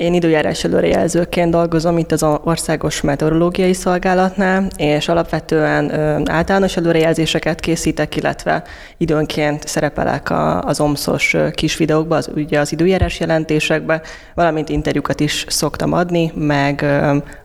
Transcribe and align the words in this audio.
Én 0.00 0.14
időjárás 0.14 0.64
előrejelzőként 0.64 1.50
dolgozom 1.50 1.98
itt 1.98 2.12
az 2.12 2.22
Országos 2.22 3.00
Meteorológiai 3.00 3.72
Szolgálatnál, 3.72 4.68
és 4.76 5.08
alapvetően 5.08 5.90
általános 6.30 6.76
előrejelzéseket 6.76 7.60
készítek, 7.60 8.16
illetve 8.16 8.62
időnként 8.96 9.66
szerepelek 9.66 10.30
az 10.60 10.80
omszos 10.80 11.36
kis 11.52 11.76
videókban, 11.76 12.18
az, 12.18 12.30
ugye 12.34 12.60
az 12.60 12.72
időjárás 12.72 13.20
jelentésekbe, 13.20 14.02
valamint 14.34 14.68
interjúkat 14.68 15.20
is 15.20 15.44
szoktam 15.48 15.92
adni, 15.92 16.32
meg 16.34 16.82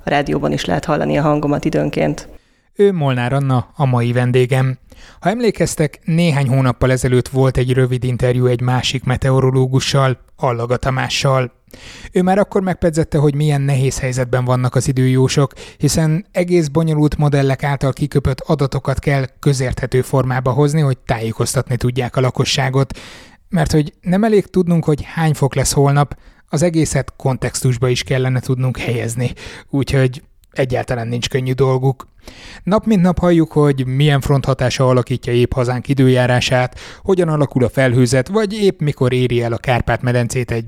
a 0.05 0.09
rádióban 0.09 0.52
is 0.52 0.66
lehet 0.66 0.86
hallani 0.86 1.18
a 1.18 1.21
hangomat 1.21 1.66
időnként. 1.66 2.27
Ő 2.75 2.91
Molnár 2.91 3.34
Anna, 3.34 3.68
a 3.75 3.86
mai 3.86 4.11
vendégem. 4.11 4.77
Ha 5.20 5.29
emlékeztek, 5.29 6.00
néhány 6.04 6.47
hónappal 6.47 6.91
ezelőtt 6.91 7.27
volt 7.27 7.57
egy 7.57 7.73
rövid 7.73 8.04
interjú 8.04 8.45
egy 8.45 8.61
másik 8.61 9.04
meteorológussal, 9.04 10.18
Allaga 10.36 10.77
Tamással. 10.77 11.57
Ő 12.11 12.21
már 12.21 12.38
akkor 12.38 12.61
megpedzette, 12.61 13.17
hogy 13.17 13.36
milyen 13.36 13.61
nehéz 13.61 13.99
helyzetben 13.99 14.46
vannak 14.46 14.75
az 14.75 14.87
időjósok, 14.87 15.54
hiszen 15.77 16.25
egész 16.32 16.68
bonyolult 16.68 17.18
modellek 17.18 17.64
által 17.64 17.93
kiköpött 17.93 18.39
adatokat 18.39 19.00
kell 19.00 19.25
közérthető 19.39 20.01
formába 20.01 20.51
hozni, 20.51 20.82
hogy 20.82 20.97
tájékoztatni 20.97 21.77
tudják 21.77 22.15
a 22.15 22.21
lakosságot. 22.21 23.00
Mert 23.50 23.71
hogy 23.71 23.93
nem 24.01 24.24
elég 24.24 24.46
tudnunk, 24.46 24.86
hogy 24.86 25.04
hány 25.04 25.33
fok 25.33 25.55
lesz 25.55 25.71
holnap, 25.71 26.18
az 26.50 26.61
egészet 26.61 27.13
kontextusba 27.15 27.89
is 27.89 28.04
kellene 28.04 28.39
tudnunk 28.39 28.77
helyezni. 28.77 29.33
Úgyhogy 29.69 30.24
egyáltalán 30.52 31.08
nincs 31.08 31.30
könnyű 31.30 31.52
dolguk. 31.52 32.08
Nap 32.64 32.86
mint 32.86 33.02
nap 33.02 33.20
halljuk, 33.20 33.52
hogy 33.52 33.86
milyen 33.86 34.22
front 34.22 34.45
hatása 34.45 34.88
alakítja 34.88 35.34
épp 35.34 35.53
hazánk 35.53 35.88
időjárását, 35.88 36.80
hogyan 37.03 37.30
alakul 37.30 37.64
a 37.64 37.70
felhőzet, 37.70 38.28
vagy 38.28 38.53
épp 38.53 38.80
mikor 38.80 39.14
éri 39.14 39.42
el 39.42 39.53
a 39.53 39.58
Kárpát-medencét 39.58 40.52
egy, 40.52 40.66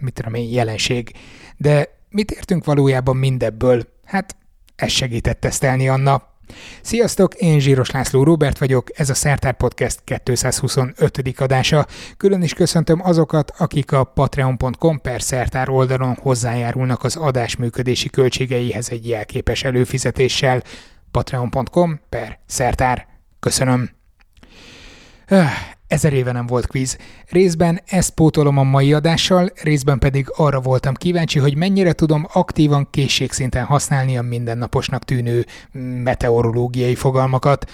mit 0.00 0.12
tudom 0.12 0.34
én, 0.34 0.52
jelenség. 0.52 1.12
De 1.56 1.88
mit 2.08 2.30
értünk 2.30 2.64
valójában 2.64 3.16
mindebből? 3.16 3.82
Hát 4.04 4.36
ez 4.76 4.90
segített 4.90 5.40
tesztelni 5.40 5.88
Anna. 5.88 6.33
Sziasztok, 6.82 7.34
én 7.34 7.58
Zsíros 7.58 7.90
László 7.90 8.22
Robert 8.22 8.58
vagyok, 8.58 8.98
ez 8.98 9.10
a 9.10 9.14
Szertár 9.14 9.56
Podcast 9.56 10.00
225. 10.04 11.40
adása. 11.40 11.86
Külön 12.16 12.42
is 12.42 12.54
köszöntöm 12.54 13.00
azokat, 13.02 13.52
akik 13.58 13.92
a 13.92 14.04
patreon.com 14.04 15.00
per 15.00 15.22
Szertár 15.22 15.68
oldalon 15.68 16.14
hozzájárulnak 16.20 17.04
az 17.04 17.16
adás 17.16 17.56
működési 17.56 18.10
költségeihez 18.10 18.90
egy 18.90 19.08
jelképes 19.08 19.64
előfizetéssel. 19.64 20.62
patreon.com 21.10 22.00
per 22.08 22.38
Szertár. 22.46 23.06
Köszönöm. 23.40 23.90
Ezer 25.86 26.12
éve 26.12 26.32
nem 26.32 26.46
volt 26.46 26.66
kvíz. 26.66 26.98
Részben 27.28 27.80
ezt 27.86 28.10
pótolom 28.10 28.58
a 28.58 28.62
mai 28.62 28.92
adással, 28.92 29.50
részben 29.62 29.98
pedig 29.98 30.26
arra 30.36 30.60
voltam 30.60 30.94
kíváncsi, 30.94 31.38
hogy 31.38 31.56
mennyire 31.56 31.92
tudom 31.92 32.26
aktívan 32.32 32.88
készségszinten 32.90 33.64
használni 33.64 34.18
a 34.18 34.22
mindennaposnak 34.22 35.04
tűnő 35.04 35.46
meteorológiai 36.02 36.94
fogalmakat. 36.94 37.70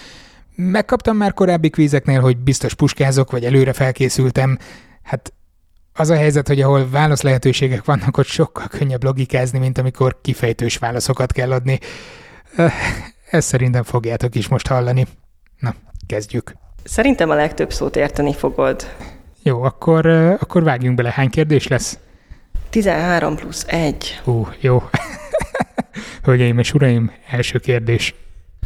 Megkaptam 0.55 1.17
már 1.17 1.35
korábbi 1.35 1.71
kvízeknél, 1.71 2.21
hogy 2.21 2.39
biztos 2.39 2.75
puskázok, 2.75 3.31
vagy 3.31 3.45
előre 3.45 3.73
felkészültem. 3.73 4.59
Hát 5.03 5.33
az 5.93 6.11
a 6.11 6.17
helyzet, 6.17 6.49
hogy 6.49 6.61
ahol 6.61 6.89
válasz 6.91 7.23
lehetőségek 7.23 7.85
vannak, 7.85 8.17
ott 8.17 8.27
sokkal 8.27 8.67
könnyebb 8.67 9.05
logikázni, 9.05 9.59
mint 9.59 9.79
amikor 9.79 10.21
kifejtős 10.21 10.77
válaszokat 10.77 11.33
kell 11.33 11.53
adni. 11.53 11.79
Ezt 13.31 13.49
szerintem 13.49 13.83
fogjátok 13.83 14.35
is 14.35 14.49
most 14.49 14.67
hallani. 14.67 15.07
Na, 15.59 15.75
kezdjük. 16.07 16.53
Szerintem 16.85 17.31
a 17.31 17.35
legtöbb 17.35 17.73
szót 17.73 17.97
érteni 17.97 18.35
fogod. 18.35 18.87
Jó, 19.43 19.63
akkor, 19.63 20.07
akkor 20.41 20.63
vágjunk 20.63 20.97
bele. 20.97 21.11
Hány 21.11 21.31
kérdés 21.31 21.69
lesz? 21.69 21.99
13 22.71 23.37
plusz 23.37 23.65
1. 23.69 24.21
Ú, 24.25 24.47
jó. 24.61 24.83
Hölgyeim 26.25 26.59
és 26.59 26.75
uraim, 26.75 27.13
első 27.31 27.59
kérdés. 27.59 28.15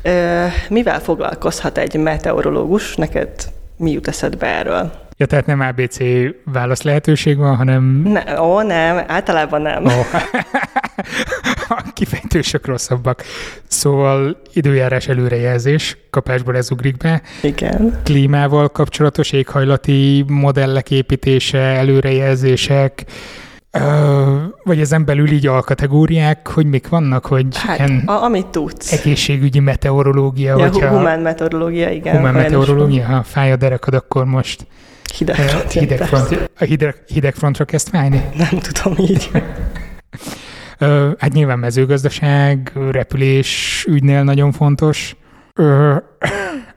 Ö, 0.03 0.47
mivel 0.69 1.01
foglalkozhat 1.01 1.79
egy 1.79 1.97
meteorológus? 1.97 2.97
Neked 2.97 3.31
mi 3.77 3.91
jut 3.91 4.09
eszedbe 4.09 4.47
erről? 4.47 4.93
Ja, 5.17 5.27
tehát 5.27 5.47
nem 5.47 5.61
ABC 5.61 5.97
válasz 6.45 6.83
lehetőség 6.83 7.37
van, 7.37 7.57
hanem... 7.57 8.03
Ne, 8.05 8.41
ó, 8.41 8.63
nem, 8.63 9.05
általában 9.07 9.63
nem. 9.63 9.87
Ó. 9.87 9.91
a 11.69 11.85
kifejtősök 11.93 12.67
rosszabbak. 12.67 13.23
Szóval 13.67 14.37
időjárás 14.53 15.09
előrejelzés, 15.09 15.97
kapásból 16.11 16.57
ez 16.57 16.71
ugrik 16.71 16.97
be. 16.97 17.23
Igen. 17.43 18.01
Klímával 18.05 18.69
kapcsolatos 18.69 19.33
éghajlati 19.33 20.25
modellek 20.29 20.91
építése, 20.91 21.59
előrejelzések, 21.59 23.05
Ö, 23.77 24.37
vagy 24.63 24.81
ezen 24.81 25.05
belül 25.05 25.31
így 25.31 25.47
alkategóriák, 25.47 26.49
hogy 26.49 26.67
mik 26.67 26.89
vannak, 26.89 27.27
hogy 27.27 27.47
hát, 27.57 27.79
ilyen 27.79 28.03
a, 28.07 28.23
amit 28.23 28.47
tudsz. 28.47 28.93
Egészségügyi 28.93 29.59
meteorológia. 29.59 30.59
Ja, 30.59 30.69
hogyha, 30.69 30.89
humán 30.89 31.21
meteorológia, 31.21 31.91
igen. 31.91 32.17
Humán 32.17 32.35
meteorológia, 32.35 33.07
ha 33.07 33.23
fáj 33.23 33.53
a 33.53 33.57
derekad, 33.57 33.95
akkor 33.95 34.25
most 34.25 34.67
hideg, 35.17 35.37
hideg, 35.71 35.99
front, 35.99 36.51
a 36.59 36.65
hideg, 36.65 37.03
hideg 37.07 37.35
frontra 37.35 37.65
kezd 37.65 37.89
fájni? 37.89 38.25
Nem 38.37 38.59
tudom 38.59 38.95
így. 38.99 39.31
Hát 41.19 41.33
nyilván 41.33 41.59
mezőgazdaság, 41.59 42.73
repülés 42.91 43.85
ügynél 43.89 44.23
nagyon 44.23 44.53
fontos. 44.53 45.17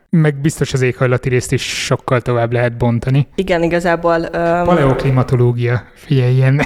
Meg 0.10 0.36
biztos 0.42 0.74
az 0.74 0.82
éghajlati 0.82 1.30
részt 1.30 1.52
is 1.52 1.86
sokkal 1.86 2.22
tovább 2.22 2.52
lehet 2.52 2.78
bontani. 2.78 3.28
Igen, 3.36 3.64
igazából... 3.64 4.20
Um... 4.20 4.64
Paleoklimatológia, 4.64 5.84
figyelj, 5.94 6.34
ilyen. 6.34 6.62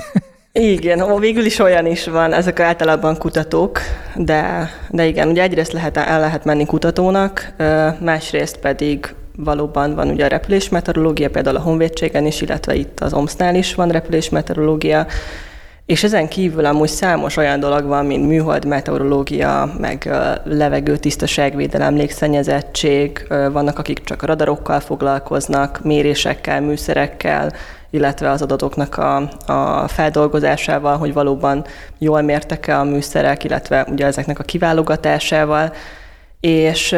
Igen, 0.54 1.20
végül 1.20 1.46
is 1.46 1.60
olyan 1.60 1.86
is 1.86 2.08
van, 2.08 2.34
ezek 2.34 2.60
általában 2.60 3.18
kutatók, 3.18 3.80
de, 4.16 4.70
de 4.90 5.06
igen, 5.06 5.28
ugye 5.28 5.42
egyrészt 5.42 5.72
lehet, 5.72 5.98
el 5.98 6.20
lehet 6.20 6.46
menni 6.46 6.66
kutatónak, 6.66 7.54
másrészt 8.00 8.58
pedig 8.58 9.14
valóban 9.36 9.96
van 9.96 10.10
ugye 10.10 10.26
a 10.26 10.28
repülésmeteorológia, 10.28 11.30
például 11.30 11.56
a 11.56 11.62
Honvédségen 11.62 12.26
is, 12.26 12.42
illetve 12.42 12.76
itt 12.76 13.00
az 13.00 13.14
OMSZ-nál 13.14 13.56
is 13.56 13.76
van 13.76 13.90
repülésmeteorológia, 13.90 15.08
és 15.92 16.04
ezen 16.04 16.28
kívül 16.28 16.66
amúgy 16.66 16.90
számos 16.90 17.38
olyan 17.38 17.60
dolog 17.60 17.86
van, 17.86 18.06
mint 18.06 18.28
műhold 18.28 18.66
meteorológia, 18.66 19.74
meg 19.80 20.10
levegő 20.44 20.98
tisztaságvédelem, 20.98 21.96
légszennyezettség, 21.96 23.28
vannak 23.30 23.80
akik 23.80 24.04
csak 24.04 24.26
radarokkal 24.26 24.80
foglalkoznak, 24.80 25.80
mérésekkel, 25.84 26.62
műszerekkel, 26.62 27.54
illetve 27.90 28.30
az 28.30 28.42
adatoknak 28.42 28.98
a, 28.98 29.16
a 29.46 29.88
feldolgozásával, 29.88 30.98
hogy 30.98 31.14
valóban 31.14 31.66
jól 31.98 32.22
mértek-e 32.22 32.80
a 32.80 32.84
műszerek, 32.84 33.44
illetve 33.44 33.88
ugye 33.90 34.06
ezeknek 34.06 34.40
a 34.40 34.44
kiválogatásával. 34.44 35.74
És 36.40 36.96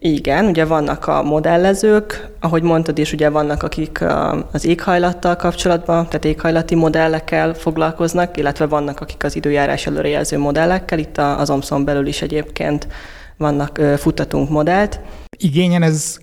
igen, 0.00 0.44
ugye 0.44 0.64
vannak 0.64 1.06
a 1.06 1.22
modellezők, 1.22 2.28
ahogy 2.40 2.62
mondtad 2.62 2.98
is, 2.98 3.12
ugye 3.12 3.28
vannak, 3.28 3.62
akik 3.62 4.04
az 4.52 4.64
éghajlattal 4.64 5.36
kapcsolatban, 5.36 6.04
tehát 6.04 6.24
éghajlati 6.24 6.74
modellekkel 6.74 7.54
foglalkoznak, 7.54 8.36
illetve 8.36 8.66
vannak, 8.66 9.00
akik 9.00 9.24
az 9.24 9.36
időjárás 9.36 9.86
előrejelző 9.86 10.38
modellekkel, 10.38 10.98
itt 10.98 11.18
az 11.18 11.50
OMSZon 11.50 11.84
belül 11.84 12.06
is 12.06 12.22
egyébként 12.22 12.88
vannak, 13.36 13.80
futtatunk 13.96 14.50
modellt. 14.50 15.00
Igényen 15.38 15.82
ez 15.82 16.16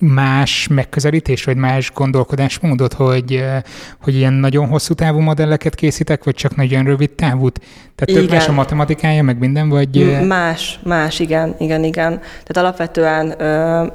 más 0.00 0.68
megközelítés, 0.70 1.44
vagy 1.44 1.56
más 1.56 1.92
gondolkodásmódot, 1.94 2.92
hogy, 2.92 3.44
hogy 4.00 4.14
ilyen 4.14 4.32
nagyon 4.32 4.68
hosszú 4.68 4.94
távú 4.94 5.18
modelleket 5.18 5.74
készítek, 5.74 6.24
vagy 6.24 6.34
csak 6.34 6.56
nagyon 6.56 6.84
rövid 6.84 7.10
távút? 7.10 7.60
Tehát 7.94 8.22
több 8.22 8.30
más 8.30 8.48
a 8.48 8.52
matematikája, 8.52 9.22
meg 9.22 9.38
minden, 9.38 9.68
vagy... 9.68 10.20
Más, 10.26 10.78
más, 10.82 11.20
igen, 11.20 11.54
igen, 11.58 11.84
igen. 11.84 12.20
Tehát 12.20 12.56
alapvetően 12.56 13.34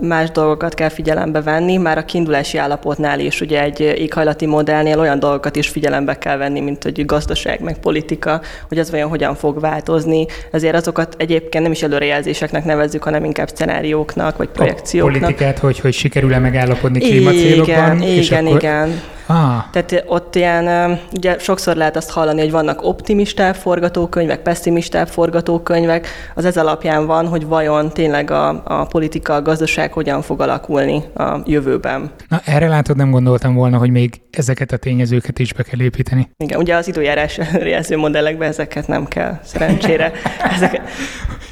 más 0.02 0.32
dolgokat 0.32 0.74
kell 0.74 0.90
figyelembe 0.90 1.42
venni, 1.42 1.78
már 1.78 1.98
a 1.98 2.06
kiindulási 2.06 2.58
állapotnál 2.58 3.20
is, 3.20 3.42
ugye 3.42 3.62
egy 3.62 3.80
éghajlati 3.80 4.46
modellnél 4.46 5.00
olyan 5.00 5.20
dolgokat 5.20 5.56
is 5.56 5.68
figyelembe 5.68 6.18
kell 6.18 6.38
venni, 6.38 6.60
mint 6.60 6.84
hogy 6.84 7.06
gazdaság, 7.06 7.62
meg 7.62 7.80
politika, 7.80 8.42
hogy 8.68 8.78
az 8.78 8.92
vajon 8.92 9.10
hogyan 9.10 9.36
fog 9.36 9.60
változni. 9.60 10.26
Ezért 10.52 10.76
azokat 10.76 11.16
egyébként 11.18 11.64
nem 11.64 11.72
is 11.72 11.84
előrejelzéseknek 11.84 12.66
nevezzük, 12.66 13.04
hanem 13.04 13.24
inkább 13.24 13.50
szenárióknak, 13.54 14.38
vagy 14.38 14.50
projekcióknak. 14.50 15.16
A 15.16 15.20
politikát, 15.20 15.60
hogy, 15.60 15.80
hogy 15.80 15.91
sikerül-e 15.92 16.40
megállapodni 16.40 17.00
klímacélokban. 17.00 17.96
Igen, 17.96 18.02
és 18.02 18.28
igen, 18.28 18.46
akkor... 18.46 18.58
igen. 18.58 19.02
Ah. 19.26 19.64
Tehát 19.72 20.04
ott 20.08 20.36
ilyen, 20.36 21.00
ugye 21.16 21.40
sokszor 21.40 21.76
lehet 21.76 21.96
azt 21.96 22.10
hallani, 22.10 22.40
hogy 22.40 22.52
vannak 22.52 22.84
optimistább 22.84 23.56
forgatókönyvek, 23.56 24.42
pessimistább 24.42 25.08
forgatókönyvek. 25.08 26.08
Az 26.36 26.46
ez 26.46 26.58
alapján 26.58 27.06
van, 27.06 27.28
hogy 27.28 27.46
vajon 27.46 27.90
tényleg 27.90 28.32
a, 28.32 28.62
a 28.66 28.86
politika, 28.86 29.34
a 29.34 29.42
gazdaság 29.42 29.94
hogyan 29.94 30.22
fog 30.22 30.42
alakulni 30.42 31.04
a 31.16 31.40
jövőben. 31.46 32.12
Na 32.28 32.42
erre 32.46 32.68
látod, 32.68 32.96
nem 32.98 33.12
gondoltam 33.12 33.54
volna, 33.54 33.78
hogy 33.78 33.90
még 33.90 34.22
ezeket 34.32 34.72
a 34.72 34.78
tényezőket 34.78 35.40
is 35.40 35.54
be 35.54 35.64
kell 35.64 35.82
építeni. 35.82 36.30
Igen, 36.38 36.60
ugye 36.60 36.76
az 36.76 36.88
időjárás 36.88 37.40
jelző 37.64 37.98
modellekben 37.98 38.50
ezeket 38.50 38.88
nem 38.88 39.06
kell, 39.08 39.40
szerencsére. 39.44 40.12
Ezeket... 40.56 40.82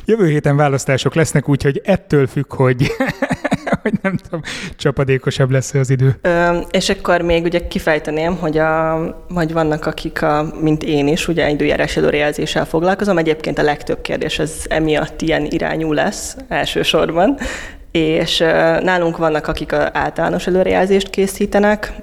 Jövő 0.06 0.28
héten 0.28 0.56
választások 0.56 1.16
lesznek, 1.16 1.50
úgyhogy 1.50 1.82
ettől 1.86 2.28
függ, 2.28 2.54
hogy 2.54 2.92
hogy 3.84 3.94
nem 4.02 4.18
tudom, 4.18 4.42
csapadékosabb 4.78 5.52
lesz 5.52 5.74
az 5.74 5.90
idő. 5.90 6.16
Ö, 6.22 6.58
és 6.72 6.90
akkor 6.90 7.22
még 7.22 7.44
ugye 7.44 7.68
kifejteném, 7.68 8.36
hogy, 8.38 8.58
a, 8.58 9.00
hogy 9.34 9.54
vannak 9.54 9.86
akik, 9.86 10.22
a, 10.22 10.54
mint 10.62 10.84
én 10.84 11.08
is, 11.08 11.28
ugye 11.28 11.50
időjárás 11.50 11.98
előrejelzéssel 11.98 12.66
foglalkozom. 12.66 13.18
Egyébként 13.18 13.58
a 13.58 13.64
legtöbb 13.64 14.02
kérdés 14.02 14.40
az 14.40 14.66
emiatt 14.70 15.22
ilyen 15.22 15.46
irányú 15.50 15.94
lesz 15.94 16.36
elsősorban 16.48 17.38
és 17.92 18.38
nálunk 18.82 19.18
vannak, 19.18 19.48
akik 19.48 19.74
általános 19.74 20.48
előrejelzést 20.48 21.10
készítenek. 21.10 21.94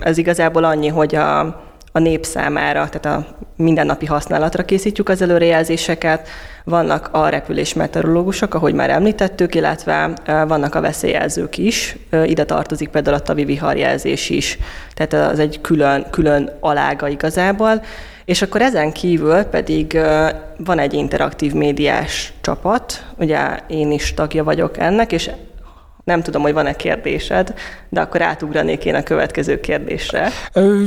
Ez 0.00 0.18
igazából 0.18 0.64
annyi, 0.64 0.88
hogy 0.88 1.14
a, 1.14 1.40
a 1.92 1.98
nép 1.98 2.24
számára, 2.24 2.88
tehát 2.88 3.18
a 3.18 3.26
mindennapi 3.56 4.06
használatra 4.06 4.64
készítjük 4.64 5.08
az 5.08 5.22
előrejelzéseket. 5.22 6.28
Vannak 6.64 7.08
a 7.12 7.28
repülés 7.28 7.74
meteorológusok, 7.74 8.54
ahogy 8.54 8.74
már 8.74 8.90
említettük, 8.90 9.54
illetve 9.54 10.12
vannak 10.26 10.74
a 10.74 10.80
veszélyjelzők 10.80 11.58
is. 11.58 11.96
Ide 12.24 12.44
tartozik 12.44 12.88
például 12.88 13.16
a 13.16 13.20
tavi 13.20 13.44
viharjelzés 13.44 14.30
is, 14.30 14.58
tehát 14.94 15.30
az 15.32 15.38
egy 15.38 15.60
külön, 15.60 16.06
külön 16.10 16.50
alága 16.60 17.08
igazából. 17.08 17.82
És 18.24 18.42
akkor 18.42 18.62
ezen 18.62 18.92
kívül 18.92 19.42
pedig 19.42 20.00
van 20.56 20.78
egy 20.78 20.92
interaktív 20.92 21.52
médiás 21.52 22.32
csapat, 22.40 23.04
ugye 23.16 23.38
én 23.66 23.92
is 23.92 24.14
tagja 24.14 24.44
vagyok 24.44 24.78
ennek, 24.78 25.12
és 25.12 25.30
nem 26.04 26.22
tudom, 26.22 26.42
hogy 26.42 26.52
van-e 26.52 26.72
kérdésed, 26.72 27.54
de 27.88 28.00
akkor 28.00 28.22
átugranék 28.22 28.84
én 28.84 28.94
a 28.94 29.02
következő 29.02 29.60
kérdésre. 29.60 30.28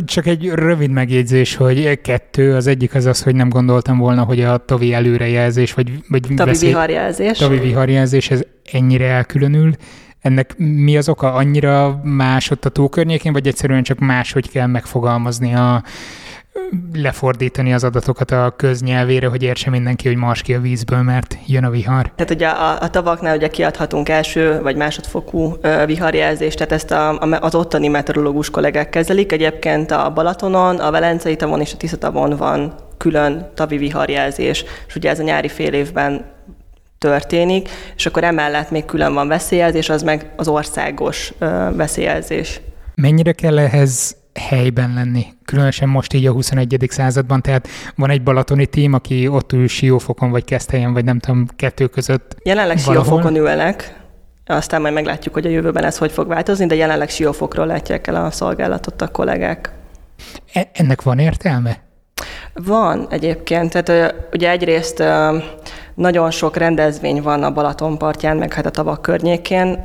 Csak 0.05 0.25
egy 0.25 0.49
rövid 0.49 0.89
megjegyzés, 0.89 1.55
hogy 1.55 2.01
kettő, 2.01 2.55
az 2.55 2.67
egyik 2.67 2.95
az 2.95 3.05
az, 3.05 3.23
hogy 3.23 3.35
nem 3.35 3.49
gondoltam 3.49 3.97
volna, 3.97 4.23
hogy 4.23 4.41
a 4.41 4.57
tavi 4.57 4.93
előrejelzés, 4.93 5.73
vagy, 5.73 5.91
vagy 6.09 6.21
tavi 6.35 6.49
veszély, 6.49 6.69
viharjelzés. 6.69 7.37
Tavi 7.37 7.59
viharjelzés, 7.59 8.31
ez 8.31 8.41
ennyire 8.71 9.05
elkülönül. 9.05 9.75
Ennek 10.21 10.53
mi 10.57 10.97
az 10.97 11.09
oka? 11.09 11.33
Annyira 11.33 11.99
más 12.03 12.51
ott 12.51 12.65
a 12.65 12.69
tó 12.69 12.89
környékén, 12.89 13.33
vagy 13.33 13.47
egyszerűen 13.47 13.83
csak 13.83 13.99
máshogy 13.99 14.49
kell 14.49 14.67
megfogalmazni 14.67 15.53
a, 15.53 15.83
lefordítani 16.93 17.73
az 17.73 17.83
adatokat 17.83 18.31
a 18.31 18.53
köznyelvére, 18.57 19.27
hogy 19.27 19.43
értse 19.43 19.69
mindenki, 19.69 20.07
hogy 20.07 20.17
mars 20.17 20.41
ki 20.41 20.53
a 20.53 20.59
vízből, 20.59 21.01
mert 21.01 21.37
jön 21.47 21.63
a 21.63 21.69
vihar. 21.69 22.11
Tehát 22.15 22.31
ugye 22.31 22.47
a, 22.47 22.81
a 22.81 22.89
tavaknál 22.89 23.35
ugye 23.35 23.47
kiadhatunk 23.47 24.09
első 24.09 24.61
vagy 24.61 24.75
másodfokú 24.75 25.55
viharjelzést, 25.85 26.57
tehát 26.57 26.73
ezt 26.73 26.91
a, 26.91 27.19
az 27.19 27.55
ottani 27.55 27.87
meteorológus 27.87 28.49
kollégák 28.49 28.89
kezelik. 28.89 29.31
Egyébként 29.31 29.91
a 29.91 30.11
Balatonon, 30.13 30.79
a 30.79 30.91
Velencei 30.91 31.35
tavon 31.35 31.61
és 31.61 31.73
a 31.73 31.77
Tiszatavon 31.77 32.35
van 32.35 32.73
külön 32.97 33.51
tavi 33.53 33.77
viharjelzés, 33.77 34.65
és 34.87 34.95
ugye 34.95 35.09
ez 35.09 35.19
a 35.19 35.23
nyári 35.23 35.47
fél 35.47 35.73
évben 35.73 36.25
történik, 36.97 37.69
és 37.95 38.05
akkor 38.05 38.23
emellett 38.23 38.71
még 38.71 38.85
külön 38.85 39.13
van 39.13 39.27
veszélyjelzés, 39.27 39.89
az 39.89 40.03
meg 40.03 40.31
az 40.35 40.47
országos 40.47 41.33
veszélyjelzés. 41.75 42.61
Mennyire 42.95 43.31
kell 43.31 43.59
ehhez 43.59 44.21
helyben 44.39 44.93
lenni, 44.93 45.25
különösen 45.45 45.89
most 45.89 46.13
így 46.13 46.25
a 46.25 46.31
21. 46.31 46.85
században, 46.89 47.41
tehát 47.41 47.67
van 47.95 48.09
egy 48.09 48.23
balatoni 48.23 48.65
tím, 48.65 48.93
aki 48.93 49.27
ott 49.27 49.51
ül 49.51 49.67
Siófokon, 49.67 50.31
vagy 50.31 50.43
Keszthelyen, 50.43 50.93
vagy 50.93 51.05
nem 51.05 51.19
tudom, 51.19 51.45
kettő 51.55 51.87
között 51.87 52.35
Jelenleg 52.43 52.77
valahol. 52.85 53.05
Siófokon 53.05 53.35
ülnek, 53.35 54.01
aztán 54.45 54.81
majd 54.81 54.93
meglátjuk, 54.93 55.33
hogy 55.33 55.45
a 55.45 55.49
jövőben 55.49 55.83
ez 55.83 55.97
hogy 55.97 56.11
fog 56.11 56.27
változni, 56.27 56.65
de 56.65 56.75
jelenleg 56.75 57.09
Siófokról 57.09 57.65
látják 57.65 58.07
el 58.07 58.15
a 58.15 58.31
szolgálatot 58.31 59.01
a 59.01 59.07
kollégák. 59.07 59.71
E- 60.53 60.69
ennek 60.73 61.01
van 61.01 61.19
értelme? 61.19 61.77
Van 62.53 63.07
egyébként, 63.09 63.81
tehát 63.81 64.15
ugye 64.31 64.49
egyrészt 64.49 65.03
nagyon 65.93 66.31
sok 66.31 66.57
rendezvény 66.57 67.21
van 67.21 67.43
a 67.43 67.51
Balaton 67.51 67.97
partján, 67.97 68.37
meg 68.37 68.53
hát 68.53 68.65
a 68.65 68.69
tavak 68.69 69.01
környékén, 69.01 69.81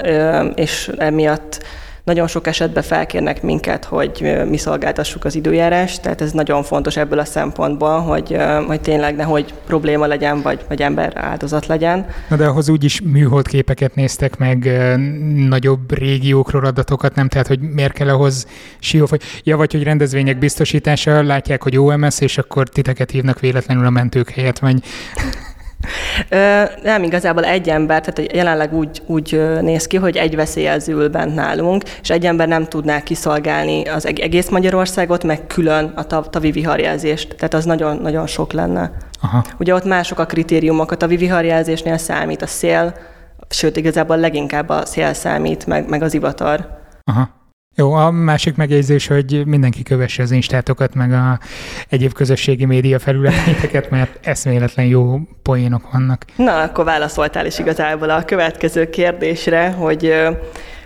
és 0.54 0.90
emiatt 0.96 1.62
nagyon 2.08 2.26
sok 2.26 2.46
esetben 2.46 2.82
felkérnek 2.82 3.43
minket, 3.43 3.84
hogy 3.84 4.43
mi 4.49 4.56
szolgáltassuk 4.56 5.25
az 5.25 5.34
időjárást, 5.34 6.02
tehát 6.02 6.20
ez 6.20 6.32
nagyon 6.32 6.62
fontos 6.62 6.96
ebből 6.96 7.19
a 7.19 7.25
szempontból, 7.25 8.00
hogy, 8.00 8.37
hogy 8.66 8.81
tényleg 8.81 9.16
nehogy 9.16 9.55
probléma 9.66 10.06
legyen, 10.06 10.43
vagy, 10.43 10.64
vagy 10.69 10.82
ember 10.82 11.12
áldozat 11.16 11.66
legyen. 11.66 12.06
Na 12.28 12.37
de 12.37 12.46
ahhoz 12.46 12.69
úgyis 12.69 13.00
műholdképeket 13.00 13.94
néztek 13.94 14.37
meg, 14.37 14.70
nagyobb 15.49 15.99
régiókról 15.99 16.64
adatokat, 16.64 17.14
nem? 17.14 17.28
Tehát, 17.28 17.46
hogy 17.46 17.60
miért 17.60 17.93
kell 17.93 18.08
ahhoz 18.08 18.46
siófoly? 18.78 19.19
Ja, 19.43 19.56
vagy 19.56 19.72
hogy 19.72 19.82
rendezvények 19.82 20.38
biztosítása, 20.38 21.22
látják, 21.22 21.62
hogy 21.62 21.78
OMS, 21.78 22.20
és 22.20 22.38
akkor 22.38 22.69
titeket 22.69 23.11
hívnak 23.11 23.40
véletlenül 23.40 23.87
a 23.87 23.90
mentők 23.90 24.31
helyett, 24.31 24.58
vagy 24.58 24.82
nem, 26.82 27.02
igazából 27.02 27.44
egy 27.44 27.69
ember, 27.69 28.00
tehát 28.00 28.32
jelenleg 28.32 28.75
úgy, 28.75 29.02
úgy 29.06 29.42
néz 29.60 29.86
ki, 29.86 29.96
hogy 29.96 30.16
egy 30.16 30.36
veszélyező 30.36 30.92
ül 30.92 31.08
bent 31.08 31.34
nálunk, 31.34 31.82
és 32.02 32.10
egy 32.10 32.26
ember 32.26 32.48
nem 32.48 32.64
tudná 32.64 33.00
kiszolgálni 33.00 33.82
az 33.82 34.06
egész 34.06 34.48
Magyarországot, 34.48 35.25
meg 35.25 35.46
külön 35.46 35.92
a 35.96 36.06
tavi 36.30 36.50
viharjelzést. 36.50 37.34
Tehát 37.36 37.54
az 37.54 37.64
nagyon-nagyon 37.64 38.26
sok 38.26 38.52
lenne. 38.52 38.92
Aha. 39.20 39.44
Ugye 39.58 39.75
ott 39.75 39.84
mások 39.84 40.19
a 40.19 40.26
kritériumok, 40.26 40.90
a 40.90 40.96
tavi 40.96 41.16
viharjelzésnél 41.16 41.98
számít 41.98 42.42
a 42.42 42.46
szél, 42.46 42.94
sőt, 43.48 43.76
igazából 43.76 44.16
leginkább 44.16 44.69
a 44.69 44.84
szél 44.84 45.12
számít, 45.12 45.66
meg, 45.66 45.88
meg 45.88 46.02
az 46.02 46.14
ivatar. 46.14 46.69
Aha. 47.04 47.36
Jó, 47.78 47.92
a 47.92 48.10
másik 48.10 48.56
megjegyzés, 48.56 49.06
hogy 49.06 49.46
mindenki 49.46 49.82
kövesse 49.82 50.22
az 50.22 50.30
instátokat, 50.30 50.94
meg 50.94 51.12
a 51.12 51.38
egyéb 51.88 52.12
közösségi 52.12 52.64
média 52.64 52.98
felületeket, 52.98 53.90
mert 53.90 54.26
eszméletlen 54.26 54.86
jó 54.86 55.19
poénok 55.42 55.92
vannak. 55.92 56.25
Na, 56.36 56.62
akkor 56.62 56.84
válaszoltál 56.84 57.46
is 57.46 57.58
igazából 57.58 58.10
a 58.10 58.25
következő 58.25 58.90
kérdésre, 58.90 59.70
hogy 59.70 60.14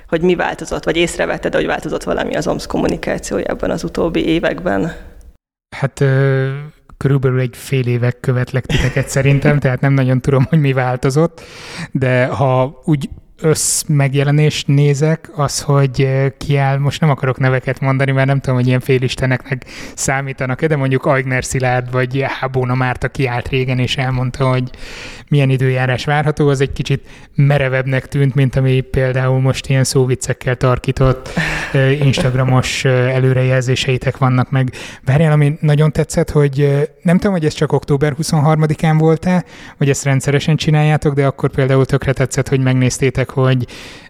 hogy 0.08 0.20
mi 0.20 0.34
változott, 0.34 0.84
vagy 0.84 0.96
észrevetted, 0.96 1.54
hogy 1.54 1.66
változott 1.66 2.02
valami 2.02 2.34
az 2.34 2.46
OMSZ 2.46 2.66
kommunikációjában 2.66 3.70
az 3.70 3.84
utóbbi 3.84 4.26
években? 4.26 4.92
Hát 5.76 6.04
körülbelül 6.96 7.40
egy 7.40 7.56
fél 7.56 7.86
évek 7.86 8.20
követlek 8.20 8.66
titeket 8.66 9.08
szerintem, 9.08 9.58
tehát 9.58 9.80
nem 9.80 9.92
nagyon 9.92 10.20
tudom, 10.20 10.46
hogy 10.48 10.60
mi 10.60 10.72
változott, 10.72 11.40
de 11.92 12.26
ha 12.26 12.80
úgy 12.84 13.08
össz 13.42 13.82
megjelenést 13.82 14.66
nézek, 14.66 15.30
az, 15.34 15.60
hogy 15.60 16.08
kiáll, 16.38 16.78
most 16.78 17.00
nem 17.00 17.10
akarok 17.10 17.38
neveket 17.38 17.80
mondani, 17.80 18.12
mert 18.12 18.26
nem 18.26 18.40
tudom, 18.40 18.56
hogy 18.56 18.66
ilyen 18.66 18.80
félisteneknek 18.80 19.64
számítanak 19.94 20.60
de 20.66 20.76
mondjuk 20.76 21.06
Aigner 21.06 21.44
Szilárd 21.44 21.90
vagy 21.90 22.24
Hábóna 22.40 22.74
Márta 22.74 23.08
kiállt 23.08 23.48
régen, 23.48 23.78
és 23.78 23.96
elmondta, 23.96 24.48
hogy 24.48 24.70
milyen 25.28 25.50
időjárás 25.50 26.04
várható, 26.04 26.48
az 26.48 26.60
egy 26.60 26.72
kicsit 26.72 27.08
merevebbnek 27.34 28.08
tűnt, 28.08 28.34
mint 28.34 28.56
ami 28.56 28.80
például 28.80 29.40
most 29.40 29.66
ilyen 29.66 29.84
szóviccekkel 29.84 30.56
tarkított 30.56 31.28
Instagramos 32.02 32.84
előrejelzéseitek 32.84 34.18
vannak 34.18 34.50
meg. 34.50 34.72
Várjál, 35.04 35.32
ami 35.32 35.56
nagyon 35.60 35.92
tetszett, 35.92 36.30
hogy 36.30 36.88
nem 37.02 37.16
tudom, 37.16 37.32
hogy 37.32 37.44
ez 37.44 37.54
csak 37.54 37.72
október 37.72 38.14
23-án 38.22 38.94
volt-e, 38.98 39.44
vagy 39.78 39.88
ezt 39.88 40.04
rendszeresen 40.04 40.56
csináljátok, 40.56 41.14
de 41.14 41.26
akkor 41.26 41.50
például 41.50 41.86
tökre 41.86 42.12
tetszett, 42.12 42.48
hogy 42.48 42.60
megnéztétek, 42.60 43.31
hogy 43.32 43.66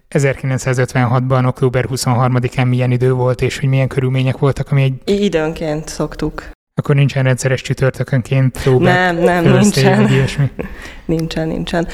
1956-ban, 0.09 1.47
október 1.47 1.85
23-án 1.89 2.67
milyen 2.69 2.91
idő 2.91 3.13
volt, 3.13 3.41
és 3.41 3.59
hogy 3.59 3.69
milyen 3.69 3.87
körülmények 3.87 4.37
voltak, 4.37 4.71
ami 4.71 4.83
egy... 4.83 5.21
Időnként 5.23 5.87
szoktuk. 5.87 6.49
Akkor 6.75 6.95
nincsen 6.95 7.23
rendszeres 7.23 7.61
csütörtökönként 7.61 8.61
próbál. 8.63 9.13
Nem, 9.13 9.23
nem, 9.23 9.53
nincsen. 9.53 10.09
nincsen, 11.05 11.47
nincsen. 11.47 11.87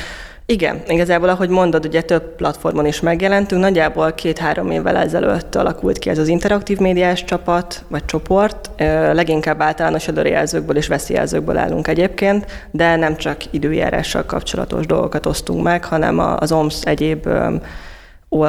Igen, 0.51 0.81
igazából, 0.87 1.29
ahogy 1.29 1.49
mondod, 1.49 1.85
ugye 1.85 2.01
több 2.01 2.35
platformon 2.35 2.85
is 2.85 2.99
megjelentünk. 2.99 3.61
Nagyjából 3.61 4.13
két-három 4.13 4.71
évvel 4.71 4.97
ezelőtt 4.97 5.55
alakult 5.55 5.99
ki 5.99 6.09
ez 6.09 6.17
az 6.17 6.27
interaktív 6.27 6.77
médiás 6.77 7.23
csapat, 7.23 7.83
vagy 7.87 8.05
csoport. 8.05 8.69
Leginkább 9.13 9.61
általános 9.61 10.07
előrejelzőkből 10.07 10.77
és 10.77 10.87
veszélyjelzőkből 10.87 11.57
állunk 11.57 11.87
egyébként, 11.87 12.67
de 12.71 12.95
nem 12.95 13.15
csak 13.15 13.53
időjárással 13.53 14.25
kapcsolatos 14.25 14.85
dolgokat 14.85 15.25
osztunk 15.25 15.63
meg, 15.63 15.85
hanem 15.85 16.19
az 16.19 16.51
OMS 16.51 16.81
egyéb 16.83 17.27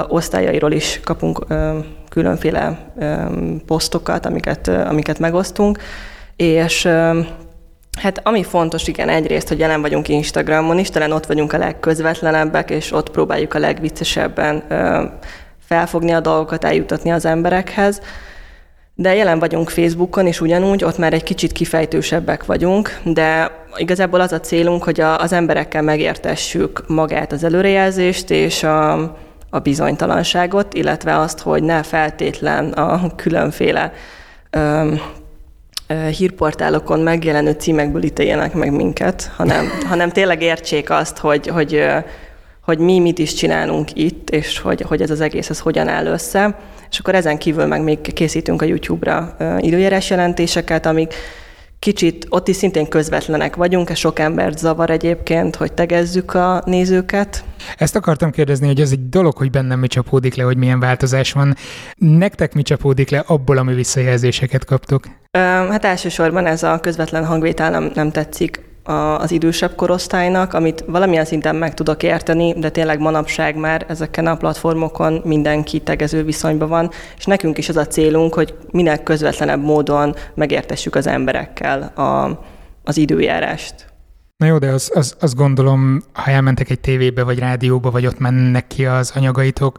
osztályairól 0.09 0.73
is 0.73 1.01
kapunk 1.05 1.47
különféle 2.09 2.93
posztokat, 3.67 4.27
amiket, 4.27 4.69
amiket 4.69 5.19
megosztunk, 5.19 5.79
és 6.37 6.89
Hát 8.01 8.21
ami 8.23 8.43
fontos, 8.43 8.89
igen, 8.89 9.09
egyrészt, 9.09 9.49
hogy 9.49 9.59
jelen 9.59 9.81
vagyunk 9.81 10.09
Instagramon 10.09 10.79
is, 10.79 10.91
talán 10.91 11.13
ott 11.13 11.27
vagyunk 11.27 11.53
a 11.53 11.59
legközvetlenebbek, 11.59 12.71
és 12.71 12.93
ott 12.93 13.11
próbáljuk 13.11 13.55
a 13.55 13.59
legviccesebben 13.59 14.65
ö, 14.69 15.05
felfogni 15.67 16.13
a 16.13 16.21
dolgokat, 16.21 16.65
eljutatni 16.65 17.11
az 17.11 17.25
emberekhez. 17.25 18.01
De 18.95 19.15
jelen 19.15 19.39
vagyunk 19.39 19.69
Facebookon 19.69 20.27
is 20.27 20.41
ugyanúgy, 20.41 20.85
ott 20.85 20.99
már 20.99 21.13
egy 21.13 21.23
kicsit 21.23 21.53
kifejtősebbek 21.53 22.45
vagyunk, 22.45 22.99
de 23.05 23.51
igazából 23.77 24.21
az 24.21 24.33
a 24.33 24.41
célunk, 24.41 24.83
hogy 24.83 25.01
a, 25.01 25.19
az 25.19 25.33
emberekkel 25.33 25.83
megértessük 25.83 26.85
magát 26.87 27.33
az 27.33 27.45
előrejelzést 27.45 28.31
és 28.31 28.63
a, 28.63 28.93
a 29.51 29.59
bizonytalanságot, 29.59 30.75
illetve 30.75 31.19
azt, 31.19 31.41
hogy 31.41 31.63
ne 31.63 31.83
feltétlen 31.83 32.73
a 32.73 33.15
különféle 33.17 33.93
ö, 34.51 34.95
hírportálokon 36.17 37.01
megjelenő 37.01 37.53
címekből 37.53 38.03
ítéljenek 38.03 38.55
meg 38.55 38.73
minket, 38.73 39.31
hanem, 39.37 39.67
hanem 39.91 40.11
tényleg 40.11 40.43
értsék 40.43 40.91
azt, 40.91 41.19
hogy, 41.19 41.47
hogy, 41.47 41.85
hogy 42.65 42.79
mi 42.79 42.99
mit 42.99 43.19
is 43.19 43.35
csinálunk 43.35 43.89
itt, 43.95 44.31
és 44.31 44.59
hogy, 44.59 44.81
hogy 44.81 45.03
ez 45.03 45.11
az 45.11 45.21
egész 45.21 45.51
ez 45.51 45.59
hogyan 45.59 45.89
áll 45.89 46.07
össze. 46.07 46.59
És 46.91 46.99
akkor 46.99 47.15
ezen 47.15 47.39
kívül 47.39 47.67
meg 47.67 47.83
még 47.83 48.01
készítünk 48.01 48.63
a 48.63 48.65
YouTube-ra 48.65 49.37
időjárás 49.61 50.11
jelentéseket, 50.11 50.87
amik 50.87 51.15
kicsit 51.81 52.27
ott 52.29 52.49
is 52.49 52.57
szintén 52.57 52.89
közvetlenek 52.89 53.57
vagyunk, 53.57 53.91
ez 53.91 53.99
sok 53.99 54.19
embert 54.19 54.59
zavar 54.59 54.91
egyébként, 54.91 55.57
hogy 55.57 55.73
tegezzük 55.73 56.35
a 56.35 56.63
nézőket. 56.67 57.45
Ezt 57.77 57.97
akartam 57.97 58.31
kérdezni, 58.31 58.67
hogy 58.67 58.81
ez 58.81 58.91
egy 58.91 59.09
dolog, 59.09 59.37
hogy 59.37 59.51
bennem 59.51 59.79
mi 59.79 59.87
csapódik 59.87 60.35
le, 60.35 60.43
hogy 60.43 60.57
milyen 60.57 60.81
változás 60.81 61.33
van. 61.33 61.57
Nektek 61.97 62.55
mi 62.55 62.63
csapódik 62.63 63.11
le 63.11 63.19
abból, 63.27 63.57
ami 63.57 63.75
visszajelzéseket 63.75 64.65
kaptok? 64.65 65.05
Hát 65.39 65.85
elsősorban 65.85 66.47
ez 66.47 66.63
a 66.63 66.81
közvetlen 66.81 67.25
hangvétel 67.25 67.71
nem, 67.71 67.91
nem 67.95 68.11
tetszik 68.11 68.69
az 69.19 69.31
idősebb 69.31 69.75
korosztálynak, 69.75 70.55
amit 70.55 70.85
valamilyen 70.87 71.25
szinten 71.25 71.57
meg 71.57 71.75
tudok 71.75 72.03
érteni, 72.03 72.53
de 72.53 72.71
tényleg 72.71 73.01
manapság 73.01 73.57
már 73.57 73.85
ezeken 73.89 74.27
a 74.27 74.37
platformokon 74.37 75.21
mindenki 75.25 75.81
tegező 75.81 76.25
viszonyban 76.25 76.69
van, 76.69 76.91
és 77.17 77.25
nekünk 77.25 77.59
is 77.59 77.69
az 77.69 77.77
a 77.77 77.87
célunk, 77.87 78.35
hogy 78.35 78.55
minél 78.71 78.99
közvetlenebb 78.99 79.63
módon 79.63 80.15
megértessük 80.35 80.95
az 80.95 81.07
emberekkel 81.07 81.83
a, 81.83 82.41
az 82.85 82.97
időjárást. 82.97 83.87
Na 84.37 84.47
jó, 84.47 84.59
de 84.59 84.71
az, 84.71 84.91
az, 84.95 85.17
azt 85.21 85.35
gondolom, 85.35 86.03
ha 86.13 86.31
elmentek 86.31 86.71
egy 86.71 86.81
tévébe 86.81 87.23
vagy 87.23 87.39
rádióba, 87.39 87.91
vagy 87.91 88.07
ott 88.07 88.19
mennek 88.19 88.67
ki 88.67 88.87
az 88.87 89.13
anyagaitok, 89.15 89.79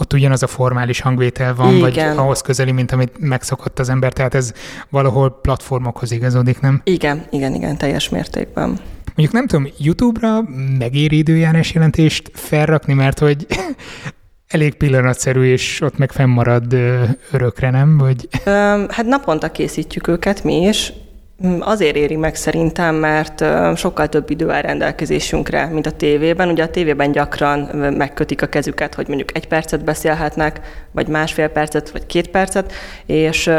ott 0.00 0.12
ugyanaz 0.12 0.42
a 0.42 0.46
formális 0.46 1.00
hangvétel 1.00 1.54
van, 1.54 1.68
Igen. 1.68 1.80
vagy 1.80 1.98
ahhoz 1.98 2.40
közeli, 2.40 2.72
mint 2.72 2.92
amit 2.92 3.18
megszokott 3.18 3.78
az 3.78 3.88
ember, 3.88 4.12
tehát 4.12 4.34
ez 4.34 4.52
valahol 4.90 5.38
platformokhoz 5.42 6.12
igazodik, 6.12 6.60
nem? 6.60 6.80
Igen, 6.84 7.26
igen, 7.30 7.54
igen, 7.54 7.76
teljes 7.76 8.08
mértékben. 8.08 8.68
Mondjuk 9.04 9.32
nem 9.32 9.46
tudom, 9.46 9.68
YouTube-ra 9.78 10.42
megéri 10.78 11.16
időjárás 11.16 11.72
jelentést 11.72 12.30
felrakni, 12.34 12.92
mert 12.92 13.18
hogy 13.18 13.46
elég 14.48 14.74
pillanatszerű, 14.74 15.42
és 15.44 15.80
ott 15.80 15.98
meg 15.98 16.12
fennmarad 16.12 16.72
örökre, 17.32 17.70
nem? 17.70 17.98
Vagy... 17.98 18.28
Hát 18.88 19.04
naponta 19.04 19.50
készítjük 19.50 20.08
őket 20.08 20.44
mi 20.44 20.62
is, 20.62 20.92
azért 21.60 21.96
éri 21.96 22.16
meg 22.16 22.34
szerintem, 22.34 22.94
mert 22.94 23.44
sokkal 23.76 24.08
több 24.08 24.30
idő 24.30 24.50
áll 24.50 24.60
rendelkezésünkre, 24.60 25.66
mint 25.66 25.86
a 25.86 25.90
tévében. 25.90 26.48
Ugye 26.48 26.62
a 26.62 26.70
tévében 26.70 27.12
gyakran 27.12 27.60
megkötik 27.96 28.42
a 28.42 28.46
kezüket, 28.46 28.94
hogy 28.94 29.08
mondjuk 29.08 29.36
egy 29.36 29.48
percet 29.48 29.84
beszélhetnek, 29.84 30.60
vagy 30.92 31.08
másfél 31.08 31.48
percet, 31.48 31.90
vagy 31.90 32.06
két 32.06 32.28
percet, 32.28 32.72
és 33.06 33.50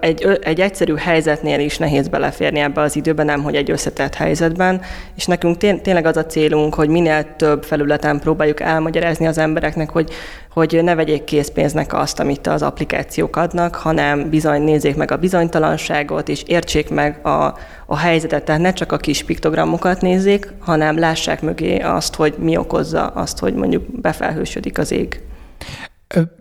egy, 0.00 0.38
egy 0.42 0.60
egyszerű 0.60 0.94
helyzetnél 0.94 1.60
is 1.60 1.78
nehéz 1.78 2.08
beleférni 2.08 2.58
ebbe 2.58 2.80
az 2.80 2.96
időbe, 2.96 3.22
nem 3.22 3.42
hogy 3.42 3.54
egy 3.54 3.70
összetett 3.70 4.14
helyzetben. 4.14 4.80
És 5.16 5.26
nekünk 5.26 5.56
tényleg 5.56 6.06
az 6.06 6.16
a 6.16 6.26
célunk, 6.26 6.74
hogy 6.74 6.88
minél 6.88 7.36
több 7.36 7.64
felületen 7.64 8.20
próbáljuk 8.20 8.60
elmagyarázni 8.60 9.26
az 9.26 9.38
embereknek, 9.38 9.90
hogy 9.90 10.10
hogy 10.56 10.80
ne 10.82 10.94
vegyék 10.94 11.24
készpénznek 11.24 11.92
azt, 11.94 12.20
amit 12.20 12.46
az 12.46 12.62
applikációk 12.62 13.36
adnak, 13.36 13.74
hanem 13.74 14.30
bizony 14.30 14.62
nézzék 14.62 14.96
meg 14.96 15.10
a 15.10 15.16
bizonytalanságot, 15.16 16.28
és 16.28 16.42
értsék 16.46 16.90
meg 16.90 17.18
a, 17.26 17.58
a 17.86 17.96
helyzetet. 17.96 18.44
Tehát 18.44 18.60
ne 18.60 18.72
csak 18.72 18.92
a 18.92 18.96
kis 18.96 19.22
piktogramokat 19.22 20.00
nézzék, 20.00 20.52
hanem 20.58 20.98
lássák 20.98 21.42
mögé 21.42 21.78
azt, 21.78 22.14
hogy 22.14 22.34
mi 22.38 22.56
okozza 22.56 23.06
azt, 23.06 23.38
hogy 23.38 23.54
mondjuk 23.54 24.00
befelhősödik 24.00 24.78
az 24.78 24.92
ég. 24.92 25.20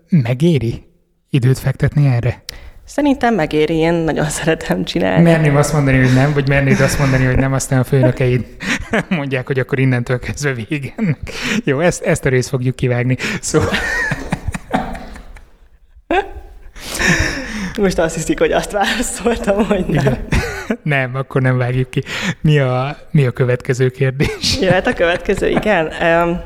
Megéri 0.10 0.84
időt 1.30 1.60
fektetni 1.60 2.08
erre? 2.08 2.44
Szerintem 2.86 3.36
megéri, 3.36 3.76
én 3.76 3.94
nagyon 3.94 4.30
szeretem 4.40 4.84
csinálni. 4.84 5.24
Merném 5.24 5.56
azt 5.56 5.74
mondani, 5.74 5.98
hogy 5.98 6.14
nem, 6.14 6.34
vagy 6.34 6.48
mernéd 6.48 6.80
azt 6.80 7.00
mondani, 7.00 7.26
hogy 7.26 7.38
nem, 7.38 7.54
aztán 7.54 7.80
a 7.80 7.84
főnökeid 7.84 8.46
mondják, 9.10 9.48
hogy 9.48 9.60
akkor 9.60 9.80
innentől 9.80 10.20
kezdve 10.20 10.54
végen. 10.54 11.18
Jó, 11.64 11.80
ezt, 11.80 12.04
ezt 12.04 12.26
a 12.26 12.30
részt 12.30 12.50
fogjuk 12.50 12.76
kivágni. 12.76 13.18
Szóval... 13.42 13.70
Most 17.78 18.00
azt 18.00 18.16
hiszik, 18.16 18.40
hogy 18.40 18.52
azt 18.52 18.72
válaszoltam, 18.72 19.66
hogy 19.66 19.86
nem. 19.86 20.04
Igen. 20.06 20.18
Nem, 20.84 21.16
akkor 21.16 21.42
nem 21.42 21.58
vágjuk 21.58 21.90
ki. 21.90 22.04
Mi 22.42 22.60
a, 22.60 22.98
mi 23.12 23.26
a 23.26 23.32
következő 23.32 23.90
kérdés? 23.90 24.58
Jöhet 24.62 24.88
a 24.88 24.94
következő, 24.94 25.50
igen. 25.50 25.86
Um, 25.86 26.42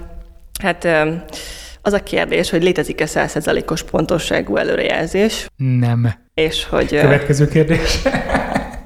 hát 0.61 0.83
um, 0.83 1.23
az 1.81 1.93
a 1.93 2.03
kérdés, 2.03 2.49
hogy 2.49 2.63
létezik-e 2.63 3.05
100%-os 3.07 3.83
pontosságú 3.83 4.55
előrejelzés? 4.55 5.47
Nem. 5.55 6.13
És 6.33 6.65
hogy... 6.65 6.99
Következő 6.99 7.47
kérdés. 7.47 7.99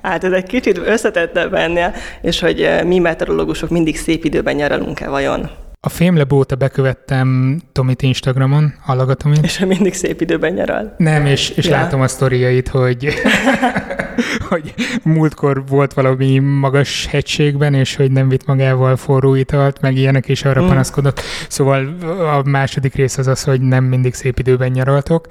Hát 0.01 0.23
ez 0.23 0.31
egy 0.31 0.45
kicsit 0.45 0.77
összetettebb 0.77 1.53
ennél, 1.53 1.93
és 2.21 2.39
hogy 2.39 2.69
mi 2.85 2.99
meteorológusok 2.99 3.69
mindig 3.69 3.97
szép 3.97 4.23
időben 4.23 4.55
nyaralunk-e 4.55 5.09
vajon? 5.09 5.49
A 5.85 5.89
Fémleb 5.89 6.33
óta 6.33 6.55
bekövettem 6.55 7.59
Tomit 7.71 8.01
Instagramon, 8.01 8.73
Allagatomit. 8.85 9.43
És 9.43 9.59
mindig 9.59 9.93
szép 9.93 10.21
időben 10.21 10.53
nyaral. 10.53 10.93
Nem, 10.97 11.25
és, 11.25 11.49
és 11.49 11.65
ja. 11.65 11.71
látom 11.71 12.01
a 12.01 12.07
sztoriait, 12.07 12.67
hogy, 12.67 13.13
hogy 14.49 14.73
múltkor 15.03 15.63
volt 15.67 15.93
valami 15.93 16.39
magas 16.39 17.05
hegységben, 17.05 17.73
és 17.73 17.95
hogy 17.95 18.11
nem 18.11 18.29
vitt 18.29 18.45
magával 18.45 18.95
forró 18.95 19.35
italt, 19.35 19.81
meg 19.81 19.95
ilyenek, 19.95 20.27
és 20.27 20.45
arra 20.45 20.63
mm. 20.63 20.67
panaszkodott. 20.67 21.21
Szóval 21.47 21.95
a 22.19 22.41
második 22.49 22.95
rész 22.95 23.17
az 23.17 23.27
az, 23.27 23.43
hogy 23.43 23.61
nem 23.61 23.83
mindig 23.83 24.13
szép 24.13 24.39
időben 24.39 24.71
nyaraltok. 24.71 25.27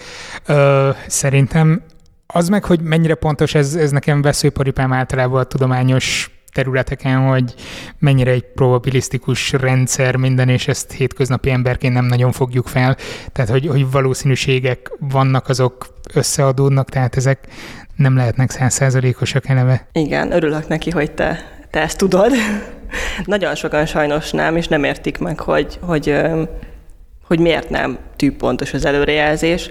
Ö, 0.47 0.91
szerintem 1.07 1.83
az 2.27 2.49
meg, 2.49 2.65
hogy 2.65 2.81
mennyire 2.81 3.15
pontos, 3.15 3.55
ez, 3.55 3.75
ez 3.75 3.91
nekem 3.91 4.23
veszőparipám 4.23 4.93
általában 4.93 5.41
a 5.41 5.45
tudományos 5.45 6.32
területeken, 6.53 7.19
hogy 7.29 7.55
mennyire 7.99 8.31
egy 8.31 8.45
probabilisztikus 8.55 9.53
rendszer 9.53 10.17
minden, 10.17 10.49
és 10.49 10.69
ezt 10.69 10.93
hétköznapi 10.93 11.51
emberként 11.51 11.95
nem 11.95 12.05
nagyon 12.05 12.33
fogjuk 12.33 12.67
fel. 12.67 12.97
Tehát, 13.33 13.51
hogy, 13.51 13.67
hogy 13.67 13.91
valószínűségek 13.91 14.93
vannak, 14.99 15.49
azok 15.49 15.87
összeadódnak, 16.15 16.89
tehát 16.89 17.17
ezek 17.17 17.49
nem 17.97 18.17
lehetnek 18.17 18.51
százszázalékosak 18.51 19.49
eleve. 19.49 19.87
Igen, 19.93 20.33
örülök 20.33 20.69
neki, 20.69 20.91
hogy 20.91 21.13
te, 21.13 21.39
te 21.71 21.81
ezt 21.81 21.99
tudod. 21.99 22.33
nagyon 23.25 23.55
sokan 23.55 23.87
sajnos 23.87 24.31
nem, 24.31 24.57
és 24.57 24.69
nem 24.69 24.85
értik 24.85 25.19
meg, 25.19 25.41
hogy, 25.41 25.79
hogy, 25.81 26.21
hogy 27.27 27.39
miért 27.39 27.71
nem 27.71 27.99
tűpontos 28.17 28.73
az 28.75 28.85
előrejelzés. 28.85 29.71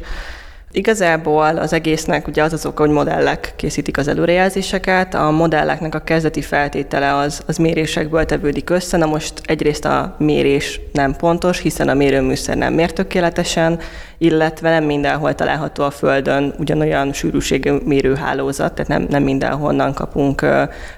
Igazából 0.71 1.57
az 1.57 1.73
egésznek 1.73 2.27
ugye 2.27 2.43
az 2.43 2.53
az 2.53 2.65
oka, 2.65 2.83
hogy 2.85 2.91
modellek 2.91 3.53
készítik 3.55 3.97
az 3.97 4.07
előrejelzéseket. 4.07 5.13
A 5.13 5.31
modelleknek 5.31 5.95
a 5.95 5.99
kezdeti 5.99 6.41
feltétele 6.41 7.15
az, 7.15 7.43
az 7.45 7.57
mérésekből 7.57 8.25
tevődik 8.25 8.69
össze. 8.69 8.97
Na 8.97 9.05
most 9.05 9.33
egyrészt 9.45 9.85
a 9.85 10.15
mérés 10.17 10.79
nem 10.93 11.15
pontos, 11.15 11.59
hiszen 11.59 11.89
a 11.89 11.93
mérőműszer 11.93 12.57
nem 12.57 12.73
mér 12.73 12.93
tökéletesen, 12.93 13.79
illetve 14.17 14.69
nem 14.69 14.83
mindenhol 14.83 15.35
található 15.35 15.83
a 15.83 15.91
Földön 15.91 16.53
ugyanolyan 16.57 17.13
sűrűségű 17.13 17.71
mérőhálózat, 17.85 18.73
tehát 18.73 18.91
nem, 18.91 19.05
nem 19.09 19.23
mindenhonnan 19.23 19.93
kapunk 19.93 20.45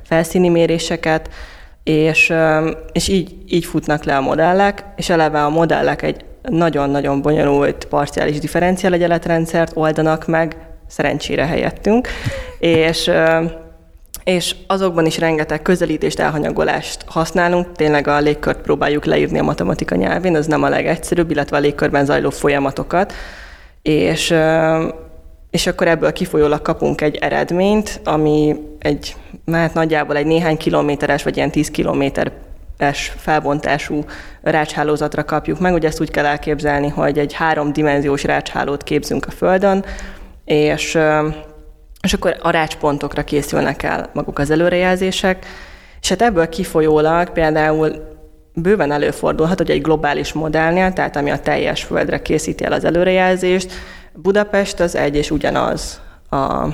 felszíni 0.04 0.50
méréseket 0.50 1.30
és, 1.84 2.34
és 2.92 3.08
így, 3.08 3.36
így 3.48 3.66
futnak 3.66 4.04
le 4.04 4.16
a 4.16 4.22
modellek, 4.22 4.86
és 4.96 5.10
eleve 5.10 5.44
a 5.44 5.50
modellek 5.50 6.02
egy 6.02 6.26
nagyon-nagyon 6.50 7.22
bonyolult 7.22 7.86
parciális 7.86 8.40
differenciál 8.40 8.94
egyenletrendszert 8.94 9.72
oldanak 9.76 10.28
meg, 10.28 10.58
szerencsére 10.88 11.46
helyettünk, 11.46 12.08
és 12.60 13.12
és 14.24 14.56
azokban 14.68 15.06
is 15.06 15.18
rengeteg 15.18 15.62
közelítést, 15.62 16.20
elhanyagolást 16.20 17.04
használunk, 17.06 17.72
tényleg 17.72 18.08
a 18.08 18.20
légkört 18.20 18.62
próbáljuk 18.62 19.06
leírni 19.06 19.40
a 19.40 19.44
matematika 19.44 19.96
nyelvén, 19.96 20.36
ez 20.36 20.48
nem 20.48 20.64
a 20.64 20.70
legegyszerűbb, 20.70 21.32
illetve 21.32 21.58
a 21.58 21.60
légkörben 21.60 22.06
zajló 22.06 22.30
folyamatokat, 22.30 23.14
és, 23.82 24.36
és 25.52 25.68
akkor 25.68 25.88
ebből 25.88 26.14
kifolyólag 26.14 26.62
kapunk 26.62 27.02
egy 27.02 27.16
eredményt, 27.16 28.02
ami 28.04 28.56
egy, 28.80 29.16
hát 29.52 29.74
nagyjából 29.74 30.16
egy 30.16 30.26
néhány 30.26 30.58
kilométeres, 30.58 31.24
vagy 31.24 31.38
ilyen 31.38 31.52
10 31.52 31.72
kilométer 31.72 32.32
es 32.84 33.14
felbontású 33.18 34.06
rácshálózatra 34.42 35.26
kapjuk 35.26 35.60
meg. 35.60 35.74
Ugye 35.74 35.88
ezt 35.88 36.02
úgy 36.02 36.12
kell 36.12 36.26
elképzelni, 36.26 36.90
hogy 36.90 37.20
egy 37.20 37.34
háromdimenziós 37.34 38.24
rácshálót 38.24 38.84
képzünk 38.84 39.26
a 39.26 39.32
Földön, 39.32 39.86
és, 40.46 40.98
és 42.02 42.14
akkor 42.14 42.36
a 42.42 42.50
rácspontokra 42.50 43.24
készülnek 43.24 43.84
el 43.84 44.10
maguk 44.14 44.40
az 44.40 44.50
előrejelzések, 44.50 45.46
és 46.02 46.10
hát 46.10 46.22
ebből 46.22 46.50
kifolyólag 46.50 47.30
például 47.30 48.12
bőven 48.54 48.92
előfordulhat, 48.92 49.58
hogy 49.58 49.72
egy 49.72 49.82
globális 49.82 50.34
modellnél, 50.34 50.94
tehát 50.94 51.16
ami 51.16 51.32
a 51.32 51.40
teljes 51.40 51.84
Földre 51.84 52.22
készíti 52.22 52.64
el 52.64 52.72
az 52.72 52.84
előrejelzést, 52.84 53.72
Budapest 54.14 54.80
az 54.80 54.96
egy 54.96 55.16
és 55.16 55.32
ugyanaz 55.32 56.02
a 56.30 56.68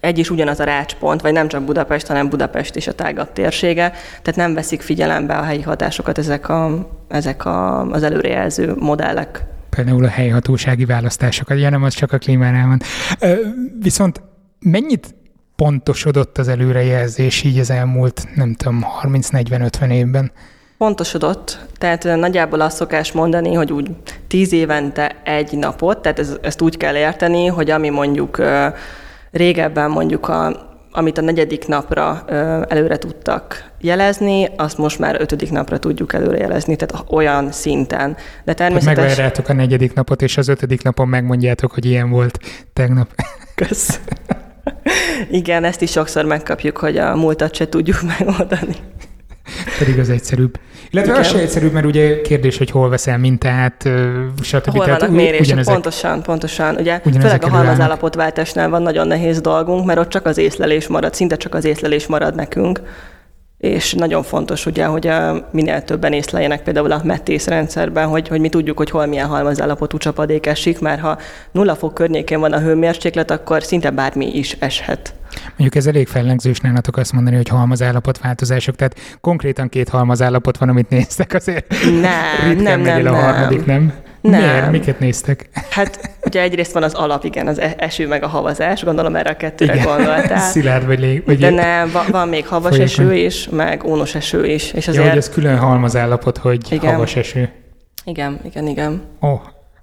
egy 0.00 0.18
is 0.18 0.30
ugyanaz 0.30 0.60
a 0.60 0.64
rácspont, 0.64 1.20
vagy 1.20 1.32
nem 1.32 1.48
csak 1.48 1.62
Budapest, 1.62 2.06
hanem 2.06 2.28
Budapest 2.28 2.76
és 2.76 2.86
a 2.86 2.92
tágabb 2.92 3.32
térsége, 3.32 3.92
tehát 4.22 4.36
nem 4.36 4.54
veszik 4.54 4.80
figyelembe 4.80 5.34
a 5.34 5.42
helyi 5.42 5.62
hatásokat 5.62 6.18
ezek, 6.18 6.48
a, 6.48 6.88
ezek 7.08 7.44
a, 7.44 7.80
az 7.90 8.02
előrejelző 8.02 8.74
modellek. 8.78 9.44
Például 9.70 10.04
a 10.04 10.08
helyhatósági 10.08 10.84
választásokat, 10.84 11.58
ja 11.58 11.70
nem, 11.70 11.82
az 11.82 11.94
csak 11.94 12.12
a 12.12 12.18
klímánál 12.18 12.66
van. 12.66 12.80
Viszont 13.80 14.22
mennyit 14.60 15.14
pontosodott 15.56 16.38
az 16.38 16.48
előrejelzés 16.48 17.42
így 17.42 17.58
az 17.58 17.70
elmúlt, 17.70 18.28
nem 18.34 18.54
tudom, 18.54 18.84
30-40-50 19.02 19.92
évben? 19.92 20.32
Pontosodott, 20.78 21.58
tehát 21.78 22.04
nagyjából 22.04 22.60
azt 22.60 22.76
szokás 22.76 23.12
mondani, 23.12 23.54
hogy 23.54 23.72
úgy 23.72 23.90
tíz 24.26 24.52
évente 24.52 25.16
egy 25.24 25.52
napot, 25.52 25.98
tehát 25.98 26.18
ez, 26.18 26.36
ezt 26.42 26.60
úgy 26.60 26.76
kell 26.76 26.96
érteni, 26.96 27.46
hogy 27.46 27.70
ami 27.70 27.88
mondjuk 27.88 28.38
régebben 29.30 29.90
mondjuk 29.90 30.28
a 30.28 30.68
amit 30.92 31.18
a 31.18 31.20
negyedik 31.20 31.66
napra 31.66 32.24
előre 32.68 32.96
tudtak 32.98 33.70
jelezni, 33.80 34.48
azt 34.56 34.78
most 34.78 34.98
már 34.98 35.16
ötödik 35.20 35.50
napra 35.50 35.78
tudjuk 35.78 36.12
előre 36.12 36.36
jelezni, 36.36 36.76
tehát 36.76 37.04
olyan 37.10 37.52
szinten. 37.52 38.16
De 38.44 38.54
természetesen... 38.54 39.04
Megvárjátok 39.04 39.48
a 39.48 39.52
negyedik 39.52 39.94
napot, 39.94 40.22
és 40.22 40.36
az 40.36 40.48
ötödik 40.48 40.82
napon 40.82 41.08
megmondjátok, 41.08 41.72
hogy 41.72 41.84
ilyen 41.84 42.10
volt 42.10 42.38
tegnap. 42.72 43.08
Kösz. 43.54 44.00
Igen, 45.30 45.64
ezt 45.64 45.82
is 45.82 45.90
sokszor 45.90 46.24
megkapjuk, 46.24 46.76
hogy 46.76 46.96
a 46.98 47.16
múltat 47.16 47.54
se 47.54 47.68
tudjuk 47.68 47.98
megoldani. 48.18 48.76
Pedig 49.78 49.98
az 49.98 50.10
egyszerűbb. 50.10 50.58
Illetve 50.90 51.10
Igen. 51.10 51.24
az 51.24 51.30
se 51.30 51.38
egyszerűbb, 51.38 51.72
mert 51.72 51.86
ugye 51.86 52.20
kérdés, 52.20 52.58
hogy 52.58 52.70
hol 52.70 52.88
veszel 52.88 53.18
mintát, 53.18 53.88
stb. 54.42 54.76
Hol 54.76 54.86
vannak 54.86 55.10
mérések, 55.10 55.64
pontosan, 55.64 56.22
pontosan. 56.22 56.76
Ugye 56.76 57.00
főleg 57.20 57.44
a 57.44 57.48
halmazállapotváltásnál 57.48 58.68
van 58.68 58.82
nagyon 58.82 59.06
nehéz 59.06 59.40
dolgunk, 59.40 59.84
mert 59.86 59.98
ott 59.98 60.08
csak 60.08 60.26
az 60.26 60.38
észlelés 60.38 60.86
marad, 60.86 61.14
szinte 61.14 61.36
csak 61.36 61.54
az 61.54 61.64
észlelés 61.64 62.06
marad 62.06 62.34
nekünk 62.34 62.80
és 63.60 63.92
nagyon 63.92 64.22
fontos 64.22 64.66
ugye, 64.66 64.84
hogy 64.84 65.06
a, 65.06 65.48
minél 65.52 65.82
többen 65.82 66.12
észleljenek 66.12 66.62
például 66.62 66.92
a 66.92 67.00
metész 67.04 67.46
rendszerben, 67.46 68.08
hogy, 68.08 68.28
hogy 68.28 68.40
mi 68.40 68.48
tudjuk, 68.48 68.76
hogy 68.76 68.90
hol 68.90 69.06
milyen 69.06 69.26
halmazállapotú 69.26 69.98
csapadék 69.98 70.46
esik, 70.46 70.80
mert 70.80 71.00
ha 71.00 71.18
nulla 71.50 71.74
fok 71.74 71.94
környékén 71.94 72.40
van 72.40 72.52
a 72.52 72.60
hőmérséklet, 72.60 73.30
akkor 73.30 73.62
szinte 73.62 73.90
bármi 73.90 74.36
is 74.36 74.56
eshet. 74.58 75.14
Mondjuk 75.48 75.74
ez 75.74 75.86
elég 75.86 76.08
fellengzős 76.08 76.60
nálatok 76.60 76.96
azt 76.96 77.12
mondani, 77.12 77.36
hogy 77.36 77.48
halmazállapot 77.48 78.18
változások, 78.18 78.76
tehát 78.76 78.98
konkrétan 79.20 79.68
két 79.68 79.88
halmazállapot 79.88 80.58
van, 80.58 80.68
amit 80.68 80.88
néztek 80.88 81.34
azért. 81.34 81.74
Nem, 81.84 82.56
nem, 82.56 82.80
nem, 82.80 83.02
nem. 83.02 83.14
a 83.14 83.16
harmadik, 83.16 83.64
nem? 83.64 83.92
Nem. 84.20 84.40
Miért? 84.40 84.70
Miket 84.70 84.98
néztek? 84.98 85.48
Hát 85.70 86.10
ugye 86.24 86.40
egyrészt 86.40 86.72
van 86.72 86.82
az 86.82 86.94
alap, 86.94 87.24
igen, 87.24 87.46
az 87.46 87.58
e- 87.58 87.74
eső 87.78 88.06
meg 88.08 88.22
a 88.22 88.26
havazás, 88.26 88.84
gondolom 88.84 89.16
erre 89.16 89.30
a 89.30 89.36
kettőre 89.36 89.74
igen. 89.74 89.86
gondoltál. 89.86 90.38
Szilárd 90.50 90.86
vagy 90.86 90.98
lég. 90.98 91.22
Vagy 91.26 91.38
De 91.38 91.50
nem, 91.50 91.90
van, 91.90 92.04
van 92.10 92.28
még 92.28 92.46
havas 92.46 92.76
folyékony. 92.76 93.06
eső 93.06 93.14
is, 93.14 93.48
meg 93.48 93.84
ónos 93.84 94.14
eső 94.14 94.46
is. 94.46 94.72
És 94.72 94.88
azért... 94.88 95.04
Ja, 95.04 95.10
hogy 95.10 95.18
ez 95.18 95.28
külön 95.28 95.58
halmazállapot, 95.58 96.38
hogy 96.38 96.72
igen. 96.72 96.92
havas 96.92 97.16
eső. 97.16 97.48
Igen, 98.04 98.40
igen, 98.44 98.66
igen. 98.66 99.02
Ó, 99.22 99.28
oh, 99.28 99.40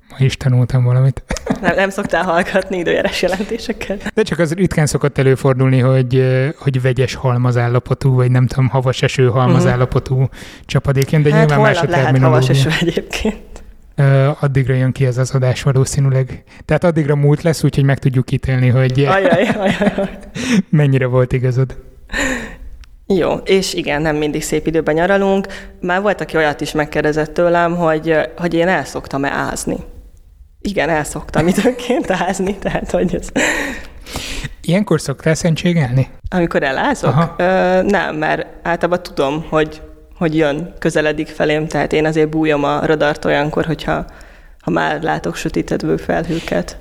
ma 0.10 0.26
is 0.26 0.38
tanultam 0.38 0.84
valamit. 0.84 1.24
Nem, 1.62 1.76
nem 1.76 1.90
szoktál 1.90 2.24
hallgatni 2.24 2.78
időjárás 2.78 3.22
jelentéseket. 3.22 4.12
De 4.14 4.22
csak 4.22 4.40
az 4.40 4.54
ritkán 4.54 4.86
szokott 4.86 5.18
előfordulni, 5.18 5.80
hogy, 5.80 6.26
hogy 6.58 6.82
vegyes 6.82 7.14
halmazállapotú, 7.16 8.14
vagy 8.14 8.32
nem 8.32 8.48
tudom, 8.48 8.68
havas 8.68 9.02
eső 9.02 9.28
halmazállapotú 9.28 10.14
uh-huh. 10.14 10.30
csapadékén, 10.66 11.22
de 11.22 11.32
hát 11.34 11.40
nyilván 11.40 11.62
más 11.62 11.82
a 11.82 11.90
lehet 11.90 12.18
havas 12.18 12.50
eső 12.50 12.70
egyébként 12.80 13.58
addigra 14.40 14.74
jön 14.74 14.92
ki 14.92 15.06
ez 15.06 15.18
az 15.18 15.32
adás 15.32 15.64
valószínűleg. 15.64 16.44
Tehát 16.66 16.84
addigra 16.84 17.16
múlt 17.16 17.42
lesz, 17.42 17.64
úgyhogy 17.64 17.84
meg 17.84 18.00
tudjuk 18.00 18.32
ítélni, 18.32 18.68
hogy 18.68 19.06
ajaj, 19.06 19.48
ajaj. 19.48 20.10
mennyire 20.70 21.06
volt 21.06 21.34
igazad. 21.34 21.78
Jó, 23.08 23.34
és 23.34 23.74
igen, 23.74 24.02
nem 24.02 24.16
mindig 24.16 24.44
szép 24.44 24.68
időben 24.68 24.96
nyaralunk. 24.96 25.48
Már 25.82 26.02
volt, 26.02 26.22
aki 26.22 26.38
olyat 26.38 26.62
is 26.62 26.72
megkérdezett 26.72 27.34
tőlem, 27.34 27.76
hogy, 27.76 28.16
hogy 28.38 28.54
én 28.54 28.68
el 28.68 28.86
szoktam-e 28.86 29.30
ázni. 29.32 29.76
Igen, 30.62 30.90
el 30.90 31.04
szoktam 31.04 31.48
időnként 31.48 32.12
ázni, 32.12 32.58
tehát 32.58 32.92
hogy 32.92 33.16
ez... 33.16 33.30
Ilyenkor 34.62 35.02
szoktál 35.02 35.36
szentségelni? 35.36 36.10
Amikor 36.30 36.64
elázok? 36.64 37.34
Ö, 37.38 37.44
nem, 37.82 38.16
mert 38.16 38.48
általában 38.64 39.04
tudom, 39.04 39.46
hogy 39.50 39.82
hogy 40.18 40.36
jön, 40.36 40.74
közeledik 40.80 41.28
felém, 41.28 41.68
tehát 41.68 41.94
én 41.94 42.06
azért 42.06 42.30
bújom 42.30 42.64
a 42.64 42.86
radart 42.86 43.26
olyankor, 43.26 43.66
hogyha 43.66 44.06
ha 44.62 44.72
már 44.72 45.02
látok 45.02 45.36
sötétedő 45.36 45.98
felhőket. 45.98 46.78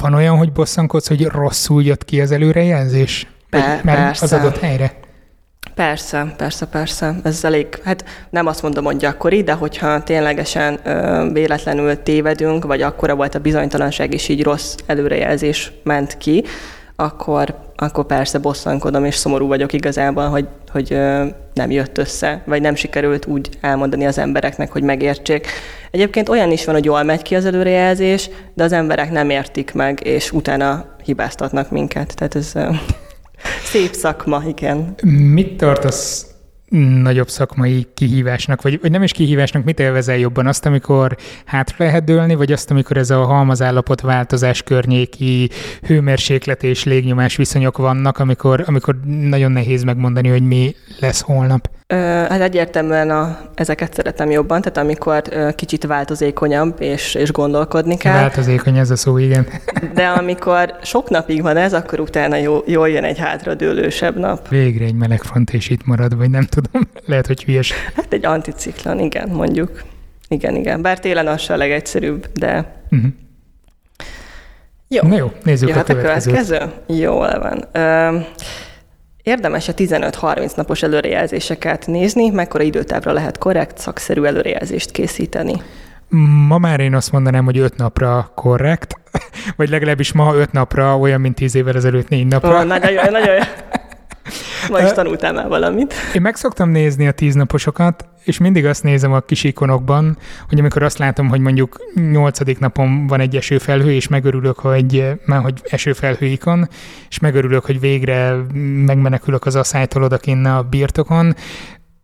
Van 0.00 0.14
olyan, 0.14 0.36
hogy 0.36 0.52
bosszankodsz, 0.52 1.08
hogy 1.08 1.24
rosszul 1.24 1.82
jött 1.82 2.04
ki 2.04 2.20
az 2.20 2.30
előrejelzés? 2.30 3.26
Be, 3.50 3.80
mert 3.82 3.98
persze. 3.98 4.24
az 4.24 4.32
adott 4.32 4.58
helyre? 4.58 4.92
Persze, 5.76 6.34
persze, 6.36 6.66
persze. 6.66 7.14
Ez 7.22 7.44
elég, 7.44 7.66
hát 7.84 8.04
nem 8.30 8.46
azt 8.46 8.62
mondom, 8.62 8.84
hogy 8.84 8.96
gyakori, 8.96 9.42
de 9.42 9.52
hogyha 9.52 10.02
ténylegesen 10.02 10.78
ö, 10.84 11.28
véletlenül 11.32 12.02
tévedünk, 12.02 12.64
vagy 12.64 12.82
akkora 12.82 13.14
volt 13.14 13.34
a 13.34 13.38
bizonytalanság, 13.38 14.12
és 14.12 14.28
így 14.28 14.42
rossz 14.42 14.74
előrejelzés 14.86 15.72
ment 15.82 16.16
ki, 16.16 16.44
akkor, 16.96 17.54
akkor 17.76 18.06
persze 18.06 18.38
bosszankodom, 18.38 19.04
és 19.04 19.14
szomorú 19.14 19.46
vagyok 19.46 19.72
igazából, 19.72 20.28
hogy, 20.28 20.48
hogy 20.72 20.90
nem 21.54 21.70
jött 21.70 21.98
össze, 21.98 22.42
vagy 22.46 22.60
nem 22.60 22.74
sikerült 22.74 23.26
úgy 23.26 23.48
elmondani 23.60 24.06
az 24.06 24.18
embereknek, 24.18 24.72
hogy 24.72 24.82
megértsék. 24.82 25.46
Egyébként 25.90 26.28
olyan 26.28 26.50
is 26.50 26.64
van, 26.64 26.74
hogy 26.74 26.84
jól 26.84 27.02
megy 27.02 27.22
ki 27.22 27.34
az 27.34 27.44
előrejelzés, 27.44 28.30
de 28.54 28.64
az 28.64 28.72
emberek 28.72 29.10
nem 29.10 29.30
értik 29.30 29.74
meg, 29.74 30.00
és 30.04 30.32
utána 30.32 30.84
hibáztatnak 31.04 31.70
minket. 31.70 32.14
Tehát 32.14 32.34
ez 32.34 32.52
szép 33.64 33.92
szakma, 33.92 34.42
igen. 34.46 34.94
Mit 35.32 35.56
tartasz 35.56 36.26
nagyobb 37.02 37.28
szakmai 37.28 37.86
kihívásnak, 37.94 38.62
vagy, 38.62 38.80
vagy 38.80 38.90
nem 38.90 39.02
is 39.02 39.12
kihívásnak, 39.12 39.64
mit 39.64 39.80
élvezel 39.80 40.16
jobban? 40.16 40.46
Azt, 40.46 40.66
amikor 40.66 41.16
hátra 41.44 41.84
lehet 41.84 42.04
dőlni, 42.04 42.34
vagy 42.34 42.52
azt, 42.52 42.70
amikor 42.70 42.96
ez 42.96 43.10
a 43.10 43.24
halmazállapot 43.24 44.00
változás 44.00 44.62
környéki 44.62 45.50
hőmérséklet 45.82 46.62
és 46.62 46.84
légnyomás 46.84 47.36
viszonyok 47.36 47.76
vannak, 47.76 48.18
amikor, 48.18 48.62
amikor 48.66 48.96
nagyon 49.04 49.52
nehéz 49.52 49.82
megmondani, 49.82 50.28
hogy 50.28 50.46
mi 50.46 50.74
lesz 51.00 51.20
holnap? 51.20 51.75
Hát 51.88 52.40
egyértelműen 52.40 53.10
a, 53.10 53.38
ezeket 53.54 53.94
szeretem 53.94 54.30
jobban, 54.30 54.60
tehát 54.60 54.76
amikor 54.78 55.22
kicsit 55.54 55.86
változékonyabb 55.86 56.80
és, 56.80 57.14
és 57.14 57.32
gondolkodni 57.32 57.96
kell. 57.96 58.12
Változékony 58.12 58.78
ez 58.78 58.90
a 58.90 58.96
szó, 58.96 59.18
igen. 59.18 59.46
De 59.94 60.06
amikor 60.06 60.74
sok 60.82 61.10
napig 61.10 61.42
van 61.42 61.56
ez, 61.56 61.72
akkor 61.72 62.00
utána 62.00 62.36
jó, 62.36 62.62
jól 62.66 62.88
jön 62.88 63.04
egy 63.04 63.18
hátradőlősebb 63.18 64.18
nap. 64.18 64.48
Végre 64.48 64.84
egy 64.84 64.94
meleg 64.94 65.22
front, 65.22 65.52
és 65.52 65.68
itt 65.68 65.86
marad, 65.86 66.16
vagy 66.16 66.30
nem 66.30 66.44
tudom. 66.44 66.88
Lehet, 67.06 67.26
hogy 67.26 67.44
hülyes. 67.44 67.72
Hát 67.94 68.12
egy 68.12 68.26
anticiklon, 68.26 68.98
igen, 68.98 69.28
mondjuk. 69.28 69.82
Igen, 70.28 70.54
igen. 70.54 70.82
Bár 70.82 71.00
télen 71.00 71.26
az 71.26 71.50
a 71.50 71.56
legegyszerűbb, 71.56 72.26
de... 72.32 72.80
Uh-huh. 72.90 73.10
Jó. 74.88 75.08
Na 75.08 75.16
jó, 75.16 75.32
nézzük 75.42 75.68
Jöhet 75.68 75.88
a 75.88 75.94
következőt. 75.94 76.34
a 76.34 76.36
következő? 76.36 77.02
Jól 77.02 77.38
van. 77.38 77.64
Uh, 77.74 78.24
Érdemes 79.26 79.68
a 79.68 79.74
15-30 79.74 80.56
napos 80.56 80.82
előrejelzéseket 80.82 81.86
nézni, 81.86 82.30
mekkora 82.30 82.62
időtávra 82.62 83.12
lehet 83.12 83.38
korrekt, 83.38 83.78
szakszerű 83.78 84.22
előrejelzést 84.22 84.90
készíteni. 84.90 85.62
Ma 86.48 86.58
már 86.58 86.80
én 86.80 86.94
azt 86.94 87.12
mondanám, 87.12 87.44
hogy 87.44 87.58
5 87.58 87.76
napra 87.76 88.30
korrekt, 88.34 88.94
vagy 89.56 89.68
legalábbis 89.68 90.12
ma 90.12 90.34
5 90.34 90.52
napra 90.52 90.98
olyan, 90.98 91.20
mint 91.20 91.34
10 91.34 91.54
évvel 91.54 91.74
ezelőtt 91.74 92.08
4 92.08 92.26
napra. 92.26 92.58
Oh, 92.58 92.64
nagyon 92.64 92.92
jó, 92.92 93.02
nagyon 93.10 93.34
jó. 93.34 93.40
Ma 94.70 94.80
is 94.80 94.92
tanultál 94.92 95.32
már 95.32 95.48
valamit. 95.48 95.94
Én 96.14 96.22
meg 96.22 96.36
szoktam 96.36 96.70
nézni 96.70 97.06
a 97.06 97.12
tíznaposokat, 97.12 98.08
és 98.24 98.38
mindig 98.38 98.66
azt 98.66 98.82
nézem 98.82 99.12
a 99.12 99.20
kis 99.20 99.44
ikonokban, 99.44 100.18
hogy 100.48 100.58
amikor 100.58 100.82
azt 100.82 100.98
látom, 100.98 101.28
hogy 101.28 101.40
mondjuk 101.40 101.76
nyolcadik 101.94 102.58
napon 102.58 103.06
van 103.06 103.20
egy 103.20 103.36
esőfelhő, 103.36 103.92
és 103.92 104.08
megörülök, 104.08 104.58
hogy 104.58 105.14
már 105.26 105.40
hogy 105.40 105.60
esőfelhő 105.64 106.26
ikon, 106.26 106.68
és 107.08 107.18
megörülök, 107.18 107.64
hogy 107.64 107.80
végre 107.80 108.36
megmenekülök 108.86 109.46
az 109.46 109.56
asszálytól 109.56 110.02
odakinn 110.02 110.44
a 110.44 110.62
birtokon, 110.62 111.34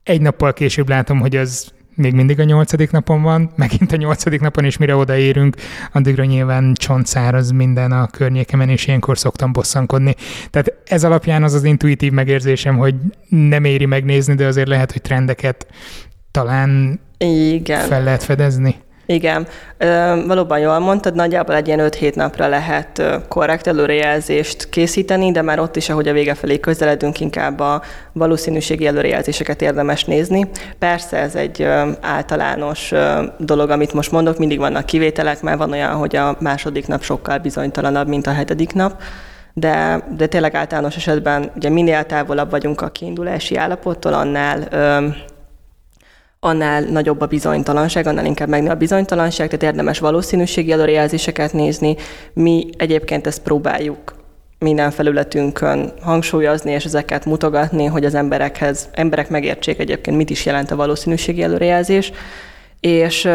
egy 0.02 0.20
nappal 0.20 0.52
később 0.52 0.88
látom, 0.88 1.20
hogy 1.20 1.36
az 1.36 1.72
még 1.94 2.14
mindig 2.14 2.40
a 2.40 2.44
nyolcadik 2.44 2.90
napon 2.90 3.22
van, 3.22 3.50
megint 3.56 3.92
a 3.92 3.96
nyolcadik 3.96 4.40
napon, 4.40 4.64
és 4.64 4.76
mire 4.76 4.96
odaérünk, 4.96 5.56
addigra 5.92 6.24
nyilván 6.24 6.72
csontszáraz 6.74 7.50
minden 7.50 7.92
a 7.92 8.06
környékemen, 8.06 8.68
és 8.68 8.86
ilyenkor 8.86 9.18
szoktam 9.18 9.52
bosszankodni. 9.52 10.14
Tehát 10.50 10.74
ez 10.86 11.04
alapján 11.04 11.42
az 11.42 11.54
az 11.54 11.64
intuitív 11.64 12.12
megérzésem, 12.12 12.76
hogy 12.76 12.94
nem 13.28 13.64
éri 13.64 13.86
megnézni, 13.86 14.34
de 14.34 14.46
azért 14.46 14.68
lehet, 14.68 14.92
hogy 14.92 15.02
trendeket 15.02 15.66
talán 16.30 17.00
Igen. 17.18 17.86
fel 17.86 18.02
lehet 18.02 18.22
fedezni. 18.22 18.76
Igen, 19.06 19.46
valóban 20.26 20.58
jól 20.58 20.78
mondtad, 20.78 21.14
nagyjából 21.14 21.54
egy 21.54 21.66
ilyen 21.66 21.88
5-7 21.90 22.14
napra 22.14 22.48
lehet 22.48 23.02
korrekt 23.28 23.66
előrejelzést 23.66 24.68
készíteni, 24.68 25.32
de 25.32 25.42
már 25.42 25.60
ott 25.60 25.76
is, 25.76 25.88
ahogy 25.88 26.08
a 26.08 26.12
vége 26.12 26.34
felé 26.34 26.60
közeledünk, 26.60 27.20
inkább 27.20 27.60
a 27.60 27.82
valószínűségi 28.12 28.86
előrejelzéseket 28.86 29.62
érdemes 29.62 30.04
nézni. 30.04 30.50
Persze 30.78 31.16
ez 31.16 31.34
egy 31.34 31.66
általános 32.00 32.92
dolog, 33.38 33.70
amit 33.70 33.92
most 33.92 34.12
mondok, 34.12 34.38
mindig 34.38 34.58
vannak 34.58 34.86
kivételek, 34.86 35.42
mert 35.42 35.58
van 35.58 35.72
olyan, 35.72 35.94
hogy 35.94 36.16
a 36.16 36.36
második 36.40 36.86
nap 36.86 37.02
sokkal 37.02 37.38
bizonytalanabb, 37.38 38.08
mint 38.08 38.26
a 38.26 38.32
hetedik 38.32 38.72
nap, 38.72 39.02
de, 39.54 40.04
de 40.16 40.26
tényleg 40.26 40.54
általános 40.54 40.96
esetben 40.96 41.50
ugye 41.56 41.68
minél 41.68 42.04
távolabb 42.04 42.50
vagyunk 42.50 42.80
a 42.80 42.88
kiindulási 42.88 43.56
állapottól, 43.56 44.12
annál 44.12 44.68
annál 46.44 46.80
nagyobb 46.80 47.20
a 47.20 47.26
bizonytalanság, 47.26 48.06
annál 48.06 48.24
inkább 48.24 48.48
megnő 48.48 48.70
a 48.70 48.74
bizonytalanság, 48.74 49.46
tehát 49.46 49.62
érdemes 49.62 49.98
valószínűségi 49.98 50.72
előrejelzéseket 50.72 51.52
nézni. 51.52 51.96
Mi 52.32 52.68
egyébként 52.76 53.26
ezt 53.26 53.42
próbáljuk 53.42 54.14
minden 54.58 54.90
felületünkön 54.90 55.92
hangsúlyozni 56.00 56.70
és 56.70 56.84
ezeket 56.84 57.24
mutogatni, 57.24 57.84
hogy 57.84 58.04
az 58.04 58.14
emberekhez, 58.14 58.88
emberek 58.92 59.30
megértsék 59.30 59.78
egyébként, 59.78 60.16
mit 60.16 60.30
is 60.30 60.46
jelent 60.46 60.70
a 60.70 60.76
valószínűségi 60.76 61.42
előrejelzés, 61.42 62.12
és, 62.80 63.28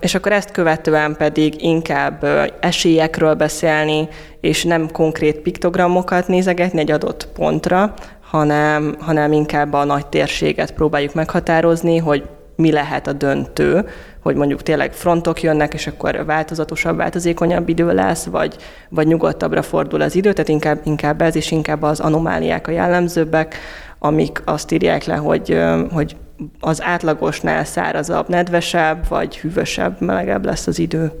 és 0.00 0.14
akkor 0.14 0.32
ezt 0.32 0.50
követően 0.50 1.16
pedig 1.16 1.62
inkább 1.62 2.24
esélyekről 2.60 3.34
beszélni, 3.34 4.08
és 4.40 4.64
nem 4.64 4.90
konkrét 4.90 5.38
piktogramokat 5.38 6.28
nézegetni 6.28 6.80
egy 6.80 6.90
adott 6.90 7.28
pontra, 7.34 7.94
hanem, 8.20 8.96
hanem 8.98 9.32
inkább 9.32 9.72
a 9.72 9.84
nagy 9.84 10.06
térséget 10.06 10.74
próbáljuk 10.74 11.14
meghatározni, 11.14 11.96
hogy 11.96 12.22
mi 12.60 12.72
lehet 12.72 13.06
a 13.06 13.12
döntő, 13.12 13.88
hogy 14.22 14.36
mondjuk 14.36 14.62
tényleg 14.62 14.92
frontok 14.92 15.42
jönnek, 15.42 15.74
és 15.74 15.86
akkor 15.86 16.24
változatosabb, 16.24 16.96
változékonyabb 16.96 17.68
idő 17.68 17.92
lesz, 17.92 18.24
vagy, 18.24 18.56
vagy 18.88 19.06
nyugodtabbra 19.06 19.62
fordul 19.62 20.00
az 20.00 20.14
idő, 20.14 20.32
tehát 20.32 20.48
inkább, 20.48 20.80
inkább 20.84 21.22
ez, 21.22 21.36
és 21.36 21.50
inkább 21.50 21.82
az 21.82 22.00
anomáliák 22.00 22.68
a 22.68 22.70
jellemzőbbek, 22.70 23.56
amik 23.98 24.42
azt 24.44 24.72
írják 24.72 25.04
le, 25.04 25.16
hogy, 25.16 25.60
hogy 25.92 26.16
az 26.60 26.82
átlagosnál 26.82 27.64
szárazabb, 27.64 28.28
nedvesebb, 28.28 29.08
vagy 29.08 29.38
hűvösebb, 29.38 30.00
melegebb 30.00 30.44
lesz 30.44 30.66
az 30.66 30.78
idő. 30.78 31.12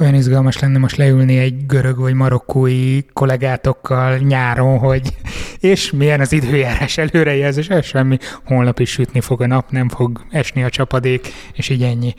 Olyan 0.00 0.14
izgalmas 0.14 0.58
lenne 0.58 0.78
most 0.78 0.96
leülni 0.96 1.38
egy 1.38 1.66
görög 1.66 1.98
vagy 1.98 2.14
marokkói 2.14 3.00
kollégátokkal 3.12 4.16
nyáron, 4.16 4.78
hogy 4.78 5.14
és 5.60 5.90
milyen 5.90 6.20
az 6.20 6.32
időjárás 6.32 6.98
előrejelzés, 6.98 7.68
ez 7.68 7.84
semmi, 7.84 8.18
holnap 8.44 8.80
is 8.80 8.90
sütni 8.90 9.20
fog 9.20 9.40
a 9.42 9.46
nap, 9.46 9.70
nem 9.70 9.88
fog 9.88 10.24
esni 10.30 10.64
a 10.64 10.70
csapadék, 10.70 11.32
és 11.52 11.68
így 11.68 11.82
ennyi. 11.82 12.14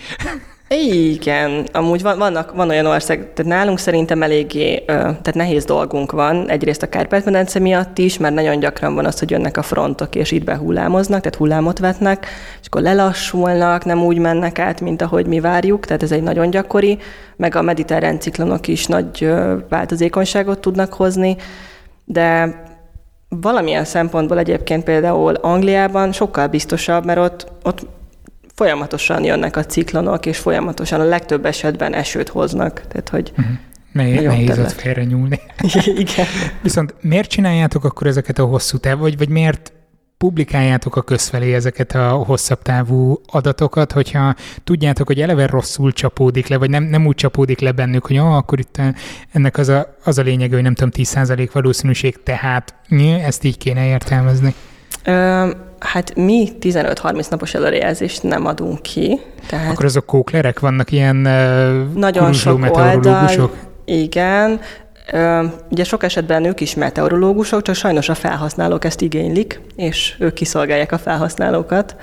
Igen, 0.71 1.67
amúgy 1.71 2.01
van, 2.01 2.17
vannak, 2.17 2.53
van 2.53 2.69
olyan 2.69 2.85
ország, 2.85 3.17
tehát 3.17 3.51
nálunk 3.51 3.79
szerintem 3.79 4.23
eléggé, 4.23 4.83
tehát 4.85 5.33
nehéz 5.33 5.65
dolgunk 5.65 6.11
van, 6.11 6.49
egyrészt 6.49 6.83
a 6.83 6.89
Kárpát-medence 6.89 7.59
miatt 7.59 7.97
is, 7.97 8.17
mert 8.17 8.33
nagyon 8.33 8.59
gyakran 8.59 8.95
van 8.95 9.05
az, 9.05 9.19
hogy 9.19 9.29
jönnek 9.29 9.57
a 9.57 9.61
frontok, 9.61 10.15
és 10.15 10.31
itt 10.31 10.43
behullámoznak, 10.43 11.19
tehát 11.19 11.37
hullámot 11.37 11.79
vetnek, 11.79 12.25
és 12.61 12.67
akkor 12.67 12.81
lelassulnak, 12.81 13.85
nem 13.85 14.03
úgy 14.03 14.17
mennek 14.17 14.59
át, 14.59 14.81
mint 14.81 15.01
ahogy 15.01 15.25
mi 15.25 15.39
várjuk, 15.39 15.85
tehát 15.85 16.03
ez 16.03 16.11
egy 16.11 16.23
nagyon 16.23 16.49
gyakori, 16.49 16.97
meg 17.35 17.55
a 17.55 17.61
mediterrán 17.61 18.19
ciklonok 18.19 18.67
is 18.67 18.85
nagy 18.85 19.33
változékonyságot 19.69 20.59
tudnak 20.59 20.93
hozni, 20.93 21.35
de 22.05 22.55
valamilyen 23.29 23.85
szempontból 23.85 24.39
egyébként 24.39 24.83
például 24.83 25.33
Angliában 25.33 26.11
sokkal 26.11 26.47
biztosabb, 26.47 27.05
mert 27.05 27.19
ott, 27.19 27.51
ott 27.63 27.85
folyamatosan 28.59 29.23
jönnek 29.23 29.55
a 29.55 29.65
ciklonok, 29.65 30.25
és 30.25 30.37
folyamatosan 30.37 30.99
a 30.99 31.03
legtöbb 31.03 31.45
esetben 31.45 31.93
esőt 31.93 32.29
hoznak. 32.29 32.81
Tehát, 32.87 33.09
hogy 33.09 33.31
uh-huh. 33.37 33.55
Nehéz, 33.91 34.23
nehéz 34.23 34.59
ott 34.59 34.71
félre 34.71 35.03
nyúlni. 35.03 35.39
Igen. 36.05 36.25
Viszont 36.61 36.95
miért 37.01 37.29
csináljátok 37.29 37.83
akkor 37.83 38.07
ezeket 38.07 38.39
a 38.39 38.45
hosszú 38.45 38.77
távú, 38.77 39.01
vagy, 39.01 39.17
vagy 39.17 39.29
miért 39.29 39.73
publikáljátok 40.17 40.95
a 40.95 41.01
közfelé 41.01 41.53
ezeket 41.53 41.95
a 41.95 42.09
hosszabb 42.09 42.61
távú 42.61 43.21
adatokat, 43.25 43.91
hogyha 43.91 44.35
tudjátok, 44.63 45.07
hogy 45.07 45.21
eleve 45.21 45.47
rosszul 45.47 45.91
csapódik 45.93 46.47
le, 46.47 46.57
vagy 46.57 46.69
nem, 46.69 46.83
nem 46.83 47.05
úgy 47.05 47.15
csapódik 47.15 47.59
le 47.59 47.71
bennük, 47.71 48.05
hogy 48.05 48.17
ah, 48.17 48.35
akkor 48.35 48.59
itt 48.59 48.81
ennek 49.31 49.57
az 49.57 49.67
a, 49.67 49.95
az 50.03 50.17
a 50.17 50.21
lényeg, 50.21 50.51
hogy 50.51 50.61
nem 50.61 50.73
tudom, 50.73 50.91
10% 50.93 51.49
valószínűség, 51.53 52.23
tehát 52.23 52.75
ezt 53.23 53.43
így 53.43 53.57
kéne 53.57 53.87
értelmezni. 53.87 54.53
Hát 55.79 56.15
mi 56.15 56.49
15-30 56.61 57.29
napos 57.29 57.53
előrejelzést 57.53 58.23
nem 58.23 58.45
adunk 58.45 58.81
ki. 58.81 59.19
Tehát 59.47 59.71
Akkor 59.71 59.85
azok 59.85 60.05
kóklerek 60.05 60.59
vannak, 60.59 60.91
ilyen 60.91 61.15
nagyon 61.95 62.33
sok 62.33 62.65
oldal, 62.69 63.51
igen. 63.85 64.59
Ugye 65.69 65.83
sok 65.83 66.03
esetben 66.03 66.45
ők 66.45 66.61
is 66.61 66.75
meteorológusok, 66.75 67.61
csak 67.61 67.75
sajnos 67.75 68.09
a 68.09 68.15
felhasználók 68.15 68.85
ezt 68.85 69.01
igénylik, 69.01 69.61
és 69.75 70.15
ők 70.19 70.33
kiszolgálják 70.33 70.91
a 70.91 70.97
felhasználókat. 70.97 71.95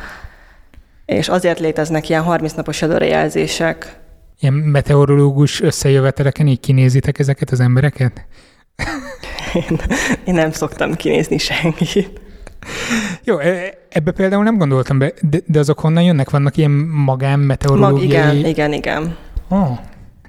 És 1.07 1.29
azért 1.29 1.59
léteznek 1.59 2.09
ilyen 2.09 2.23
30 2.23 2.53
napos 2.53 2.83
előrejelzések. 2.83 3.99
Ilyen 4.41 4.55
meteorológus 4.55 5.61
összejöveteleken 5.61 6.47
így 6.47 6.61
kinézitek 6.61 7.19
ezeket 7.19 7.51
az 7.51 7.61
embereket? 7.61 8.27
én, 9.55 9.81
én 10.27 10.35
nem 10.35 10.51
szoktam 10.51 10.95
kinézni 10.95 11.39
senkit. 11.39 12.21
Jó, 13.25 13.39
ebbe 13.89 14.11
például 14.11 14.43
nem 14.43 14.59
gondoltam 14.59 14.99
be, 14.99 15.13
de, 15.21 15.39
de 15.47 15.59
azok 15.59 15.81
honnan 15.81 16.03
jönnek? 16.03 16.31
Vannak 16.31 16.57
ilyen 16.57 16.71
magán 17.05 17.39
meteorológiai... 17.39 18.25
Mag, 18.25 18.35
igen, 18.35 18.47
igen, 18.47 18.73
igen. 18.73 19.17
Oh. 19.49 19.79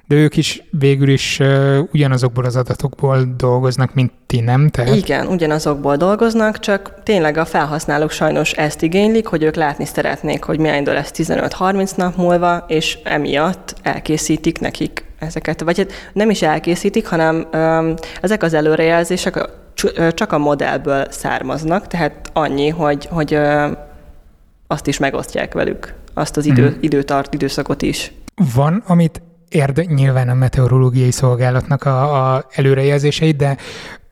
De 0.08 0.14
ők 0.14 0.36
is 0.36 0.62
végül 0.70 1.08
is 1.08 1.38
uh, 1.40 1.78
ugyanazokból 1.92 2.44
az 2.44 2.56
adatokból 2.56 3.34
dolgoznak, 3.36 3.94
mint 3.94 4.12
ti, 4.26 4.40
nem? 4.40 4.68
Tehát... 4.68 4.96
Igen, 4.96 5.26
ugyanazokból 5.26 5.96
dolgoznak, 5.96 6.58
csak 6.58 7.02
tényleg 7.02 7.36
a 7.36 7.44
felhasználók 7.44 8.10
sajnos 8.10 8.52
ezt 8.52 8.82
igénylik, 8.82 9.26
hogy 9.26 9.42
ők 9.42 9.54
látni 9.54 9.84
szeretnék, 9.84 10.44
hogy 10.44 10.58
milyen 10.58 10.80
idő 10.80 10.92
lesz 10.92 11.10
15-30 11.14 11.96
nap 11.96 12.16
múlva, 12.16 12.64
és 12.68 12.98
emiatt 13.04 13.74
elkészítik 13.82 14.60
nekik 14.60 15.04
ezeket. 15.18 15.60
Vagy 15.60 15.78
hát 15.78 15.92
nem 16.12 16.30
is 16.30 16.42
elkészítik, 16.42 17.06
hanem 17.06 17.46
um, 17.52 17.94
ezek 18.20 18.42
az 18.42 18.54
előrejelzések 18.54 19.48
csak 20.14 20.32
a 20.32 20.38
modellből 20.38 21.06
származnak, 21.10 21.86
tehát 21.86 22.30
annyi, 22.32 22.68
hogy, 22.68 23.06
hogy 23.10 23.38
azt 24.66 24.86
is 24.86 24.98
megosztják 24.98 25.54
velük, 25.54 25.94
azt 26.14 26.36
az 26.36 26.46
idő, 26.46 26.68
mm. 26.68 26.80
időtart, 26.80 27.34
időszakot 27.34 27.82
is. 27.82 28.12
Van, 28.54 28.82
amit 28.86 29.22
érde, 29.48 29.84
nyilván 29.84 30.28
a 30.28 30.34
meteorológiai 30.34 31.10
szolgálatnak 31.10 31.84
a, 31.84 32.32
a 32.34 32.46
előrejelzéseit, 32.50 33.36
de 33.36 33.56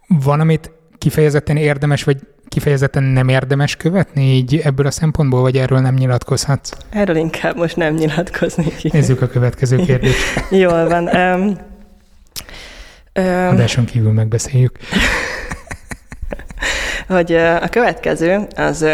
van, 0.07 0.41
amit 0.41 0.71
kifejezetten 0.99 1.57
érdemes, 1.57 2.03
vagy 2.05 2.17
kifejezetten 2.49 3.03
nem 3.03 3.29
érdemes 3.29 3.77
követni 3.77 4.23
így 4.23 4.61
ebből 4.65 4.87
a 4.87 4.91
szempontból, 4.91 5.41
vagy 5.41 5.57
erről 5.57 5.79
nem 5.79 5.95
nyilatkozhatsz? 5.95 6.71
Erről 6.91 7.17
inkább 7.17 7.57
most 7.57 7.77
nem 7.77 7.95
nyilatkoznék. 7.95 8.93
Nézzük 8.93 9.23
a 9.23 9.27
következő 9.27 9.77
kérdést. 9.77 10.45
Jól 10.51 10.89
van. 10.89 11.09
Um, 11.09 11.59
um, 13.25 13.49
Adáson 13.49 13.85
kívül 13.85 14.13
megbeszéljük. 14.13 14.79
Hogy 17.07 17.33
a 17.35 17.69
következő, 17.69 18.47
az 18.57 18.87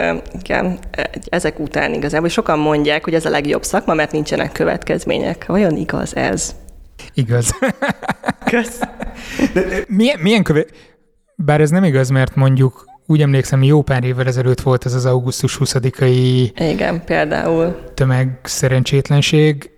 igen, 0.42 0.78
ezek 1.24 1.58
után 1.58 1.94
igazából 1.94 2.28
sokan 2.28 2.58
mondják, 2.58 3.04
hogy 3.04 3.14
ez 3.14 3.24
a 3.24 3.30
legjobb 3.30 3.62
szakma, 3.62 3.94
mert 3.94 4.12
nincsenek 4.12 4.52
következmények. 4.52 5.46
Vajon 5.46 5.76
igaz 5.76 6.16
ez? 6.16 6.54
Igaz. 7.14 7.58
Kösz. 8.44 8.80
De, 9.52 9.62
milyen, 9.86 10.20
milyen 10.20 10.42
köve... 10.42 10.64
Bár 11.36 11.60
ez 11.60 11.70
nem 11.70 11.84
igaz, 11.84 12.08
mert 12.08 12.34
mondjuk 12.34 12.84
úgy 13.06 13.20
emlékszem, 13.22 13.62
jó 13.62 13.82
pár 13.82 14.04
évvel 14.04 14.26
ezelőtt 14.26 14.60
volt 14.60 14.84
ez 14.84 14.94
az 14.94 15.06
augusztus 15.06 15.58
20-ai 15.60 16.50
Igen, 16.54 17.04
például. 17.04 17.84
tömeg 17.94 18.40
szerencsétlenség. 18.42 19.70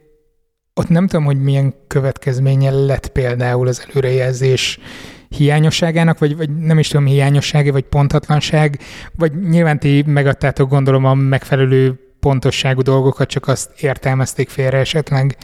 Ott 0.74 0.88
nem 0.88 1.06
tudom, 1.06 1.24
hogy 1.24 1.40
milyen 1.42 1.74
következménye 1.86 2.70
lett 2.70 3.06
például 3.08 3.68
az 3.68 3.86
előrejelzés 3.90 4.78
hiányosságának, 5.28 6.18
vagy, 6.18 6.36
vagy 6.36 6.56
nem 6.56 6.78
is 6.78 6.88
tudom, 6.88 7.06
hiányossága, 7.06 7.72
vagy 7.72 7.84
pontatlanság, 7.84 8.78
vagy 9.18 9.32
nyilván 9.48 9.78
ti 9.78 10.04
megadtátok 10.06 10.70
gondolom 10.70 11.04
a 11.04 11.14
megfelelő 11.14 11.98
pontosságú 12.20 12.82
dolgokat, 12.82 13.28
csak 13.28 13.48
azt 13.48 13.70
értelmezték 13.80 14.48
félre 14.48 14.78
esetleg. 14.78 15.36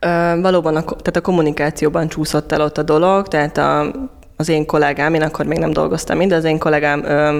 Ö, 0.00 0.40
valóban, 0.40 0.76
a, 0.76 0.84
tehát 0.84 1.16
a 1.16 1.20
kommunikációban 1.20 2.08
csúszott 2.08 2.52
el 2.52 2.60
ott 2.60 2.78
a 2.78 2.82
dolog, 2.82 3.28
tehát 3.28 3.56
a, 3.58 3.92
az 4.36 4.48
én 4.48 4.66
kollégám, 4.66 5.14
én 5.14 5.22
akkor 5.22 5.46
még 5.46 5.58
nem 5.58 5.72
dolgoztam 5.72 6.16
mind, 6.16 6.30
de 6.30 6.36
az 6.36 6.44
én 6.44 6.58
kollégám 6.58 7.04
ö, 7.04 7.38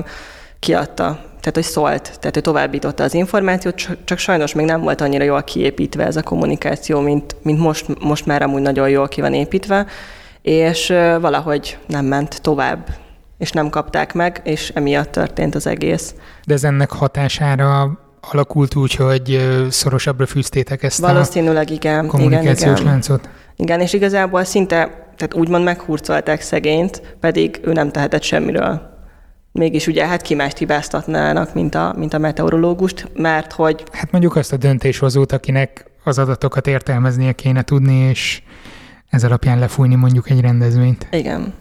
kiadta, 0.58 1.04
tehát 1.40 1.54
hogy 1.54 1.62
szólt, 1.62 2.02
tehát 2.02 2.34
hogy 2.34 2.42
továbbította 2.42 3.04
az 3.04 3.14
információt, 3.14 3.88
csak 4.04 4.18
sajnos 4.18 4.54
még 4.54 4.66
nem 4.66 4.80
volt 4.80 5.00
annyira 5.00 5.24
jól 5.24 5.42
kiépítve 5.42 6.06
ez 6.06 6.16
a 6.16 6.22
kommunikáció, 6.22 7.00
mint, 7.00 7.36
mint 7.42 7.58
most, 7.58 8.00
most 8.00 8.26
már 8.26 8.42
amúgy 8.42 8.62
nagyon 8.62 8.88
jól 8.88 9.08
ki 9.08 9.20
van 9.20 9.34
építve, 9.34 9.86
és 10.42 10.88
valahogy 11.20 11.78
nem 11.86 12.04
ment 12.04 12.42
tovább, 12.42 12.88
és 13.38 13.52
nem 13.52 13.68
kapták 13.68 14.14
meg, 14.14 14.40
és 14.44 14.68
emiatt 14.74 15.10
történt 15.10 15.54
az 15.54 15.66
egész. 15.66 16.14
De 16.46 16.54
ez 16.54 16.64
ennek 16.64 16.90
hatására 16.90 17.98
alakult 18.20 18.74
úgy, 18.74 18.94
hogy 18.94 19.48
szorosabbra 19.70 20.26
fűztétek 20.26 20.82
ezt 20.82 20.98
Valószínűleg 20.98 21.70
igen. 21.70 22.06
kommunikációs 22.06 22.60
igen, 22.60 22.74
igen. 22.74 22.84
láncot? 22.84 23.28
Igen, 23.56 23.80
és 23.80 23.92
igazából 23.92 24.44
szinte, 24.44 24.76
tehát 25.16 25.34
úgymond 25.34 25.64
meghurcolták 25.64 26.40
szegényt, 26.40 27.16
pedig 27.20 27.60
ő 27.62 27.72
nem 27.72 27.90
tehetett 27.90 28.22
semmiről. 28.22 28.88
Mégis 29.52 29.86
ugye 29.86 30.06
hát 30.06 30.22
ki 30.22 30.34
mást 30.34 30.58
hibáztatnának, 30.58 31.54
mint 31.54 31.74
a, 31.74 31.94
mint 31.96 32.14
a 32.14 32.18
meteorológust, 32.18 33.08
mert 33.16 33.52
hogy... 33.52 33.84
Hát 33.92 34.10
mondjuk 34.10 34.36
azt 34.36 34.52
a 34.52 34.56
döntéshozót, 34.56 35.32
akinek 35.32 35.84
az 36.04 36.18
adatokat 36.18 36.66
értelmeznie 36.66 37.32
kéne 37.32 37.62
tudni, 37.62 37.94
és 37.94 38.42
ez 39.10 39.24
alapján 39.24 39.58
lefújni 39.58 39.94
mondjuk 39.94 40.30
egy 40.30 40.40
rendezvényt. 40.40 41.06
Igen. 41.10 41.52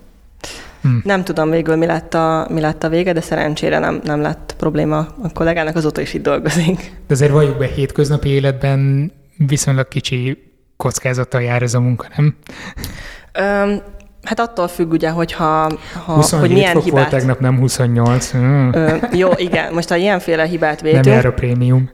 Hmm. 0.82 1.02
Nem 1.04 1.24
tudom 1.24 1.50
végül, 1.50 1.76
mi 1.76 1.86
lett, 1.86 2.14
a, 2.14 2.48
mi 2.50 2.60
lett 2.62 2.84
a 2.84 2.90
vége, 2.90 3.14
de 3.14 3.22
szerencsére 3.22 3.80
nem, 3.80 4.02
nem 4.04 4.22
lett 4.22 4.56
probléma 4.58 4.98
a 4.98 5.32
kollégának, 5.34 5.76
azóta 5.76 6.02
is 6.02 6.14
itt 6.14 6.24
dolgozik. 6.24 6.94
De 7.08 7.14
azért 7.14 7.32
valljuk 7.32 7.58
be, 7.58 7.66
hétköznapi 7.66 8.30
életben 8.30 9.12
viszonylag 9.48 9.88
kicsi 9.88 10.52
kockázattal 10.78 11.42
jár 11.42 11.62
ez 11.62 11.74
a 11.74 11.80
munka, 11.80 12.08
nem? 12.16 12.36
Öm, 13.34 13.82
Hát 14.24 14.40
attól 14.40 14.68
függ 14.68 14.92
ugye, 14.92 15.10
hogy 15.10 15.32
ha, 15.32 15.72
ha 16.06 16.14
27 16.14 16.40
hogy 16.40 16.50
milyen 16.50 16.74
fok 16.74 16.84
hibát... 16.84 17.00
volt 17.00 17.22
tegnap, 17.22 17.40
nem 17.40 17.58
28. 17.58 18.36
Mm. 18.38 18.70
Ö, 18.74 18.96
jó, 19.12 19.30
igen, 19.36 19.74
most 19.74 19.90
ha 19.90 19.96
ilyenféle 19.96 20.46
hibát 20.46 20.82
vétünk... 20.82 21.06
Nem 21.06 21.14
jár 21.14 21.26
a 21.26 21.34
prémium. 21.34 21.90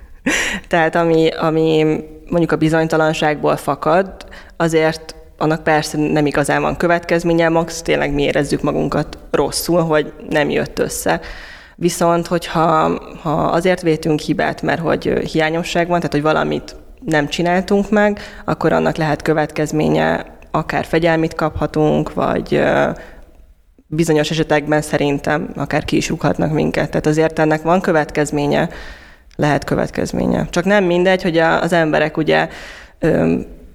Tehát 0.68 0.94
ami, 0.94 1.28
ami 1.28 1.84
mondjuk 2.28 2.52
a 2.52 2.56
bizonytalanságból 2.56 3.56
fakad, 3.56 4.14
azért 4.62 5.14
annak 5.38 5.62
persze 5.62 5.98
nem 5.98 6.26
igazán 6.26 6.62
van 6.62 6.76
következménye, 6.76 7.48
max 7.48 7.82
tényleg 7.82 8.12
mi 8.12 8.22
érezzük 8.22 8.62
magunkat 8.62 9.18
rosszul, 9.30 9.80
hogy 9.80 10.12
nem 10.28 10.50
jött 10.50 10.78
össze. 10.78 11.20
Viszont, 11.76 12.26
hogyha 12.26 12.98
ha 13.22 13.30
azért 13.30 13.82
vétünk 13.82 14.20
hibát, 14.20 14.62
mert 14.62 14.80
hogy 14.80 15.04
hiányosság 15.04 15.88
van, 15.88 15.96
tehát 15.96 16.12
hogy 16.12 16.22
valamit 16.22 16.76
nem 17.04 17.28
csináltunk 17.28 17.90
meg, 17.90 18.20
akkor 18.44 18.72
annak 18.72 18.96
lehet 18.96 19.22
következménye, 19.22 20.26
akár 20.50 20.84
fegyelmit 20.84 21.34
kaphatunk, 21.34 22.14
vagy 22.14 22.62
bizonyos 23.86 24.30
esetekben 24.30 24.82
szerintem 24.82 25.50
akár 25.56 25.84
ki 25.84 25.96
is 25.96 26.08
rúghatnak 26.08 26.52
minket. 26.52 26.90
Tehát 26.90 27.06
azért 27.06 27.38
ennek 27.38 27.62
van 27.62 27.80
következménye, 27.80 28.68
lehet 29.36 29.64
következménye. 29.64 30.46
Csak 30.50 30.64
nem 30.64 30.84
mindegy, 30.84 31.22
hogy 31.22 31.38
az 31.38 31.72
emberek 31.72 32.16
ugye 32.16 32.48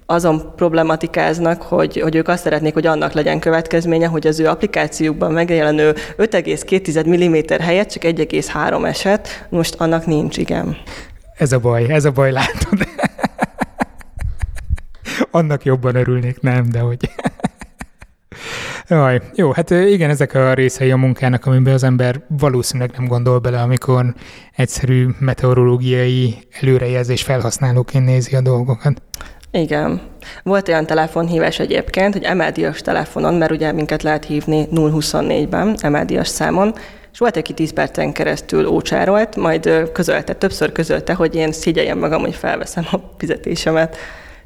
azon 0.10 0.54
problematikáznak, 0.56 1.62
hogy, 1.62 2.00
hogy 2.02 2.16
ők 2.16 2.28
azt 2.28 2.44
szeretnék, 2.44 2.74
hogy 2.74 2.86
annak 2.86 3.12
legyen 3.14 3.40
következménye, 3.40 4.08
hogy 4.08 4.28
az 4.28 4.40
ő 4.40 4.48
applikációkban 4.48 5.32
megjelenő 5.32 5.92
5,2 6.18 7.08
mm 7.08 7.64
helyett 7.64 7.90
csak 7.90 8.04
1,3 8.04 8.88
eset, 8.88 9.48
most 9.50 9.76
annak 9.76 10.06
nincs, 10.06 10.38
igen. 10.38 10.78
Ez 11.38 11.52
a 11.52 11.60
baj, 11.60 11.86
ez 11.90 12.06
a 12.06 12.12
baj, 12.12 12.32
látod. 12.32 12.88
annak 15.32 15.66
jobban 15.66 15.96
örülnék, 15.96 16.42
nem, 16.42 16.70
de 16.70 16.80
hogy... 16.80 17.10
Jaj, 18.90 19.22
jó, 19.36 19.52
hát 19.52 19.70
igen, 19.70 20.10
ezek 20.10 20.34
a 20.34 20.54
részei 20.54 20.92
a 20.92 20.98
munkának, 20.98 21.46
amiben 21.46 21.74
az 21.74 21.84
ember 21.84 22.22
valószínűleg 22.28 22.92
nem 22.98 23.08
gondol 23.08 23.40
bele, 23.40 23.62
amikor 23.62 24.14
egyszerű 24.56 25.08
meteorológiai 25.20 26.48
előrejelzés 26.62 27.24
felhasználóként 27.24 28.06
nézi 28.06 28.36
a 28.36 28.42
dolgokat. 28.42 29.02
Igen. 29.58 30.02
Volt 30.44 30.68
olyan 30.68 30.86
telefonhívás 30.86 31.60
egyébként, 31.60 32.14
hogy 32.14 32.24
emeldias 32.24 32.82
telefonon, 32.82 33.34
mert 33.34 33.52
ugye 33.52 33.72
minket 33.72 34.04
lehet 34.04 34.26
hívni 34.26 34.68
024-ben, 34.72 35.78
emeldias 35.82 36.28
számon, 36.28 36.74
és 37.12 37.20
volt, 37.20 37.38
aki 37.38 37.54
10 37.54 37.74
percen 37.74 38.12
keresztül 38.12 38.66
ócsárolt, 38.66 39.36
majd 39.36 39.90
közölte, 39.94 40.34
többször 40.34 40.72
közölte, 40.72 41.14
hogy 41.14 41.36
én 41.36 41.52
szigyeljem 41.52 41.98
magam, 41.98 42.22
hogy 42.22 42.36
felveszem 42.36 42.88
a 42.92 42.98
fizetésemet. 43.18 43.98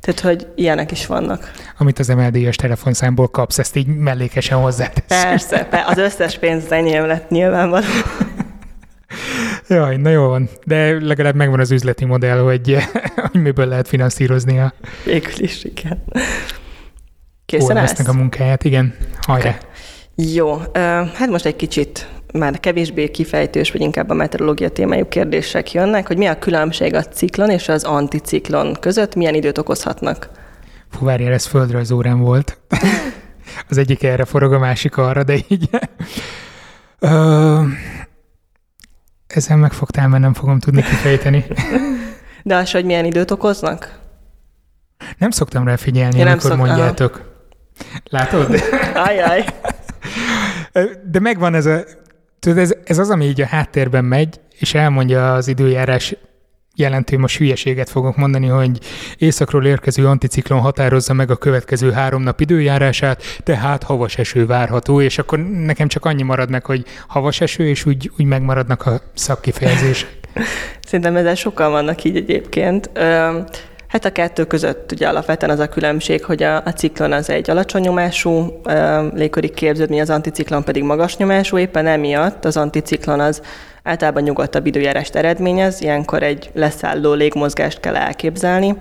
Tehát, 0.02 0.20
hogy 0.20 0.48
ilyenek 0.56 0.92
is 0.92 1.06
vannak. 1.06 1.52
Amit 1.78 2.00
az 2.00 2.08
MLD-es 2.08 2.56
telefonszámból 2.56 3.28
kapsz, 3.28 3.60
ezt 3.60 3.76
így 3.76 3.88
mellékesen 3.88 4.58
hozzátesz. 4.58 5.24
Persze, 5.24 5.68
az 5.86 5.98
összes 5.98 6.38
pénz 6.38 6.72
enyém 6.72 7.06
lett 7.06 7.30
nyilvánvalóan. 7.30 7.84
Jaj, 9.76 9.98
na 9.98 10.10
jó 10.10 10.28
van. 10.28 10.50
De 10.66 11.06
legalább 11.06 11.36
megvan 11.36 11.60
az 11.60 11.72
üzleti 11.72 12.06
modell, 12.06 12.40
hogy, 12.40 12.78
hogy 13.32 13.42
miből 13.42 13.66
lehet 13.66 13.88
finanszírozni 13.88 14.60
a... 14.60 14.74
Végül 15.06 15.34
is, 15.38 15.64
igen. 15.64 16.04
Készen 17.46 17.78
állsz? 17.78 18.08
a 18.08 18.14
munkáját, 18.14 18.64
igen. 18.64 18.96
Hajrá. 19.22 19.50
Okay. 19.50 20.34
Jó, 20.34 20.62
hát 21.14 21.30
most 21.30 21.46
egy 21.46 21.56
kicsit 21.56 22.08
már 22.34 22.60
kevésbé 22.60 23.12
kifejtős, 23.12 23.72
vagy 23.72 23.82
inkább 23.82 24.10
a 24.10 24.14
meteorológia 24.14 24.70
témájú 24.70 25.08
kérdések 25.08 25.72
jönnek, 25.72 26.08
hogy 26.08 26.18
mi 26.18 26.26
a 26.26 26.40
különbség 26.40 26.94
a 26.94 27.04
ciklon 27.04 27.50
és 27.50 27.70
az 27.70 27.84
anticiklon 27.84 28.78
között, 28.80 29.16
milyen 29.16 29.34
időt 29.34 29.58
okozhatnak? 29.58 30.30
Fú, 30.90 31.06
várjál, 31.06 31.34
ez 31.34 31.46
földrajzórán 31.46 32.20
volt. 32.20 32.58
az 33.70 33.78
egyik 33.78 34.04
erre 34.04 34.26
forog, 34.26 34.54
a 34.54 34.60
másik 34.60 34.98
arra, 34.98 35.24
de 35.24 35.36
így... 35.48 35.70
Ö, 37.00 37.62
ezen 39.36 39.60
megfogtál, 39.60 40.08
mert 40.08 40.24
nem 40.24 40.34
fogom 40.34 40.60
tudni 40.60 40.82
kifejteni. 40.82 41.46
De 42.44 42.56
az, 42.56 42.72
hogy 42.72 42.86
milyen 42.86 43.06
időt 43.06 43.32
okoznak? 43.32 44.00
Nem 45.18 45.30
szoktam 45.30 45.66
rá 45.66 45.76
figyelni, 45.76 46.20
Én 46.20 46.28
amikor 46.28 46.50
szok... 46.50 46.58
mondjátok. 46.58 47.16
Aha. 47.16 48.00
Látod? 48.10 48.62
Ajaj. 48.94 49.46
De 51.12 51.20
megvan 51.20 51.54
ez 51.54 51.66
a 51.66 51.84
Tudod, 52.42 52.58
ez, 52.58 52.74
ez 52.84 52.98
az, 52.98 53.10
ami 53.10 53.26
így 53.26 53.42
a 53.42 53.46
háttérben 53.46 54.06
megy, 54.06 54.40
és 54.60 54.74
elmondja 54.74 55.34
az 55.34 55.48
időjárás 55.48 56.16
jelentő, 56.76 57.18
most 57.18 57.38
hülyeséget 57.38 57.90
fogok 57.90 58.18
mondani, 58.18 58.48
hogy 58.48 58.80
északról 59.18 59.66
érkező 59.66 60.08
anticiklon 60.08 60.60
határozza 60.60 61.14
meg 61.14 61.32
a 61.32 61.36
következő 61.36 61.92
három 61.92 62.24
nap 62.24 62.40
időjárását, 62.42 63.24
tehát 63.44 63.84
havas 63.84 64.18
eső 64.18 64.46
várható, 64.46 65.02
és 65.02 65.18
akkor 65.18 65.40
nekem 65.40 65.88
csak 65.88 66.06
annyi 66.06 66.24
marad 66.24 66.50
meg, 66.50 66.66
hogy 66.66 66.86
havas 67.08 67.42
eső, 67.42 67.68
és 67.68 67.86
úgy, 67.86 68.12
úgy 68.18 68.26
megmaradnak 68.26 68.86
a 68.86 69.02
szakkifejezések. 69.14 70.20
Szerintem 70.86 71.16
ezzel 71.16 71.36
sokan 71.36 71.72
vannak 71.72 72.04
így 72.04 72.16
egyébként. 72.16 72.90
Hát 73.92 74.06
a 74.06 74.12
kettő 74.12 74.46
között 74.46 74.92
ugye 74.92 75.08
alapvetően 75.08 75.52
az 75.52 75.60
a 75.60 75.70
különbség, 75.70 76.24
hogy 76.24 76.44
a, 76.44 76.56
a 76.56 76.74
ciklon 76.74 77.12
az 77.12 77.30
egy 77.30 77.50
alacsony 77.50 77.82
nyomású 77.82 78.62
légköri 79.16 79.50
képződmény, 79.50 80.02
az 80.02 80.10
anticiklon 80.10 80.64
pedig 80.64 80.84
magas 80.84 81.18
nyomású, 81.18 81.58
éppen 81.58 81.88
emiatt 81.88 82.46
az 82.46 82.58
anticiklon 82.58 83.20
az 83.20 83.42
általában 83.84 84.24
nyugodtabb 84.24 84.66
időjárást 84.66 85.16
eredményez, 85.16 85.82
ilyenkor 85.82 86.24
egy 86.24 86.50
leszálló 86.54 87.14
légmozgást 87.14 87.80
kell 87.80 87.96
elképzelni, 87.96 88.76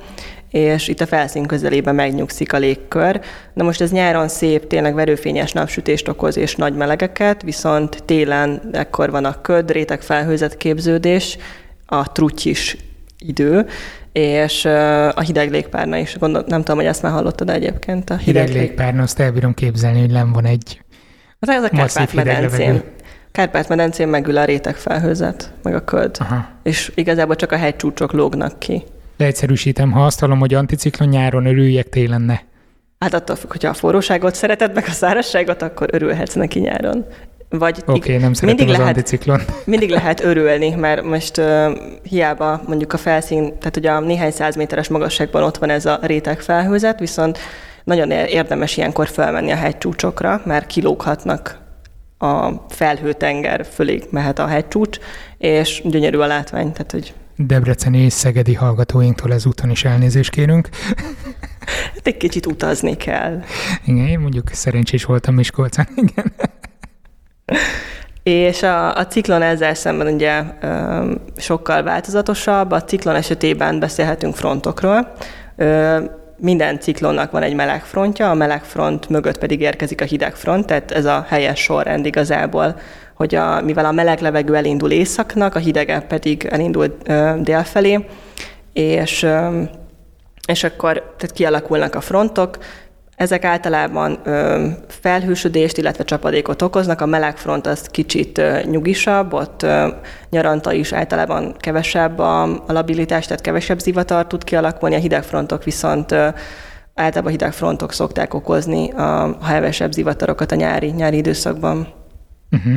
és 0.50 0.88
itt 0.88 1.00
a 1.00 1.06
felszín 1.06 1.46
közelében 1.46 1.94
megnyugszik 1.94 2.52
a 2.52 2.58
légkör. 2.58 3.20
Na 3.54 3.64
most 3.64 3.80
ez 3.80 3.90
nyáron 3.90 4.28
szép, 4.28 4.66
tényleg 4.66 4.94
verőfényes 4.94 5.52
napsütést 5.52 6.08
okoz 6.08 6.36
és 6.36 6.56
nagy 6.56 6.74
melegeket, 6.74 7.42
viszont 7.42 8.02
télen 8.04 8.60
ekkor 8.72 9.10
van 9.10 9.24
a 9.24 9.40
köd, 9.40 9.70
réteg 9.70 10.02
felhőzet 10.02 10.56
képződés, 10.56 11.38
a 11.86 12.12
trutyis 12.12 12.76
idő, 13.18 13.66
és 14.12 14.64
a 15.14 15.20
hideg 15.20 15.50
légpárna 15.50 15.96
is. 15.96 16.18
Gondol, 16.18 16.44
nem 16.46 16.60
tudom, 16.60 16.76
hogy 16.76 16.86
ezt 16.86 17.02
már 17.02 17.12
hallottad 17.12 17.50
egyébként. 17.50 18.10
A 18.10 18.16
hideg, 18.16 18.46
hideg 18.46 18.62
légpárna, 18.62 19.02
azt 19.02 19.20
el 19.20 19.32
bírom 19.32 19.54
képzelni, 19.54 20.00
hogy 20.00 20.10
nem 20.10 20.32
van 20.32 20.44
egy 20.44 20.80
Az 21.38 21.48
ez 21.48 21.62
a 21.62 21.68
Kárpát-medencén. 21.68 22.82
Kárpát-medencén 23.32 24.08
megül 24.08 24.36
a 24.36 24.44
réteg 24.44 24.76
felhőzet, 24.76 25.52
meg 25.62 25.74
a 25.74 25.84
köd. 25.84 26.16
Aha. 26.18 26.46
És 26.62 26.92
igazából 26.94 27.36
csak 27.36 27.52
a 27.52 27.56
hegycsúcsok 27.56 28.12
lógnak 28.12 28.58
ki. 28.58 28.82
Leegyszerűsítem, 29.16 29.92
ha 29.92 30.04
azt 30.04 30.20
hallom, 30.20 30.38
hogy 30.38 30.54
anticiklon 30.54 31.08
nyáron 31.08 31.46
örüljek, 31.46 31.88
télen 31.88 32.20
ne. 32.20 32.38
Hát 32.98 33.14
attól 33.14 33.36
függ, 33.36 33.50
hogyha 33.50 33.68
a 33.68 33.74
forróságot 33.74 34.34
szereted, 34.34 34.74
meg 34.74 34.84
a 34.86 34.90
szárazságot, 34.90 35.62
akkor 35.62 35.88
örülhetsz 35.92 36.34
neki 36.34 36.58
nyáron. 36.58 37.06
Vagy 37.58 37.82
Oké, 37.86 37.98
okay, 37.98 38.16
nem 38.16 38.32
mindig 38.42 38.68
az 38.68 38.76
lehet, 38.76 38.96
anticiklon. 38.96 39.40
Mindig 39.64 39.90
lehet 39.90 40.24
örülni, 40.24 40.70
mert 40.70 41.02
most 41.02 41.38
uh, 41.38 41.78
hiába 42.02 42.62
mondjuk 42.66 42.92
a 42.92 42.96
felszín, 42.96 43.58
tehát 43.58 43.76
ugye 43.76 43.90
a 43.90 44.00
néhány 44.00 44.30
száz 44.30 44.56
méteres 44.56 44.88
magasságban 44.88 45.42
ott 45.42 45.58
van 45.58 45.70
ez 45.70 45.86
a 45.86 45.98
réteg 46.02 46.40
felhőzet, 46.40 46.98
viszont 46.98 47.38
nagyon 47.84 48.10
érdemes 48.10 48.76
ilyenkor 48.76 49.08
felmenni 49.08 49.50
a 49.50 49.56
hegycsúcsokra, 49.56 50.42
mert 50.44 50.66
kilóghatnak 50.66 51.58
a 52.18 52.50
felhőtenger 52.68 53.66
fölé 53.72 54.02
mehet 54.10 54.38
a 54.38 54.46
hegycsúcs, 54.46 54.98
és 55.38 55.82
gyönyörű 55.84 56.18
a 56.18 56.26
látvány, 56.26 56.72
tehát 56.72 56.90
hogy 56.90 57.14
Debreceni 57.36 57.98
és 57.98 58.12
Szegedi 58.12 58.54
hallgatóinktól 58.54 59.32
ezúton 59.32 59.70
is 59.70 59.84
elnézést 59.84 60.30
kérünk. 60.30 60.68
Hát 61.94 62.06
egy 62.06 62.16
kicsit 62.16 62.46
utazni 62.46 62.96
kell. 62.96 63.42
Igen, 63.84 64.06
én 64.06 64.18
mondjuk 64.18 64.48
szerencsés 64.52 65.04
voltam 65.04 65.34
Miskolcán, 65.34 65.88
igen. 65.94 66.32
És 68.22 68.62
a, 68.62 68.94
a 68.94 69.06
ciklon 69.06 69.42
ezzel 69.42 69.74
szemben 69.74 70.14
ugye 70.14 70.42
sokkal 71.36 71.82
változatosabb. 71.82 72.70
A 72.70 72.84
ciklon 72.84 73.14
esetében 73.14 73.78
beszélhetünk 73.78 74.34
frontokról. 74.34 75.12
Minden 76.36 76.80
ciklonnak 76.80 77.30
van 77.30 77.42
egy 77.42 77.54
meleg 77.54 77.84
frontja, 77.84 78.30
a 78.30 78.34
meleg 78.34 78.64
front 78.64 79.08
mögött 79.08 79.38
pedig 79.38 79.60
érkezik 79.60 80.00
a 80.00 80.04
hideg 80.04 80.34
front, 80.34 80.66
tehát 80.66 80.90
ez 80.90 81.04
a 81.04 81.24
helyes 81.28 81.60
sorrend 81.60 82.06
igazából, 82.06 82.76
hogy 83.14 83.34
a, 83.34 83.60
mivel 83.60 83.84
a 83.84 83.92
meleg 83.92 84.20
levegő 84.20 84.56
elindul 84.56 84.90
északnak, 84.90 85.54
a 85.54 85.58
hideg 85.58 86.06
pedig 86.06 86.44
elindul 86.44 86.96
délfelé, 87.40 88.06
és 88.72 89.26
és 90.46 90.64
akkor 90.64 90.92
tehát 90.92 91.32
kialakulnak 91.34 91.94
a 91.94 92.00
frontok, 92.00 92.58
ezek 93.20 93.44
általában 93.44 94.18
ö, 94.24 94.66
felhősödést, 94.88 95.78
illetve 95.78 96.04
csapadékot 96.04 96.62
okoznak. 96.62 97.00
A 97.00 97.06
meleg 97.06 97.36
front 97.36 97.66
az 97.66 97.80
kicsit 97.80 98.38
ö, 98.38 98.60
nyugisabb, 98.62 99.32
ott 99.32 99.62
ö, 99.62 99.88
nyaranta 100.30 100.72
is 100.72 100.92
általában 100.92 101.54
kevesebb 101.58 102.18
a, 102.18 102.42
a 102.42 102.72
labilitás, 102.72 103.26
tehát 103.26 103.40
kevesebb 103.40 103.78
zivatar 103.78 104.26
tud 104.26 104.44
kialakulni, 104.44 104.94
a 104.94 104.98
hidegfrontok 104.98 105.64
viszont 105.64 106.12
ö, 106.12 106.28
általában 106.94 107.30
hideg 107.30 107.52
frontok 107.52 107.92
szokták 107.92 108.34
okozni 108.34 108.90
a, 108.90 109.24
a 109.24 109.44
hevesebb 109.44 109.92
zivatarokat 109.92 110.52
a 110.52 110.54
nyári, 110.54 110.86
nyári 110.90 111.16
időszakban. 111.16 111.88
Uh-huh. 112.50 112.74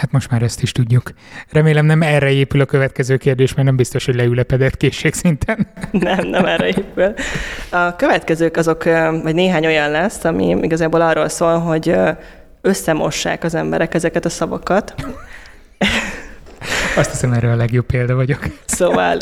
Hát 0.00 0.12
most 0.12 0.30
már 0.30 0.42
ezt 0.42 0.62
is 0.62 0.72
tudjuk. 0.72 1.12
Remélem 1.50 1.86
nem 1.86 2.02
erre 2.02 2.30
épül 2.30 2.60
a 2.60 2.64
következő 2.64 3.16
kérdés, 3.16 3.54
mert 3.54 3.66
nem 3.66 3.76
biztos, 3.76 4.04
hogy 4.04 4.14
leülepedett 4.14 4.76
készségszinten. 4.76 5.66
Nem, 5.90 6.26
nem 6.26 6.44
erre 6.44 6.66
épül. 6.66 7.14
A 7.70 7.96
következők 7.96 8.56
azok, 8.56 8.84
vagy 9.22 9.34
néhány 9.34 9.66
olyan 9.66 9.90
lesz, 9.90 10.24
ami 10.24 10.48
igazából 10.62 11.00
arról 11.00 11.28
szól, 11.28 11.58
hogy 11.58 11.94
összemossák 12.60 13.44
az 13.44 13.54
emberek 13.54 13.94
ezeket 13.94 14.24
a 14.24 14.28
szavakat. 14.28 14.94
Azt 16.96 17.10
hiszem, 17.10 17.32
erre 17.32 17.50
a 17.52 17.56
legjobb 17.56 17.86
példa 17.86 18.14
vagyok. 18.14 18.46
Szóval 18.64 19.18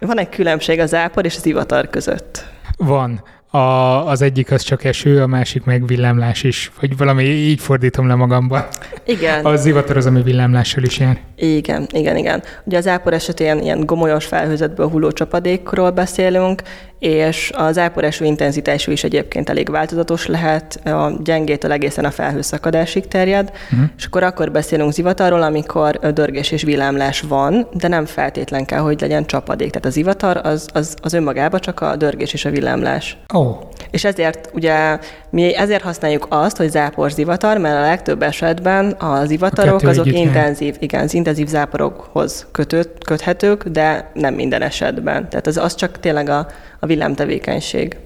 van 0.00 0.18
egy 0.18 0.28
különbség 0.28 0.78
az 0.78 0.94
ápor 0.94 1.24
és 1.24 1.36
az 1.36 1.46
ivatar 1.46 1.90
között. 1.90 2.46
Van. 2.76 3.22
A, 3.54 4.06
az 4.06 4.22
egyik 4.22 4.50
az 4.50 4.62
csak 4.62 4.84
eső, 4.84 5.22
a 5.22 5.26
másik 5.26 5.64
meg 5.64 5.86
villámlás 5.86 6.42
is. 6.42 6.70
Vagy 6.80 6.96
valami 6.96 7.24
így 7.24 7.60
fordítom 7.60 8.06
le 8.06 8.14
magamban. 8.14 8.64
Igen. 9.04 9.44
Az 9.44 9.62
zivatar 9.62 9.96
az, 9.96 10.06
ami 10.06 10.22
villámlással 10.22 10.82
is 10.82 10.98
jár. 10.98 11.20
Igen, 11.36 11.86
igen, 11.90 12.16
igen. 12.16 12.42
Ugye 12.64 12.76
az 12.76 12.86
ápor 12.86 13.12
esetén 13.12 13.58
ilyen 13.58 13.86
gomolyos 13.86 14.24
felhőzetből 14.24 14.88
hulló 14.88 15.10
csapadékról 15.10 15.90
beszélünk, 15.90 16.62
és 17.02 17.50
az 17.54 17.78
áporeső 17.78 18.24
intenzitású 18.24 18.92
is 18.92 19.04
egyébként 19.04 19.48
elég 19.50 19.70
változatos 19.70 20.26
lehet, 20.26 20.80
a 20.86 21.12
gyengétől 21.22 21.72
egészen 21.72 22.04
a 22.04 22.10
felhőszakadásig 22.10 23.08
terjed, 23.08 23.52
uh-huh. 23.72 23.88
és 23.96 24.04
akkor 24.04 24.22
akkor 24.22 24.50
beszélünk 24.50 24.92
zivatarról, 24.92 25.42
amikor 25.42 25.98
dörgés 25.98 26.50
és 26.50 26.62
villámlás 26.62 27.20
van, 27.20 27.66
de 27.72 27.88
nem 27.88 28.04
feltétlen 28.04 28.64
kell, 28.64 28.80
hogy 28.80 29.00
legyen 29.00 29.26
csapadék. 29.26 29.70
Tehát 29.70 29.86
az 29.86 29.92
zivatar 29.92 30.40
az, 30.42 30.68
az, 30.72 30.94
az 31.02 31.12
önmagában 31.12 31.60
csak 31.60 31.80
a 31.80 31.96
dörgés 31.96 32.32
és 32.32 32.44
a 32.44 32.50
villámlás. 32.50 33.16
Oh. 33.34 33.56
És 33.90 34.04
ezért 34.04 34.50
ugye 34.54 34.98
mi 35.30 35.56
ezért 35.56 35.82
használjuk 35.82 36.26
azt, 36.28 36.56
hogy 36.56 36.70
zápor 36.70 37.10
zivatar, 37.10 37.58
mert 37.58 37.76
a 37.76 37.80
legtöbb 37.80 38.22
esetben 38.22 38.94
az 38.98 39.28
zivatarok 39.28 39.82
azok 39.82 40.06
intenzív, 40.06 40.76
igen, 40.78 41.02
az 41.02 41.14
intenzív 41.14 41.46
záporokhoz 41.46 42.46
kötött, 42.52 43.04
köthetők, 43.04 43.64
de 43.68 44.10
nem 44.14 44.34
minden 44.34 44.62
esetben. 44.62 45.28
Tehát 45.28 45.46
az, 45.46 45.56
az 45.56 45.74
csak 45.74 46.00
tényleg 46.00 46.28
a, 46.28 46.46
a 46.80 46.86
villámtevékenység. 46.92 47.96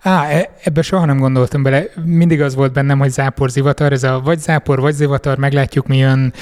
Á, 0.00 0.28
e, 0.28 0.50
ebbe 0.62 0.82
soha 0.82 1.04
nem 1.04 1.18
gondoltam 1.18 1.62
bele. 1.62 1.84
Mindig 2.04 2.40
az 2.40 2.54
volt 2.54 2.72
bennem, 2.72 2.98
hogy 2.98 3.10
zápor, 3.10 3.50
zivatar, 3.50 3.92
ez 3.92 4.02
a 4.02 4.20
vagy 4.24 4.38
zápor, 4.38 4.80
vagy 4.80 4.94
zivatar, 4.94 5.38
meglátjuk 5.38 5.86
mi 5.86 5.96
jön, 5.96 6.32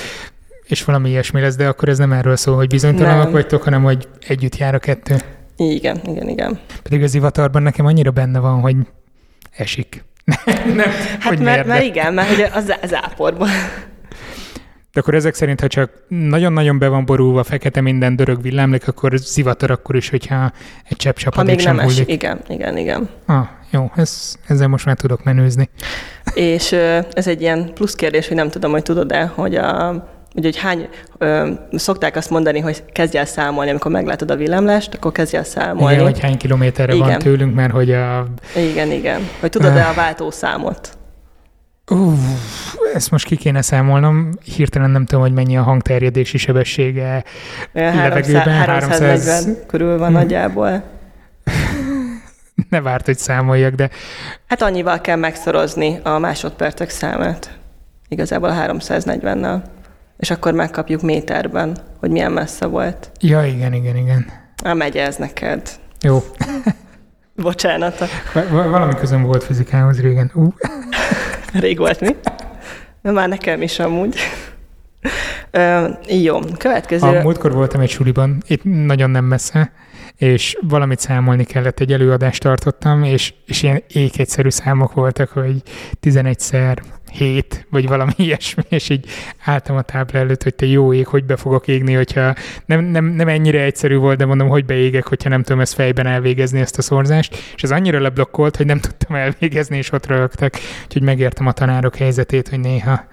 és 0.66 0.84
valami 0.84 1.08
ilyesmi 1.08 1.40
lesz, 1.40 1.56
de 1.56 1.68
akkor 1.68 1.88
ez 1.88 1.98
nem 1.98 2.12
erről 2.12 2.36
szól, 2.36 2.56
hogy 2.56 2.68
bizonytalanok 2.68 3.22
nem. 3.22 3.32
vagytok, 3.32 3.62
hanem 3.62 3.82
hogy 3.82 4.08
együtt 4.28 4.56
jár 4.56 4.74
a 4.74 4.78
kettő. 4.78 5.16
Igen, 5.56 6.00
igen, 6.04 6.28
igen. 6.28 6.58
Pedig 6.82 7.02
az 7.02 7.10
zivatarban 7.10 7.62
nekem 7.62 7.86
annyira 7.86 8.10
benne 8.10 8.38
van, 8.38 8.60
hogy 8.60 8.76
esik. 9.56 10.04
nem, 10.76 10.90
hát 11.18 11.22
hogy 11.22 11.38
mert, 11.38 11.66
mert 11.66 11.84
igen, 11.84 12.14
mert 12.14 12.28
hogy 12.28 12.50
az, 12.52 12.74
az 12.82 12.94
áporban. 12.94 13.48
De 14.92 15.00
akkor 15.00 15.14
ezek 15.14 15.34
szerint, 15.34 15.60
ha 15.60 15.66
csak 15.66 15.90
nagyon-nagyon 16.08 16.78
be 16.78 16.88
van 16.88 17.04
borulva 17.04 17.42
fekete 17.42 17.80
minden 17.80 18.16
dörög 18.16 18.42
villámlik, 18.42 18.88
akkor 18.88 19.16
zivatar 19.16 19.70
akkor 19.70 19.96
is, 19.96 20.10
hogyha 20.10 20.52
egy 20.88 20.96
csepp 20.96 21.16
csapadék 21.16 21.58
sem 21.58 21.76
nem 21.76 21.84
hullik. 21.84 22.08
Igen, 22.08 22.40
igen, 22.48 22.76
igen. 22.76 23.08
Ah, 23.26 23.46
jó, 23.70 23.90
ez, 23.94 24.34
ezzel 24.46 24.68
most 24.68 24.84
már 24.84 24.96
tudok 24.96 25.24
menőzni. 25.24 25.68
És 26.34 26.72
ez 27.12 27.26
egy 27.26 27.40
ilyen 27.40 27.70
plusz 27.74 27.94
kérdés, 27.94 28.28
hogy 28.28 28.36
nem 28.36 28.48
tudom, 28.48 28.70
hogy 28.70 28.82
tudod-e, 28.82 29.32
hogy 29.34 29.54
a 29.54 30.10
Ugye, 30.34 30.46
hogy 30.46 30.56
hány, 30.56 30.88
ö, 31.18 31.50
szokták 31.72 32.16
azt 32.16 32.30
mondani, 32.30 32.60
hogy 32.60 32.84
kezdj 32.92 33.16
el 33.16 33.24
számolni, 33.24 33.70
amikor 33.70 33.90
meglátod 33.90 34.30
a 34.30 34.36
villámlást, 34.36 34.94
akkor 34.94 35.12
kezdj 35.12 35.36
el 35.36 35.44
számolni. 35.44 35.94
Igen, 35.94 36.04
hogy 36.04 36.20
hány 36.20 36.36
kilométerre 36.36 36.94
igen. 36.94 37.06
van 37.06 37.18
tőlünk, 37.18 37.54
mert 37.54 37.72
hogy 37.72 37.92
a... 37.92 38.26
Igen, 38.56 38.90
igen. 38.90 39.28
Hogy 39.40 39.50
tudod-e 39.50 39.86
a 39.86 39.92
váltószámot? 39.94 40.96
Uh, 41.92 42.18
ezt 42.94 43.10
most 43.10 43.26
ki 43.26 43.36
kéne 43.36 43.62
számolnom. 43.62 44.30
Hirtelen 44.44 44.90
nem 44.90 45.04
tudom, 45.04 45.22
hogy 45.22 45.32
mennyi 45.32 45.56
a 45.56 45.62
hangterjedési 45.62 46.38
sebessége 46.38 47.24
levegőben. 47.72 48.42
340 48.42 49.10
300... 49.10 49.48
körül 49.66 49.98
van 49.98 50.06
hmm. 50.06 50.16
nagyjából. 50.16 50.82
ne 52.70 52.80
várt, 52.80 53.06
hogy 53.06 53.18
számoljak, 53.18 53.74
de... 53.74 53.90
Hát 54.46 54.62
annyival 54.62 55.00
kell 55.00 55.16
megszorozni 55.16 56.00
a 56.02 56.18
másodpercek 56.18 56.90
számát. 56.90 57.58
Igazából 58.08 58.48
a 58.48 58.54
340-nel. 58.54 59.62
És 60.18 60.30
akkor 60.30 60.52
megkapjuk 60.52 61.02
méterben, 61.02 61.76
hogy 61.98 62.10
milyen 62.10 62.32
messze 62.32 62.66
volt. 62.66 63.10
Ja, 63.20 63.44
igen, 63.44 63.72
igen, 63.72 63.96
igen. 63.96 64.26
A 64.64 64.74
megy 64.74 64.96
ez 64.96 65.16
neked. 65.16 65.70
Jó. 66.00 66.22
Bocsánat. 67.36 68.04
Valami 68.50 68.94
közön 68.94 69.22
volt 69.22 69.44
fizikához 69.44 70.00
régen. 70.00 70.30
Uh. 70.34 70.52
Rég 71.52 71.78
volt, 71.78 72.00
mi? 72.00 72.16
De 73.02 73.10
már 73.10 73.28
nekem 73.28 73.62
is 73.62 73.78
amúgy. 73.78 74.16
Ö, 75.50 75.88
jó, 76.08 76.38
következő... 76.58 77.06
A 77.06 77.22
múltkor 77.22 77.52
voltam 77.52 77.80
egy 77.80 77.90
suliban, 77.90 78.42
itt 78.46 78.64
nagyon 78.64 79.10
nem 79.10 79.24
messze, 79.24 79.72
és 80.16 80.56
valamit 80.60 80.98
számolni 80.98 81.44
kellett, 81.44 81.80
egy 81.80 81.92
előadást 81.92 82.42
tartottam, 82.42 83.02
és, 83.04 83.34
és 83.46 83.62
ilyen 83.62 83.82
ékegyszerű 83.88 84.48
számok 84.48 84.94
voltak, 84.94 85.28
hogy 85.28 85.62
11-szer 86.02 86.76
7, 87.12 87.66
vagy 87.70 87.88
valami 87.88 88.12
ilyesmi, 88.26 88.62
és 88.68 88.88
így 88.88 89.06
álltam 89.44 89.76
a 89.76 89.82
tábla 89.82 90.18
előtt, 90.18 90.42
hogy 90.42 90.54
te 90.54 90.66
jó 90.66 90.92
ég, 90.92 91.06
hogy 91.06 91.24
be 91.24 91.36
fogok 91.36 91.68
égni, 91.68 91.92
hogyha 91.92 92.34
nem, 92.66 92.84
nem, 92.84 93.04
nem 93.04 93.28
ennyire 93.28 93.62
egyszerű 93.62 93.96
volt, 93.96 94.18
de 94.18 94.24
mondom, 94.24 94.48
hogy 94.48 94.64
beégek, 94.64 95.06
hogyha 95.06 95.28
nem 95.28 95.42
tudom 95.42 95.60
ezt 95.60 95.74
fejben 95.74 96.06
elvégezni, 96.06 96.60
ezt 96.60 96.78
a 96.78 96.82
szorzást, 96.82 97.36
és 97.54 97.62
ez 97.62 97.70
annyira 97.70 98.00
leblokkolt, 98.00 98.56
hogy 98.56 98.66
nem 98.66 98.80
tudtam 98.86 99.16
elvégezni, 99.16 99.76
és 99.76 99.92
ott 99.92 100.06
rögtek, 100.06 100.58
úgyhogy 100.84 101.02
megértem 101.02 101.46
a 101.46 101.52
tanárok 101.52 101.96
helyzetét, 101.96 102.48
hogy 102.48 102.60
néha 102.60 103.06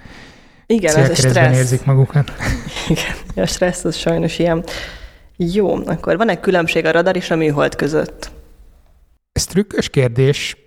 igen, 0.72 0.96
ez 0.96 1.10
a 1.10 1.16
stressz. 1.16 1.58
érzik 1.58 1.86
magukat. 1.86 2.32
Igen, 2.90 3.44
a 3.44 3.46
stressz 3.46 3.84
az 3.84 3.96
sajnos 3.96 4.40
ilyen. 4.40 4.64
Jó, 5.36 5.76
akkor 5.86 6.18
van 6.18 6.30
egy 6.30 6.40
különbség 6.40 6.86
a 6.86 6.92
radar 6.92 7.16
és 7.16 7.32
a 7.32 7.36
műhold 7.36 7.76
között? 7.76 8.32
Ez 9.32 9.46
trükkös 9.46 9.90
kérdés 9.90 10.58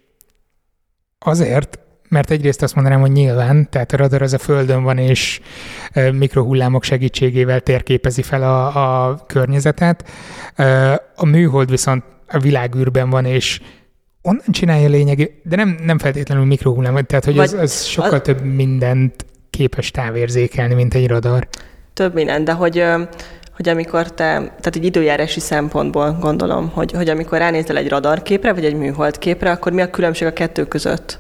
azért, 1.19 1.79
mert 2.13 2.31
egyrészt 2.31 2.63
azt 2.63 2.75
mondanám, 2.75 3.01
hogy 3.01 3.13
nyilván, 3.13 3.69
tehát 3.71 3.93
a 3.93 3.97
radar 3.97 4.23
az 4.23 4.33
a 4.33 4.39
Földön 4.39 4.83
van, 4.83 4.99
és 4.99 5.41
mikrohullámok 6.13 6.83
segítségével 6.83 7.61
térképezi 7.61 8.23
fel 8.23 8.43
a, 8.43 9.09
a 9.09 9.25
környezetet. 9.27 10.09
A 11.17 11.27
műhold 11.27 11.71
viszont 11.71 12.05
a 12.29 12.39
világűrben 12.39 13.11
van, 13.11 13.25
és 13.25 13.61
onnan 14.23 14.45
csinálja 14.51 14.89
lényeg, 14.89 15.41
de 15.43 15.57
nem, 15.57 15.79
nem 15.85 15.99
feltétlenül 15.99 16.45
mikrohullámok, 16.45 17.07
tehát 17.07 17.25
hogy 17.25 17.39
az, 17.39 17.53
az 17.53 17.85
sokkal 17.85 18.13
az... 18.13 18.21
több 18.23 18.43
mindent 18.43 19.27
képes 19.51 19.91
távérzékelni, 19.91 20.75
mint 20.75 20.95
egy 20.95 21.07
radar. 21.07 21.49
Több 21.93 22.15
minden, 22.15 22.45
de 22.45 22.53
hogy 22.53 22.85
hogy 23.57 23.69
amikor 23.69 24.11
te, 24.11 24.25
tehát 24.35 24.77
egy 24.77 24.85
időjárási 24.85 25.41
szempontból 25.41 26.17
gondolom, 26.21 26.69
hogy, 26.69 26.93
hogy 26.93 27.09
amikor 27.09 27.39
ránézel 27.39 27.77
egy 27.77 27.89
radarképre, 27.89 28.53
vagy 28.53 28.65
egy 28.65 28.75
műholdképre, 28.75 29.51
akkor 29.51 29.73
mi 29.73 29.81
a 29.81 29.91
különbség 29.91 30.29
a 30.29 30.33
kettő 30.33 30.65
között? 30.65 31.19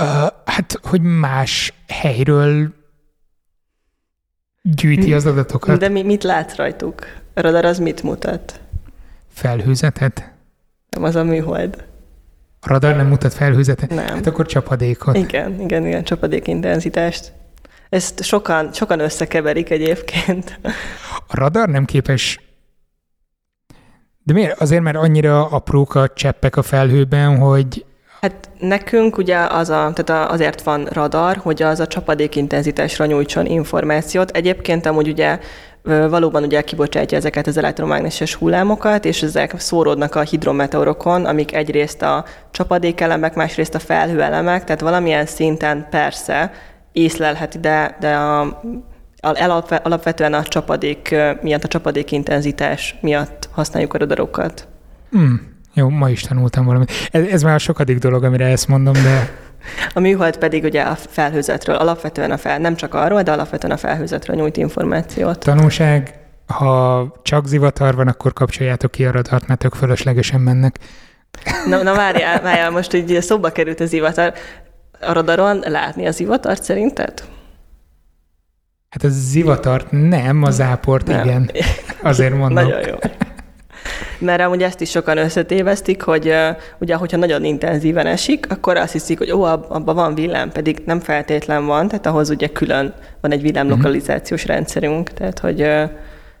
Uh, 0.00 0.06
hát, 0.44 0.78
hogy 0.82 1.00
más 1.00 1.72
helyről 1.88 2.74
gyűjti 4.62 5.14
az 5.14 5.26
adatokat. 5.26 5.78
De 5.78 5.88
mi, 5.88 6.02
mit 6.02 6.22
látsz 6.22 6.54
rajtuk? 6.54 7.06
A 7.34 7.40
radar 7.40 7.64
az 7.64 7.78
mit 7.78 8.02
mutat? 8.02 8.60
Felhőzetet? 9.32 10.32
Nem, 10.90 11.02
az 11.02 11.14
a 11.14 11.24
műhold. 11.24 11.84
A 12.60 12.68
radar 12.68 12.96
nem 12.96 13.06
mutat 13.06 13.34
felhőzetet? 13.34 13.90
Nem. 13.90 14.06
Hát 14.06 14.26
akkor 14.26 14.46
csapadékot. 14.46 15.16
Igen, 15.16 15.60
igen, 15.60 15.86
igen, 15.86 16.04
csapadék 16.04 16.46
intenzitást. 16.46 17.32
Ezt 17.88 18.22
sokan, 18.22 18.72
sokan 18.72 19.00
összekeverik 19.00 19.70
egyébként. 19.70 20.58
A 21.28 21.36
radar 21.36 21.68
nem 21.68 21.84
képes 21.84 22.40
de 24.24 24.32
miért? 24.32 24.60
Azért, 24.60 24.82
mert 24.82 24.96
annyira 24.96 25.46
aprók 25.46 25.94
a 25.94 26.08
cseppek 26.08 26.56
a 26.56 26.62
felhőben, 26.62 27.38
hogy 27.38 27.84
Hát 28.22 28.50
nekünk 28.58 29.16
ugye 29.16 29.38
az 29.38 29.70
a, 29.70 29.92
tehát 29.94 30.30
azért 30.30 30.62
van 30.62 30.84
radar, 30.84 31.36
hogy 31.36 31.62
az 31.62 31.80
a 31.80 31.86
csapadékintenzitásra 31.86 33.06
nyújtson 33.06 33.46
információt. 33.46 34.30
Egyébként 34.30 34.86
amúgy 34.86 35.08
ugye 35.08 35.38
valóban 35.82 36.42
ugye 36.42 36.62
kibocsátja 36.62 37.16
ezeket 37.16 37.46
az 37.46 37.56
elektromágneses 37.56 38.34
hullámokat, 38.34 39.04
és 39.04 39.22
ezek 39.22 39.60
szóródnak 39.60 40.14
a 40.14 40.20
hidrometeorokon, 40.20 41.24
amik 41.24 41.54
egyrészt 41.54 42.02
a 42.02 42.24
csapadékelemek, 42.50 43.34
másrészt 43.34 43.74
a 43.74 43.78
felhőelemek, 43.78 44.64
tehát 44.64 44.80
valamilyen 44.80 45.26
szinten 45.26 45.86
persze 45.90 46.52
észlelheti, 46.92 47.58
de, 47.58 47.96
de 48.00 48.14
a, 48.14 48.60
alapvetően 49.82 50.34
a 50.34 50.42
csapadék 50.42 51.14
miatt, 51.40 51.64
a 51.64 51.68
csapadékintenzitás 51.68 52.98
miatt 53.00 53.48
használjuk 53.52 53.94
a 53.94 53.98
radarokat. 53.98 54.68
Hmm. 55.10 55.51
Jó, 55.74 55.88
ma 55.88 56.10
is 56.10 56.20
tanultam 56.22 56.64
valamit. 56.64 56.90
Ez, 57.10 57.26
ez 57.26 57.42
már 57.42 57.54
a 57.54 57.58
sokadik 57.58 57.98
dolog, 57.98 58.24
amire 58.24 58.46
ezt 58.46 58.68
mondom, 58.68 58.92
de... 58.92 59.30
A 59.94 60.00
műhold 60.00 60.36
pedig 60.36 60.64
ugye 60.64 60.82
a 60.82 60.94
felhőzetről, 60.94 61.76
alapvetően 61.76 62.30
a 62.30 62.36
fel, 62.36 62.58
nem 62.58 62.76
csak 62.76 62.94
arról, 62.94 63.22
de 63.22 63.32
alapvetően 63.32 63.72
a 63.72 63.76
felhőzetről 63.76 64.36
nyújt 64.36 64.56
információt. 64.56 65.38
Tanulság, 65.38 66.14
ha 66.46 67.06
csak 67.22 67.46
zivatar 67.46 67.94
van, 67.94 68.08
akkor 68.08 68.32
kapcsoljátok 68.32 68.90
ki 68.90 69.04
a 69.04 69.10
radart, 69.10 69.46
mert 69.46 69.60
tök 69.60 69.74
fölöslegesen 69.74 70.40
mennek. 70.40 70.78
Na, 71.68 71.82
na 71.82 71.94
várjál, 71.94 72.40
várjál, 72.40 72.70
most 72.70 72.94
így 72.94 73.20
szóba 73.20 73.50
került 73.50 73.80
a 73.80 73.86
zivatar. 73.86 74.32
A 75.00 75.12
radaron 75.12 75.62
látni 75.66 76.06
a 76.06 76.10
zivatart 76.10 76.62
szerinted? 76.62 77.24
Hát 78.88 79.04
a 79.04 79.08
zivatart 79.08 79.86
nem, 79.90 80.42
a 80.42 80.50
záport 80.50 81.06
nem. 81.06 81.24
igen. 81.24 81.50
Azért 82.02 82.36
mondom. 82.36 82.64
Nagyon 82.64 82.88
jó. 82.88 82.94
Mert 84.18 84.40
amúgy 84.42 84.62
ezt 84.62 84.80
is 84.80 84.90
sokan 84.90 85.18
összetévesztik, 85.18 86.02
hogy 86.02 86.34
ugye, 86.78 86.94
hogyha 86.94 87.16
nagyon 87.16 87.44
intenzíven 87.44 88.06
esik, 88.06 88.46
akkor 88.50 88.76
azt 88.76 88.92
hiszik, 88.92 89.18
hogy 89.18 89.32
ó, 89.32 89.42
abban 89.42 89.94
van 89.94 90.14
villám, 90.14 90.50
pedig 90.50 90.82
nem 90.86 91.00
feltétlen 91.00 91.66
van, 91.66 91.88
tehát 91.88 92.06
ahhoz 92.06 92.30
ugye 92.30 92.46
külön 92.46 92.94
van 93.20 93.32
egy 93.32 93.42
villámlokalizációs 93.42 94.42
uh-huh. 94.42 94.56
rendszerünk, 94.56 95.10
tehát 95.12 95.38
hogy 95.38 95.66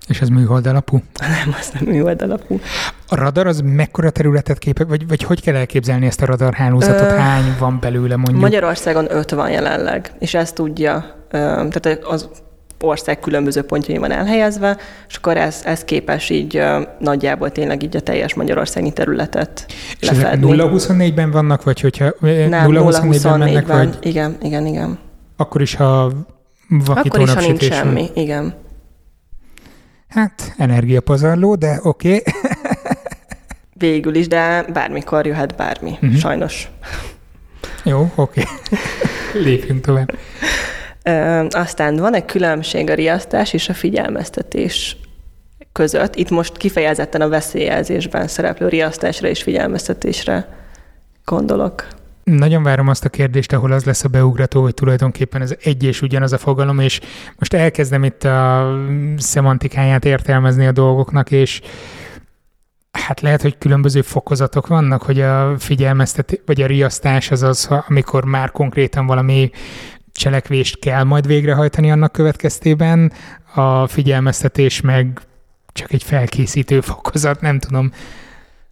és 0.08 0.20
ez 0.20 0.28
műhold 0.28 0.66
alapú? 0.66 0.96
Nem, 1.20 1.56
az 1.58 1.70
nem 1.80 1.94
műhold 1.94 2.22
alapú. 2.22 2.60
A 3.08 3.14
radar 3.14 3.46
az 3.46 3.60
mekkora 3.64 4.10
területet 4.10 4.58
képek, 4.58 4.86
vagy, 4.88 5.08
vagy 5.08 5.22
hogy 5.22 5.42
kell 5.42 5.54
elképzelni 5.54 6.06
ezt 6.06 6.22
a 6.22 6.26
radarhálózatot? 6.26 7.10
Ö, 7.10 7.14
Hány 7.14 7.56
van 7.58 7.78
belőle 7.80 8.16
mondjuk? 8.16 8.40
Magyarországon 8.40 9.06
öt 9.10 9.30
van 9.30 9.50
jelenleg, 9.50 10.12
és 10.18 10.34
ezt 10.34 10.54
tudja, 10.54 11.26
tehát 11.30 11.98
az 12.04 12.28
ország 12.82 13.18
különböző 13.18 13.62
pontjai 13.62 13.96
van 13.96 14.10
elhelyezve, 14.10 14.76
és 15.08 15.16
akkor 15.16 15.36
ez, 15.36 15.60
ez 15.64 15.84
képes 15.84 16.30
így 16.30 16.62
nagyjából 16.98 17.50
tényleg 17.50 17.82
így 17.82 17.96
a 17.96 18.00
teljes 18.00 18.34
magyarországi 18.34 18.92
területet 18.92 19.64
És 20.00 20.08
lefedni. 20.08 20.52
ezek 20.52 20.70
0-24-ben 20.72 21.30
vannak, 21.30 21.62
vagy 21.62 21.80
hogyha 21.80 22.12
Nem, 22.20 22.70
0-24-ben 22.70 23.38
mennek, 23.38 23.66
vagy... 23.66 23.98
Igen, 24.00 24.36
igen, 24.42 24.66
igen. 24.66 24.98
Akkor 25.36 25.60
is, 25.60 25.74
ha 25.74 26.12
Akkor 26.86 27.20
is, 27.20 27.32
ha 27.32 27.40
nincs 27.40 27.64
semmi, 27.64 28.10
igen. 28.14 28.54
Hát, 30.08 30.54
energiapazarló, 30.56 31.54
de 31.54 31.80
oké. 31.82 32.08
Okay. 32.08 32.22
Végül 33.74 34.14
is, 34.14 34.28
de 34.28 34.64
bármikor 34.72 35.26
jöhet 35.26 35.56
bármi, 35.56 35.90
uh-huh. 35.90 36.14
sajnos. 36.14 36.70
Jó, 37.84 38.12
oké. 38.14 38.40
Okay. 38.40 38.52
Lépjünk 39.44 39.80
tovább. 39.80 40.12
Aztán 41.50 41.96
van 41.96 42.14
egy 42.14 42.24
különbség 42.24 42.90
a 42.90 42.94
riasztás 42.94 43.52
és 43.52 43.68
a 43.68 43.74
figyelmeztetés 43.74 44.96
között. 45.72 46.14
Itt 46.14 46.30
most 46.30 46.56
kifejezetten 46.56 47.20
a 47.20 47.28
veszélyjelzésben 47.28 48.28
szereplő 48.28 48.68
riasztásra 48.68 49.28
és 49.28 49.42
figyelmeztetésre 49.42 50.48
gondolok. 51.24 51.86
Nagyon 52.24 52.62
várom 52.62 52.88
azt 52.88 53.04
a 53.04 53.08
kérdést, 53.08 53.52
ahol 53.52 53.72
az 53.72 53.84
lesz 53.84 54.04
a 54.04 54.08
beugrató, 54.08 54.62
hogy 54.62 54.74
tulajdonképpen 54.74 55.42
ez 55.42 55.54
egy 55.62 55.82
és 55.84 56.02
ugyanaz 56.02 56.32
a 56.32 56.38
fogalom, 56.38 56.78
és 56.78 57.00
most 57.38 57.54
elkezdem 57.54 58.04
itt 58.04 58.24
a 58.24 58.74
szemantikáját 59.16 60.04
értelmezni 60.04 60.66
a 60.66 60.72
dolgoknak, 60.72 61.30
és 61.30 61.60
hát 62.90 63.20
lehet, 63.20 63.42
hogy 63.42 63.58
különböző 63.58 64.02
fokozatok 64.02 64.66
vannak, 64.66 65.02
hogy 65.02 65.20
a 65.20 65.54
figyelmeztetés, 65.58 66.40
vagy 66.46 66.62
a 66.62 66.66
riasztás 66.66 67.30
az 67.30 67.42
az, 67.42 67.68
amikor 67.88 68.24
már 68.24 68.50
konkrétan 68.50 69.06
valami 69.06 69.50
cselekvést 70.12 70.78
kell 70.78 71.02
majd 71.02 71.26
végrehajtani 71.26 71.90
annak 71.90 72.12
következtében, 72.12 73.12
a 73.54 73.86
figyelmeztetés 73.86 74.80
meg 74.80 75.20
csak 75.72 75.92
egy 75.92 76.02
felkészítő 76.02 76.80
fokozat, 76.80 77.40
nem 77.40 77.58
tudom. 77.58 77.92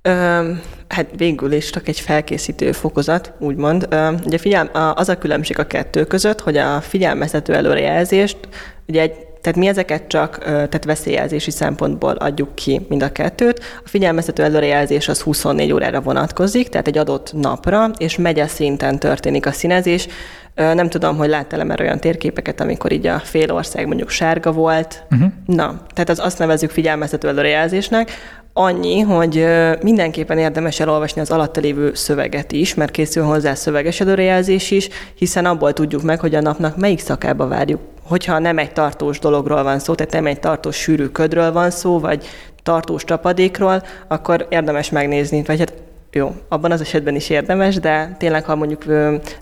Ö, 0.02 0.52
hát 0.88 1.06
végül 1.16 1.52
is 1.52 1.70
csak 1.70 1.88
egy 1.88 2.00
felkészítő 2.00 2.72
fokozat, 2.72 3.32
úgymond. 3.38 3.86
Ö, 3.90 4.12
ugye 4.24 4.38
figyel, 4.38 4.66
az 4.94 5.08
a 5.08 5.18
különbség 5.18 5.58
a 5.58 5.66
kettő 5.66 6.04
között, 6.04 6.40
hogy 6.40 6.56
a 6.56 6.80
figyelmeztető 6.80 7.54
előrejelzést, 7.54 8.38
ugye 8.86 9.00
egy 9.00 9.29
tehát 9.40 9.58
mi 9.58 9.66
ezeket 9.66 10.06
csak 10.06 10.38
tehát 10.44 10.84
veszélyjelzési 10.84 11.50
szempontból 11.50 12.12
adjuk 12.12 12.54
ki 12.54 12.86
mind 12.88 13.02
a 13.02 13.12
kettőt. 13.12 13.60
A 13.84 13.88
figyelmeztető 13.88 14.42
előrejelzés 14.42 15.08
az 15.08 15.20
24 15.20 15.72
órára 15.72 16.00
vonatkozik, 16.00 16.68
tehát 16.68 16.86
egy 16.86 16.98
adott 16.98 17.32
napra, 17.32 17.90
és 17.98 18.16
megye 18.16 18.46
szinten 18.46 18.98
történik 18.98 19.46
a 19.46 19.52
színezés. 19.52 20.08
Nem 20.54 20.88
tudom, 20.88 21.16
hogy 21.16 21.28
láttál-e 21.28 21.64
már 21.64 21.80
olyan 21.80 22.00
térképeket, 22.00 22.60
amikor 22.60 22.92
így 22.92 23.06
a 23.06 23.18
fél 23.18 23.52
ország 23.52 23.86
mondjuk 23.86 24.10
sárga 24.10 24.52
volt. 24.52 25.04
Uh-huh. 25.10 25.32
Na, 25.46 25.80
tehát 25.94 26.08
az 26.08 26.18
azt 26.18 26.38
nevezzük 26.38 26.70
figyelmeztető 26.70 27.28
előrejelzésnek. 27.28 28.10
Annyi, 28.52 29.00
hogy 29.00 29.46
mindenképpen 29.82 30.38
érdemes 30.38 30.80
elolvasni 30.80 31.20
az 31.20 31.30
alatta 31.30 31.60
lévő 31.60 31.94
szöveget 31.94 32.52
is, 32.52 32.74
mert 32.74 32.90
készül 32.90 33.24
hozzá 33.24 33.54
szöveges 33.54 34.00
előrejelzés 34.00 34.70
is, 34.70 34.88
hiszen 35.14 35.46
abból 35.46 35.72
tudjuk 35.72 36.02
meg, 36.02 36.20
hogy 36.20 36.34
a 36.34 36.40
napnak 36.40 36.76
melyik 36.76 37.00
szakába 37.00 37.48
várjuk 37.48 37.80
hogyha 38.10 38.38
nem 38.38 38.58
egy 38.58 38.72
tartós 38.72 39.18
dologról 39.18 39.62
van 39.62 39.78
szó, 39.78 39.94
tehát 39.94 40.12
nem 40.12 40.26
egy 40.26 40.40
tartós 40.40 40.76
sűrű 40.76 41.06
ködről 41.06 41.52
van 41.52 41.70
szó, 41.70 41.98
vagy 41.98 42.26
tartós 42.62 43.04
csapadékról, 43.04 43.82
akkor 44.08 44.46
érdemes 44.48 44.90
megnézni, 44.90 45.42
vagy 45.46 45.58
hát 45.58 45.72
jó, 46.12 46.34
abban 46.48 46.72
az 46.72 46.80
esetben 46.80 47.14
is 47.14 47.30
érdemes, 47.30 47.78
de 47.78 48.16
tényleg, 48.18 48.44
ha 48.44 48.54
mondjuk 48.54 48.84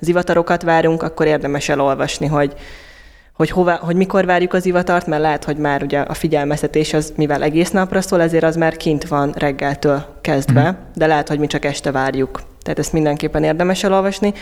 zivatarokat 0.00 0.62
várunk, 0.62 1.02
akkor 1.02 1.26
érdemes 1.26 1.68
elolvasni, 1.68 2.26
hogy, 2.26 2.54
hogy, 3.32 3.50
hova, 3.50 3.74
hogy 3.74 3.96
mikor 3.96 4.24
várjuk 4.24 4.52
az 4.52 4.66
ivatart, 4.66 5.06
mert 5.06 5.22
lehet, 5.22 5.44
hogy 5.44 5.56
már 5.56 5.82
ugye 5.82 6.00
a 6.00 6.14
figyelmeztetés 6.14 6.92
az, 6.92 7.12
mivel 7.16 7.42
egész 7.42 7.70
napra 7.70 8.00
szól, 8.00 8.20
ezért 8.20 8.44
az 8.44 8.56
már 8.56 8.76
kint 8.76 9.08
van 9.08 9.32
reggeltől 9.36 10.04
kezdve, 10.20 10.70
mm. 10.70 10.74
de 10.94 11.06
lehet, 11.06 11.28
hogy 11.28 11.38
mi 11.38 11.46
csak 11.46 11.64
este 11.64 11.90
várjuk. 11.90 12.40
Tehát 12.62 12.78
ezt 12.78 12.92
mindenképpen 12.92 13.44
érdemes 13.44 13.84
elolvasni. 13.84 14.34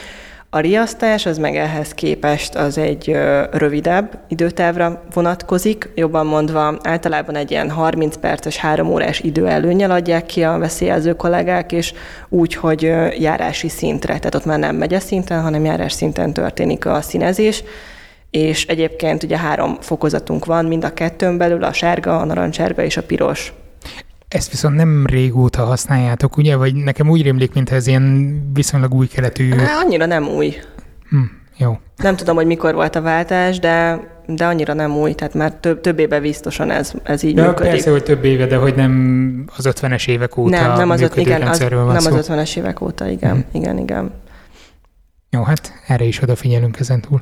A 0.51 0.59
riasztás 0.59 1.27
az 1.27 1.39
meg 1.39 1.57
ehhez 1.57 1.95
képest 1.95 2.55
az 2.55 2.79
egy 2.79 3.17
rövidebb 3.51 4.19
időtávra 4.29 5.03
vonatkozik, 5.13 5.91
jobban 5.95 6.27
mondva 6.27 6.79
általában 6.83 7.37
egy 7.37 7.51
ilyen 7.51 7.71
30 7.71 8.17
perces, 8.17 8.57
3 8.57 8.89
órás 8.89 9.21
idő 9.21 9.47
előnyel 9.47 9.91
adják 9.91 10.27
ki 10.27 10.45
a 10.45 10.59
veszélyező 10.59 11.15
kollégák, 11.15 11.73
és 11.73 11.93
úgy, 12.29 12.55
hogy 12.55 12.83
járási 13.19 13.69
szintre, 13.69 14.19
tehát 14.19 14.35
ott 14.35 14.45
már 14.45 14.59
nem 14.59 14.77
megye 14.77 14.99
szinten, 14.99 15.43
hanem 15.43 15.65
járás 15.65 15.93
szinten 15.93 16.33
történik 16.33 16.87
a 16.87 17.01
színezés, 17.01 17.65
és 18.31 18.67
egyébként 18.67 19.23
ugye 19.23 19.39
három 19.39 19.77
fokozatunk 19.81 20.45
van, 20.45 20.65
mind 20.65 20.85
a 20.85 20.95
kettőn 20.95 21.37
belül, 21.37 21.65
a 21.65 21.73
sárga, 21.73 22.21
a 22.21 22.25
narancsárga 22.25 22.83
és 22.83 22.97
a 22.97 23.03
piros. 23.03 23.53
Ezt 24.29 24.51
viszont 24.51 24.77
nem 24.77 25.07
régóta 25.07 25.65
használjátok, 25.65 26.37
ugye? 26.37 26.57
Vagy 26.57 26.75
nekem 26.75 27.11
úgy 27.11 27.23
rémlik, 27.23 27.55
mintha 27.55 27.75
ez 27.75 27.87
ilyen 27.87 28.37
viszonylag 28.55 28.95
új 28.95 29.07
keletű... 29.07 29.51
Há, 29.51 29.79
annyira 29.85 30.07
nem 30.07 30.29
új. 30.29 30.55
Hm, 31.09 31.23
jó. 31.57 31.79
Nem 31.97 32.17
tudom, 32.17 32.37
hogy 32.37 32.47
mikor 32.47 32.75
volt 32.75 32.97
a 32.97 33.01
váltás, 33.01 33.59
de, 33.59 34.01
de 34.27 34.47
annyira 34.47 34.73
nem 34.73 34.97
új, 34.97 35.13
tehát 35.13 35.35
már 35.35 35.53
több, 35.53 35.81
több 35.81 35.99
éve 35.99 36.21
biztosan 36.21 36.71
ez, 36.71 36.93
ez 37.03 37.23
így 37.23 37.37
ja, 37.37 37.47
működik. 37.47 37.71
Persze, 37.71 37.91
hogy 37.91 38.03
több 38.03 38.25
éve, 38.25 38.47
de 38.47 38.57
hogy 38.57 38.75
nem 38.75 39.45
az 39.57 39.69
50-es 39.69 40.09
évek 40.09 40.37
óta 40.37 40.61
nem, 40.61 40.77
nem 40.77 40.91
az, 40.91 41.01
öt, 41.01 41.17
igen, 41.17 41.43
az, 41.43 41.69
van 41.69 41.87
nem 41.87 41.99
szó. 41.99 42.17
az 42.17 42.29
50-es 42.31 42.57
évek 42.57 42.81
óta, 42.81 43.09
igen, 43.09 43.31
hmm. 43.31 43.45
igen, 43.53 43.79
igen. 43.79 44.11
Jó, 45.37 45.43
hát 45.43 45.73
erre 45.87 46.05
is 46.05 46.23
odafigyelünk 46.23 46.79
ezen 46.81 47.01
túl. 47.01 47.21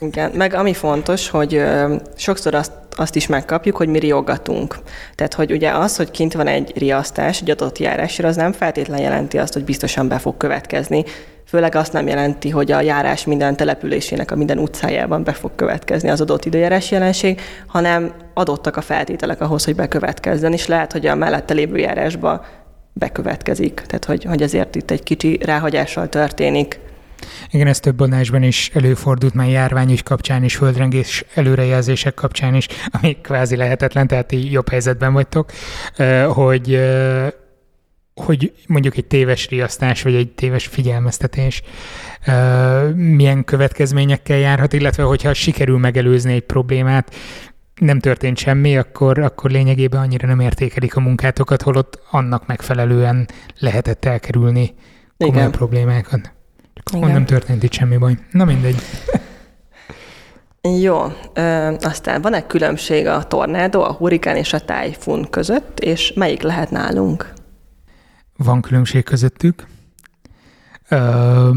Igen, 0.00 0.30
meg 0.30 0.54
ami 0.54 0.74
fontos, 0.74 1.28
hogy 1.28 1.54
ö, 1.54 1.96
sokszor 2.16 2.54
azt, 2.54 2.72
azt 2.90 3.16
is 3.16 3.26
megkapjuk, 3.26 3.76
hogy 3.76 3.88
mi 3.88 3.98
riogatunk. 3.98 4.78
Tehát, 5.14 5.34
hogy 5.34 5.52
ugye 5.52 5.70
az, 5.70 5.96
hogy 5.96 6.10
kint 6.10 6.32
van 6.32 6.46
egy 6.46 6.72
riasztás, 6.76 7.40
egy 7.40 7.50
adott 7.50 7.78
járásra, 7.78 8.28
az 8.28 8.36
nem 8.36 8.52
feltétlen 8.52 9.00
jelenti 9.00 9.38
azt, 9.38 9.52
hogy 9.52 9.64
biztosan 9.64 10.08
be 10.08 10.18
fog 10.18 10.36
következni. 10.36 11.04
Főleg 11.46 11.74
azt 11.74 11.92
nem 11.92 12.06
jelenti, 12.06 12.50
hogy 12.50 12.72
a 12.72 12.80
járás 12.80 13.24
minden 13.24 13.56
településének, 13.56 14.30
a 14.30 14.36
minden 14.36 14.58
utcájában 14.58 15.24
be 15.24 15.32
fog 15.32 15.50
következni 15.54 16.08
az 16.08 16.20
adott 16.20 16.44
időjárás 16.44 16.90
jelenség, 16.90 17.40
hanem 17.66 18.12
adottak 18.34 18.76
a 18.76 18.80
feltételek 18.80 19.40
ahhoz, 19.40 19.64
hogy 19.64 19.74
bekövetkezzen, 19.74 20.52
és 20.52 20.66
lehet, 20.66 20.92
hogy 20.92 21.06
a 21.06 21.14
mellette 21.14 21.54
lévő 21.54 21.76
járásba 21.76 22.44
bekövetkezik. 22.92 23.74
Tehát, 23.86 24.04
hogy, 24.04 24.24
hogy 24.24 24.42
ezért 24.42 24.74
itt 24.74 24.90
egy 24.90 25.02
kicsi 25.02 25.38
ráhagyással 25.44 26.08
történik 26.08 26.78
igen, 27.50 27.66
ez 27.66 27.80
több 27.80 28.00
adásban 28.00 28.42
is 28.42 28.70
előfordult 28.74 29.34
már 29.34 29.48
járványügy 29.48 30.02
kapcsán 30.02 30.44
is, 30.44 30.56
földrengés 30.56 31.24
előrejelzések 31.34 32.14
kapcsán 32.14 32.54
is, 32.54 32.66
ami 32.90 33.16
kvázi 33.22 33.56
lehetetlen, 33.56 34.06
tehát 34.06 34.32
így 34.32 34.52
jobb 34.52 34.68
helyzetben 34.68 35.12
vagytok, 35.12 35.52
hogy 36.28 36.80
hogy 38.24 38.52
mondjuk 38.66 38.96
egy 38.96 39.06
téves 39.06 39.48
riasztás, 39.48 40.02
vagy 40.02 40.14
egy 40.14 40.30
téves 40.30 40.66
figyelmeztetés 40.66 41.62
milyen 42.94 43.44
következményekkel 43.44 44.38
járhat, 44.38 44.72
illetve 44.72 45.02
hogyha 45.02 45.34
sikerül 45.34 45.78
megelőzni 45.78 46.32
egy 46.32 46.42
problémát, 46.42 47.14
nem 47.80 47.98
történt 47.98 48.38
semmi, 48.38 48.76
akkor, 48.76 49.18
akkor 49.18 49.50
lényegében 49.50 50.00
annyira 50.00 50.26
nem 50.26 50.40
értékelik 50.40 50.96
a 50.96 51.00
munkátokat, 51.00 51.62
holott 51.62 52.02
annak 52.10 52.46
megfelelően 52.46 53.28
lehetett 53.58 54.04
elkerülni 54.04 54.74
komoly 55.18 55.36
Igen. 55.36 55.50
problémákat. 55.50 56.35
Igen. 56.94 57.10
nem 57.10 57.24
történt 57.24 57.62
itt 57.62 57.72
semmi 57.72 57.96
baj. 57.96 58.18
Na 58.30 58.44
mindegy. 58.44 58.76
Jó, 60.80 61.02
ö, 61.34 61.74
aztán 61.80 62.22
van 62.22 62.34
egy 62.34 62.46
különbség 62.46 63.06
a 63.06 63.24
tornádó, 63.24 63.82
a 63.82 63.92
hurikán 63.92 64.36
és 64.36 64.52
a 64.52 64.60
tájfun 64.60 65.30
között, 65.30 65.80
és 65.80 66.12
melyik 66.12 66.42
lehet 66.42 66.70
nálunk? 66.70 67.32
Van 68.36 68.60
különbség 68.60 69.04
közöttük. 69.04 69.66
Ö, 70.88 71.50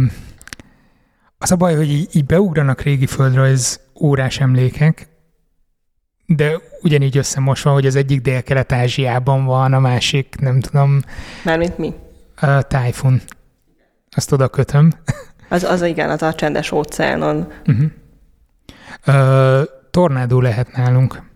az 1.37 1.51
a 1.51 1.55
baj, 1.55 1.75
hogy 1.75 1.89
így, 1.91 2.15
így 2.15 2.25
beugranak 2.25 2.81
régi 2.81 3.05
földrajz 3.05 3.79
órás 4.01 4.39
emlékek, 4.39 5.07
de 6.25 6.59
ugyanígy 6.81 7.17
összemosva, 7.17 7.71
hogy 7.71 7.85
az 7.85 7.95
egyik 7.95 8.21
dél-kelet-ázsiában 8.21 9.45
van, 9.45 9.73
a 9.73 9.79
másik, 9.79 10.35
nem 10.39 10.59
tudom. 10.59 10.99
Mármint 11.43 11.77
mi? 11.77 11.93
A 12.35 12.61
tájfun. 12.61 13.21
Azt 14.11 14.31
oda 14.31 14.47
kötöm. 14.47 14.91
Az, 15.49 15.63
az 15.63 15.81
igen, 15.81 16.09
az 16.09 16.21
a 16.21 16.33
csendes 16.33 16.71
óceánon. 16.71 17.51
Uh-huh. 17.65 17.85
Uh, 19.07 19.67
tornádó 19.91 20.39
lehet 20.41 20.71
nálunk. 20.71 21.27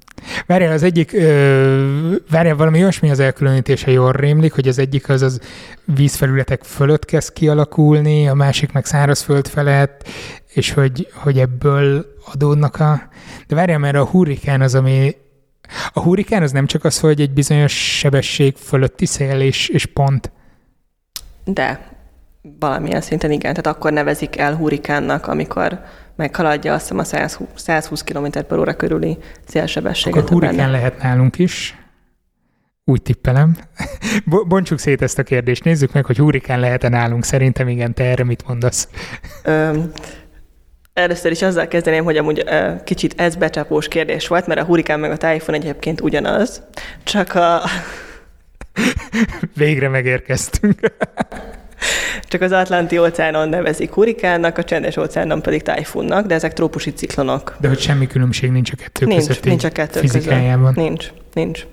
Várjál, 0.45 0.71
az 0.71 0.83
egyik, 0.83 1.13
ö, 1.13 2.15
várjál, 2.29 2.55
valami 2.55 2.81
olyasmi 2.81 3.09
az 3.09 3.19
elkülönítése 3.19 3.91
jól 3.91 4.11
rémlik, 4.11 4.53
hogy 4.53 4.67
az 4.67 4.77
egyik 4.77 5.09
az 5.09 5.21
az 5.21 5.39
vízfelületek 5.85 6.63
fölött 6.63 7.05
kezd 7.05 7.33
kialakulni, 7.33 8.27
a 8.27 8.33
másik 8.33 8.71
meg 8.71 8.85
szárazföld 8.85 9.47
felett, 9.47 10.07
és 10.53 10.71
hogy, 10.71 11.07
hogy 11.13 11.39
ebből 11.39 12.05
adódnak 12.31 12.79
a... 12.79 13.01
De 13.47 13.55
várjál, 13.55 13.77
mert 13.79 13.95
a 13.95 14.05
hurrikán 14.05 14.61
az, 14.61 14.75
ami... 14.75 15.15
A 15.93 15.99
hurrikán 15.99 16.41
az 16.41 16.51
nem 16.51 16.65
csak 16.65 16.83
az, 16.83 16.99
hogy 16.99 17.21
egy 17.21 17.31
bizonyos 17.31 17.97
sebesség 17.97 18.55
fölötti 18.55 19.05
szél 19.05 19.39
és, 19.39 19.67
és 19.67 19.85
pont. 19.85 20.31
De 21.43 21.92
valamilyen 22.59 23.01
szinten 23.01 23.31
igen, 23.31 23.53
tehát 23.53 23.77
akkor 23.77 23.91
nevezik 23.91 24.37
el 24.37 24.55
hurrikánnak, 24.55 25.27
amikor 25.27 25.79
meghaladja 26.15 26.73
azt 26.73 26.81
hiszem 26.81 26.97
a 26.97 27.03
120, 27.03 27.47
120 27.55 28.01
km 28.01 28.25
per 28.47 28.57
óra 28.57 28.73
körüli 28.73 29.17
szélsebességet. 29.45 30.19
Akkor 30.19 30.31
hurrikán 30.31 30.55
benne. 30.55 30.71
lehet 30.71 31.01
nálunk 31.01 31.39
is. 31.39 31.77
Úgy 32.85 33.01
tippelem. 33.01 33.57
Bontsuk 34.47 34.79
szét 34.79 35.01
ezt 35.01 35.19
a 35.19 35.23
kérdést. 35.23 35.63
Nézzük 35.63 35.93
meg, 35.93 36.05
hogy 36.05 36.17
hurrikán 36.17 36.59
lehet-e 36.59 36.89
nálunk. 36.89 37.23
Szerintem 37.23 37.67
igen, 37.67 37.93
te 37.93 38.03
erre 38.03 38.23
mit 38.23 38.47
mondasz? 38.47 38.89
Ö, 39.43 39.79
először 40.93 41.31
is 41.31 41.41
azzal 41.41 41.67
kezdeném, 41.67 42.03
hogy 42.03 42.17
amúgy 42.17 42.43
ö, 42.45 42.73
kicsit 42.83 43.21
ez 43.21 43.35
becsapós 43.35 43.87
kérdés 43.87 44.27
volt, 44.27 44.47
mert 44.47 44.59
a 44.59 44.63
hurrikán 44.63 44.99
meg 44.99 45.11
a 45.11 45.17
tájfon 45.17 45.55
egyébként 45.55 46.01
ugyanaz, 46.01 46.63
csak 47.03 47.35
a... 47.35 47.61
Végre 49.55 49.89
megérkeztünk. 49.89 50.79
Csak 52.33 52.41
az 52.41 52.51
Atlanti 52.51 52.97
óceánon 52.97 53.49
nevezik 53.49 53.93
hurikánnak, 53.93 54.57
a 54.57 54.63
csendes 54.63 54.97
óceánon 54.97 55.41
pedig 55.41 55.61
tájfunnak, 55.61 56.25
de 56.25 56.33
ezek 56.33 56.53
trópusi 56.53 56.93
ciklonok. 56.93 57.55
De 57.59 57.67
hogy 57.67 57.79
semmi 57.79 58.07
különbség 58.07 58.51
nincs 58.51 58.71
a 58.71 58.75
kettő 58.75 59.05
nincs, 59.05 59.27
között 59.27 59.43
nincs 59.43 59.63
a 59.63 59.69
kettő 59.69 59.99
fizikájában. 59.99 60.73
Között. 60.73 60.87
Nincs, 60.89 61.11
nincs. 61.33 61.65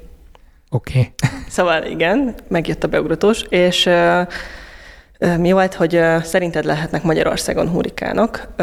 Oké. 0.71 0.99
Okay. 0.99 1.13
Szóval 1.49 1.85
igen, 1.85 2.35
megjött 2.49 2.85
a 2.85 2.89
beugratós, 2.89 3.43
és 3.49 3.87
uh, 3.87 5.39
mi 5.39 5.53
volt, 5.53 5.75
hogy 5.75 5.97
uh, 5.97 6.23
szerinted 6.23 6.65
lehetnek 6.65 7.03
Magyarországon 7.03 7.69
hurikánok? 7.69 8.55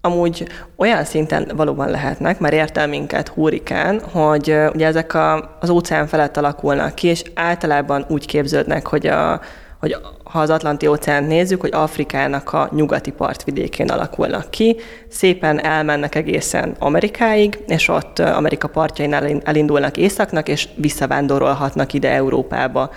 Amúgy 0.00 0.48
olyan 0.76 1.04
szinten 1.04 1.50
valóban 1.56 1.90
lehetnek, 1.90 2.38
mert 2.38 2.54
értel 2.54 2.86
minket 2.86 3.28
hurikán, 3.28 4.00
hogy 4.00 4.50
uh, 4.50 4.70
ugye 4.74 4.86
ezek 4.86 5.14
a, 5.14 5.56
az 5.60 5.70
óceán 5.70 6.06
felett 6.06 6.36
alakulnak 6.36 6.94
ki, 6.94 7.06
és 7.06 7.22
általában 7.34 8.04
úgy 8.08 8.26
képződnek, 8.26 8.86
hogy 8.86 9.06
a 9.06 9.40
hogy 9.82 9.96
ha 10.24 10.40
az 10.40 10.50
Atlanti 10.50 10.86
óceánt 10.86 11.28
nézzük, 11.28 11.60
hogy 11.60 11.72
Afrikának 11.72 12.52
a 12.52 12.68
nyugati 12.74 13.10
partvidékén 13.10 13.90
alakulnak 13.90 14.50
ki, 14.50 14.76
szépen 15.08 15.64
elmennek 15.64 16.14
egészen 16.14 16.76
Amerikáig, 16.78 17.58
és 17.66 17.88
ott 17.88 18.18
Amerika 18.18 18.68
partjain 18.68 19.40
elindulnak 19.44 19.96
északnak, 19.96 20.48
és 20.48 20.68
visszavándorolhatnak 20.76 21.92
ide 21.92 22.10
Európába. 22.10 22.90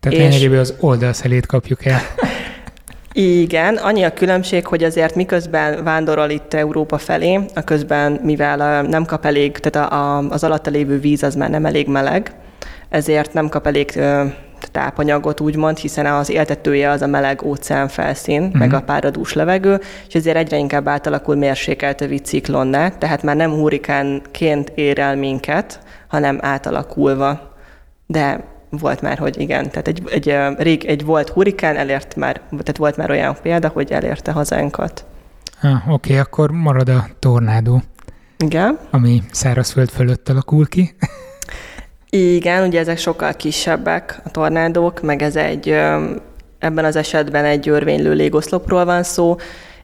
Tehát 0.00 0.18
és... 0.18 0.24
lényegében 0.24 0.58
az 0.58 0.74
oldalszelét 0.80 1.46
kapjuk 1.46 1.84
el. 1.84 2.00
Igen, 3.12 3.76
annyi 3.76 4.02
a 4.02 4.12
különbség, 4.12 4.66
hogy 4.66 4.84
azért 4.84 5.14
miközben 5.14 5.84
vándorol 5.84 6.30
itt 6.30 6.54
Európa 6.54 6.98
felé, 6.98 7.40
a 7.54 7.60
közben, 7.60 8.20
mivel 8.22 8.82
nem 8.82 9.04
kap 9.04 9.24
elég, 9.24 9.58
tehát 9.58 9.92
az 10.32 10.44
alatta 10.44 10.70
lévő 10.70 11.00
víz 11.00 11.22
az 11.22 11.34
már 11.34 11.50
nem 11.50 11.66
elég 11.66 11.88
meleg, 11.88 12.34
ezért 12.88 13.32
nem 13.32 13.48
kap 13.48 13.66
elég 13.66 14.00
tápanyagot, 14.70 15.40
úgymond, 15.40 15.78
hiszen 15.78 16.06
az 16.06 16.30
éltetője 16.30 16.90
az 16.90 17.02
a 17.02 17.06
meleg 17.06 17.42
óceán 17.42 17.88
felszín, 17.88 18.42
uh-huh. 18.42 18.58
meg 18.58 18.72
a 18.72 18.82
páradús 18.82 19.32
levegő, 19.32 19.80
és 20.08 20.14
ezért 20.14 20.36
egyre 20.36 20.56
inkább 20.56 20.88
átalakul 20.88 21.34
mérsékelt 21.34 22.00
övi 22.00 22.18
ciklonná, 22.18 22.88
tehát 22.88 23.22
már 23.22 23.36
nem 23.36 23.50
hurikánként 23.50 24.72
ér 24.74 24.98
el 24.98 25.16
minket, 25.16 25.80
hanem 26.08 26.38
átalakulva. 26.40 27.54
De 28.06 28.44
volt 28.70 29.00
már, 29.00 29.18
hogy 29.18 29.40
igen, 29.40 29.70
tehát 29.70 29.88
egy, 29.88 30.02
egy, 30.10 30.36
rég 30.56 30.84
egy 30.84 31.04
volt 31.04 31.28
hurikán 31.28 31.76
elért 31.76 32.16
már, 32.16 32.40
tehát 32.50 32.76
volt 32.76 32.96
már 32.96 33.10
olyan 33.10 33.36
példa, 33.42 33.68
hogy 33.68 33.92
elérte 33.92 34.32
hazánkat. 34.32 35.04
Ah, 35.62 35.92
Oké, 35.92 36.18
akkor 36.18 36.50
marad 36.50 36.88
a 36.88 37.06
tornádó. 37.18 37.82
Igen. 38.38 38.78
Ami 38.90 39.22
szárazföld 39.30 39.88
fölött 39.88 40.28
alakul 40.28 40.66
ki. 40.68 40.94
Igen, 42.10 42.66
ugye 42.66 42.78
ezek 42.78 42.98
sokkal 42.98 43.34
kisebbek 43.34 44.20
a 44.24 44.30
tornádók, 44.30 45.00
meg 45.00 45.22
ez 45.22 45.36
egy, 45.36 45.68
ebben 46.58 46.84
az 46.84 46.96
esetben 46.96 47.44
egy 47.44 47.68
örvénylő 47.68 48.12
légoszlopról 48.12 48.84
van 48.84 49.02
szó, 49.02 49.36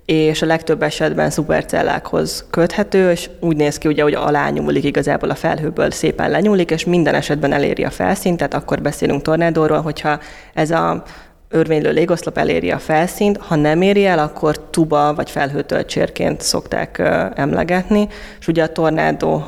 és 0.05 0.43
a 0.43 0.47
legtöbb 0.47 0.83
esetben 0.83 1.31
szupercellákhoz 1.31 2.47
köthető, 2.51 3.11
és 3.11 3.31
úgy 3.41 3.57
néz 3.57 3.79
ki, 3.79 3.89
ugye, 3.89 4.03
hogy 4.03 4.15
alá 4.15 4.51
nyúlik 4.51 4.85
igazából 4.85 5.31
a 5.31 5.35
felhőből, 5.35 5.91
szépen 5.91 6.31
lenyúlik, 6.31 6.71
és 6.71 6.85
minden 6.85 7.15
esetben 7.15 7.53
eléri 7.53 7.85
a 7.85 7.91
felszínt, 7.91 8.37
tehát 8.37 8.55
akkor 8.55 8.83
beszélünk 8.83 9.23
tornádóról, 9.23 9.81
hogyha 9.81 10.19
ez 10.55 10.71
a 10.71 11.03
örvénylő 11.49 11.93
légoszlop 11.93 12.39
eléri 12.39 12.71
a 12.71 12.79
felszínt, 12.79 13.37
ha 13.37 13.55
nem 13.55 13.83
éri 13.83 14.07
el, 14.07 14.19
akkor 14.19 14.61
tuba 14.71 15.15
vagy 15.15 15.31
felhőtöltsérként 15.31 16.41
szokták 16.41 16.99
emlegetni, 17.35 18.09
és 18.41 18.49
ugye 18.49 18.63
a 18.63 18.73
tornádó 18.73 19.45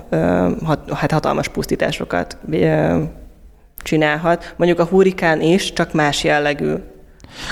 hát 0.94 1.10
hatalmas 1.10 1.48
pusztításokat 1.48 2.38
csinálhat. 3.82 4.54
Mondjuk 4.56 4.80
a 4.80 4.84
hurikán 4.84 5.40
is, 5.40 5.72
csak 5.72 5.92
más 5.92 6.24
jellegű. 6.24 6.74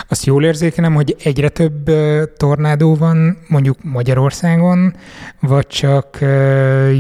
Azt 0.09 0.25
jól 0.25 0.45
érzékelem, 0.45 0.95
hogy 0.95 1.17
egyre 1.25 1.49
több 1.49 1.91
tornádó 2.37 2.95
van 2.95 3.39
mondjuk 3.49 3.77
Magyarországon, 3.83 4.97
vagy 5.41 5.67
csak 5.67 6.19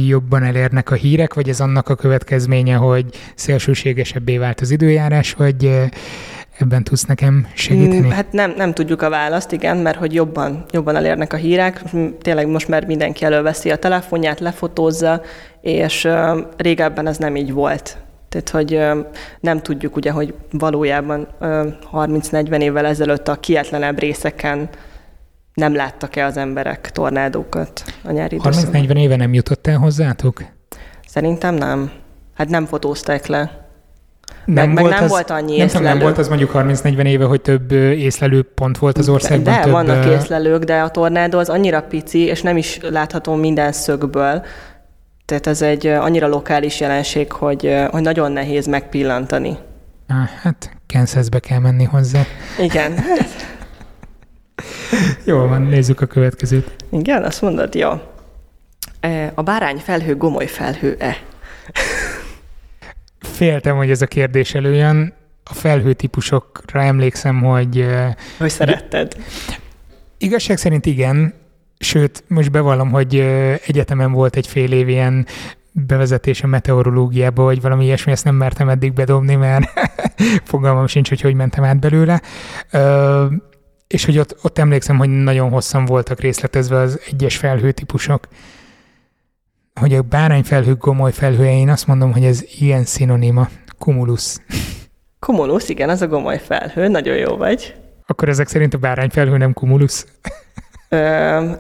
jobban 0.07 0.43
elérnek 0.43 0.91
a 0.91 0.95
hírek, 0.95 1.35
vagy 1.35 1.49
ez 1.49 1.61
annak 1.61 1.89
a 1.89 1.95
következménye, 1.95 2.75
hogy 2.75 3.05
szélsőségesebbé 3.35 4.39
vált 4.39 4.61
az 4.61 4.71
időjárás, 4.71 5.33
vagy 5.33 5.71
ebben 6.59 6.85
tudsz 6.85 7.05
nekem 7.05 7.47
segíteni? 7.55 8.11
Hát 8.11 8.33
nem, 8.33 8.55
nem 8.57 8.73
tudjuk 8.73 9.03
a 9.03 9.11
választ, 9.11 9.53
igen, 9.53 9.77
mert 9.77 9.99
hogy 9.99 10.15
jobban, 10.15 10.65
jobban 10.71 10.97
elérnek 10.97 11.33
a 11.33 11.37
hírek. 11.37 11.83
Tényleg 12.21 12.49
most 12.49 12.69
már 12.69 12.87
mindenki 12.87 13.25
előveszi 13.25 13.71
a 13.71 13.77
telefonját, 13.77 14.41
lefotózza, 14.41 15.23
és 15.61 16.09
régebben 16.57 17.07
ez 17.07 17.17
nem 17.17 17.37
így 17.37 17.53
volt. 17.53 17.97
Tehát, 18.29 18.49
hogy 18.49 19.03
nem 19.41 19.63
tudjuk 19.63 19.97
ugye, 19.97 20.11
hogy 20.11 20.35
valójában 20.51 21.29
uh, 21.41 21.67
30-40 21.93 22.61
évvel 22.61 22.87
ezelőtt 22.87 23.29
a 23.29 23.41
kietlenebb 23.41 23.99
részeken 23.99 24.69
nem 25.55 25.75
láttak-e 25.75 26.25
az 26.25 26.37
emberek 26.37 26.91
tornádókat 26.91 27.85
a 28.05 28.11
nyári 28.11 28.41
30-40 28.43 28.97
éve 28.97 29.17
nem 29.17 29.35
jutott 29.35 29.67
el 29.67 29.79
hozzátok? 29.79 30.45
Szerintem 31.07 31.55
nem. 31.55 31.91
Hát 32.35 32.49
nem 32.49 32.67
fotózták 32.67 33.27
le 33.27 33.66
nem, 34.45 34.71
meg, 34.71 34.79
volt 34.79 34.91
meg 34.91 34.95
nem 34.95 35.05
az, 35.05 35.11
volt 35.11 35.31
annyi 35.31 35.57
nem 35.57 35.67
észlelő. 35.67 35.87
Nem 35.87 35.99
volt 35.99 36.19
az 36.19 36.29
mondjuk 36.29 36.51
30-40 36.55 37.05
éve, 37.05 37.25
hogy 37.25 37.41
több 37.41 37.73
észlelő 37.73 38.43
pont 38.43 38.79
volt 38.79 38.99
az 38.99 39.09
országban. 39.09 39.43
De, 39.43 39.51
de 39.51 39.63
több, 39.63 39.73
vannak 39.73 40.05
észlelők, 40.05 40.63
de 40.63 40.81
a 40.81 40.91
tornádó 40.91 41.39
az 41.39 41.49
annyira 41.49 41.83
pici, 41.83 42.19
és 42.19 42.43
nem 42.43 42.57
is 42.57 42.79
látható 42.83 43.35
minden 43.35 43.73
szögből. 43.73 44.45
Tehát 45.25 45.47
ez 45.47 45.63
egy 45.63 45.87
annyira 45.87 46.27
lokális 46.27 46.81
jelenség, 46.81 47.33
hogy, 47.33 47.75
hogy 47.91 48.03
nagyon 48.03 48.33
nehéz 48.33 48.67
megpillantani. 48.67 49.57
Á, 50.09 50.31
hát 50.43 50.71
Kansasbe 50.93 51.39
kell 51.39 51.59
menni 51.59 51.85
hozzá. 51.85 52.23
Igen. 52.61 52.95
jó 55.25 55.47
van, 55.47 55.63
nézzük 55.63 56.01
a 56.01 56.07
következőt. 56.07 56.71
Igen, 56.91 57.25
azt 57.25 57.43
mondod, 57.43 57.75
jó. 57.75 57.91
A 59.35 59.43
bárány 59.43 59.77
felhő 59.77 60.17
gomoly 60.17 60.47
felhő-e? 60.47 61.17
Féltem, 63.37 63.77
hogy 63.77 63.91
ez 63.91 64.03
a 64.03 64.07
kérdés 64.07 64.55
előjön. 64.55 65.13
A 65.45 65.55
felhőtípusokra 65.55 66.83
emlékszem, 66.83 67.43
hogy... 67.43 67.87
Hogy 68.39 68.51
szeretted. 68.51 69.17
Igazság 70.19 70.57
szerint 70.57 70.87
igen, 70.87 71.35
sőt, 71.79 72.25
most 72.29 72.51
bevallom, 72.51 72.91
hogy 72.91 73.15
egyetemen 73.67 74.13
volt 74.13 74.37
egy 74.37 74.47
fél 74.47 74.73
év 74.73 74.89
ilyen 74.89 75.27
bevezetés 75.73 76.43
a 76.43 76.47
meteorológiába, 76.47 77.43
vagy 77.43 77.61
valami 77.61 77.85
ilyesmi, 77.85 78.13
ezt 78.13 78.25
nem 78.25 78.35
mertem 78.35 78.69
eddig 78.69 78.93
bedobni, 78.93 79.35
mert 79.35 79.71
fogalmam 80.45 80.87
sincs, 80.87 81.09
hogy 81.09 81.21
hogy 81.21 81.35
mentem 81.35 81.65
át 81.65 81.81
belőle. 81.81 82.23
és 83.87 84.05
hogy 84.05 84.19
ott, 84.19 84.37
ott 84.43 84.59
emlékszem, 84.59 84.97
hogy 84.97 85.09
nagyon 85.09 85.51
hosszan 85.51 85.85
voltak 85.85 86.21
részletezve 86.21 86.77
az 86.77 87.01
egyes 87.11 87.37
felhőtípusok 87.37 88.29
hogy 89.81 89.95
a 89.95 90.03
bárányfelhő 90.03 90.75
gomoly 90.75 91.13
felhője, 91.13 91.53
én 91.53 91.69
azt 91.69 91.87
mondom, 91.87 92.13
hogy 92.13 92.25
ez 92.25 92.45
ilyen 92.59 92.85
szinonima. 92.85 93.49
Cumulus. 93.79 94.37
Cumulus, 95.21 95.69
igen, 95.69 95.89
az 95.89 96.03
a 96.03 96.07
gomoly 96.07 96.39
felhő, 96.39 96.89
nagyon 96.89 97.17
jó 97.17 97.37
vagy. 97.37 97.75
Akkor 98.07 98.29
ezek 98.29 98.49
szerint 98.49 98.75
a 98.75 98.79
bárányfelhő 98.79 99.37
nem 99.37 99.53
cumulus? 99.53 100.05
Ö, 100.89 101.51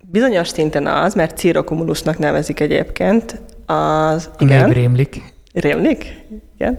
bizonyos 0.00 0.48
szinten 0.48 0.86
az, 0.86 1.14
mert 1.14 1.36
cirrocumulusnak 1.36 2.18
nevezik 2.18 2.60
egyébként. 2.60 3.40
Az, 3.66 4.30
igen. 4.38 4.70
A 4.70 4.72
rémlik. 4.72 5.22
Rémlik? 5.52 6.26
Igen. 6.54 6.78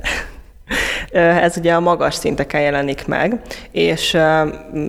Ez 1.11 1.57
ugye 1.57 1.73
a 1.73 1.79
magas 1.79 2.13
szinteken 2.13 2.61
jelenik 2.61 3.07
meg, 3.07 3.41
és 3.71 4.17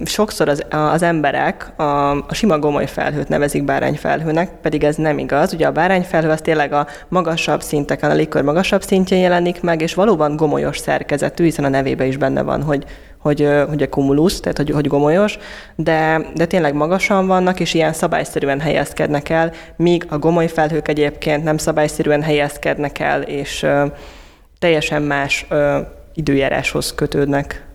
sokszor 0.05 0.49
az, 0.49 0.65
az 0.71 1.03
emberek 1.03 1.73
a, 1.77 2.11
a 2.11 2.35
sima 2.35 2.59
gomoly 2.59 2.87
felhőt 2.87 3.29
nevezik 3.29 3.65
bárányfelhőnek, 3.65 4.51
pedig 4.63 4.85
ez 4.85 4.97
nem 4.97 5.19
igaz. 5.19 5.53
Ugye 5.53 5.67
a 5.67 5.73
bárányfelhő 5.73 6.31
az 6.31 6.41
tényleg 6.41 6.73
a 6.73 6.87
magasabb 7.09 7.63
szinteken, 7.63 8.11
a 8.11 8.15
légkör 8.15 8.43
magasabb 8.43 8.83
szintjén 8.83 9.21
jelenik 9.21 9.61
meg, 9.61 9.81
és 9.81 9.95
valóban 9.95 10.37
gomolyos 10.37 10.79
szerkezetű, 10.79 11.45
hiszen 11.45 11.65
a 11.65 11.69
nevébe 11.69 12.05
is 12.05 12.17
benne 12.17 12.43
van, 12.43 12.63
hogy 12.63 12.85
hogy, 13.19 13.49
hogy 13.69 13.83
a 13.83 13.89
kumulusz, 13.89 14.41
tehát 14.41 14.57
hogy, 14.57 14.71
hogy 14.71 14.87
gomolyos, 14.87 15.39
de, 15.77 16.21
de 16.35 16.47
tényleg 16.47 16.75
magasan 16.75 17.27
vannak, 17.27 17.61
és 17.61 17.75
ilyen 17.75 17.93
szabályszerűen 17.93 18.61
helyezkednek 18.61 19.29
el, 19.29 19.53
míg 19.77 20.07
a 20.09 20.19
gomoly 20.19 20.49
felhők 20.49 20.89
egyébként 20.89 21.45
nem 21.45 21.57
szabályszerűen 21.57 22.23
helyezkednek 22.23 22.99
el, 22.99 23.23
és 23.23 23.67
teljesen 24.65 25.03
más 25.03 25.47
ö, 25.49 25.79
időjáráshoz 26.15 26.95
kötődnek. 26.95 27.67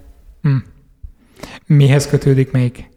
Hmm. 0.42 0.64
Mihez 1.66 2.08
kötődik 2.08 2.52
még? 2.52 2.90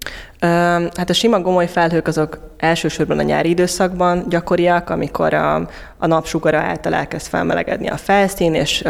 Hát 0.97 1.11
a 1.11 1.12
sima 1.12 1.40
gomoly 1.40 1.66
felhők 1.66 2.07
azok 2.07 2.55
elsősorban 2.57 3.18
a 3.18 3.22
nyári 3.22 3.49
időszakban 3.49 4.24
gyakoriak, 4.28 4.90
amikor 4.90 5.34
a, 5.34 5.68
a 5.99 6.07
napsugara 6.07 6.59
által 6.59 6.95
elkezd 6.95 7.26
felmelegedni 7.26 7.88
a 7.88 7.97
felszín, 7.97 8.55
és 8.55 8.84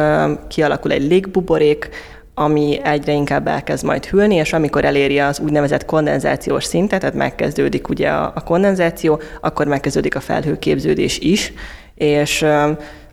kialakul 0.48 0.92
egy 0.92 1.02
légbuborék, 1.02 1.88
ami 2.34 2.80
egyre 2.84 3.12
inkább 3.12 3.46
elkezd 3.46 3.84
majd 3.84 4.06
hűlni, 4.06 4.34
és 4.34 4.52
amikor 4.52 4.84
eléri 4.84 5.18
az 5.18 5.40
úgynevezett 5.40 5.84
kondenzációs 5.84 6.64
szintet, 6.64 7.00
tehát 7.00 7.14
megkezdődik 7.14 7.88
ugye 7.88 8.08
a, 8.08 8.32
a 8.34 8.42
kondenzáció, 8.42 9.20
akkor 9.40 9.66
megkezdődik 9.66 10.16
a 10.16 10.20
felhőképződés 10.20 11.18
is, 11.18 11.52
és 11.94 12.44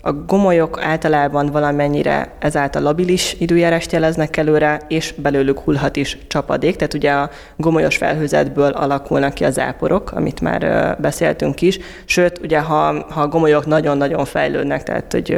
a 0.01 0.13
gomolyok 0.13 0.81
általában 0.81 1.45
valamennyire 1.45 2.31
ezáltal 2.39 2.81
labilis 2.81 3.35
időjárást 3.39 3.91
jeleznek 3.91 4.37
előre, 4.37 4.81
és 4.87 5.13
belőlük 5.17 5.59
hullhat 5.59 5.95
is 5.95 6.17
csapadék. 6.27 6.75
Tehát 6.75 6.93
ugye 6.93 7.11
a 7.11 7.29
gomolyos 7.55 7.97
felhőzetből 7.97 8.71
alakulnak 8.71 9.33
ki 9.33 9.43
az 9.45 9.59
áporok, 9.59 10.11
amit 10.11 10.41
már 10.41 10.95
beszéltünk 11.01 11.61
is. 11.61 11.79
Sőt, 12.05 12.39
ugye 12.43 12.59
ha, 12.59 13.05
ha 13.09 13.21
a 13.21 13.27
gomolyok 13.27 13.65
nagyon-nagyon 13.65 14.25
fejlődnek, 14.25 14.83
tehát 14.83 15.11
hogy 15.11 15.37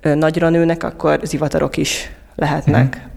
nagyra 0.00 0.48
nőnek, 0.48 0.82
akkor 0.82 1.20
zivatarok 1.22 1.76
is 1.76 2.10
lehetnek. 2.36 2.96
Mm 2.96 3.08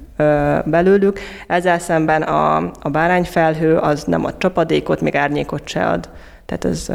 belőlük. 0.65 1.19
Ezzel 1.47 1.79
szemben 1.79 2.21
a, 2.21 2.55
a 2.81 2.89
bárányfelhő 2.91 3.77
az 3.77 4.03
nem 4.03 4.25
ad 4.25 4.37
csapadékot, 4.37 5.01
még 5.01 5.15
árnyékot 5.15 5.67
se 5.67 5.87
ad. 5.87 6.09
Tehát 6.45 6.65
ez... 6.65 6.89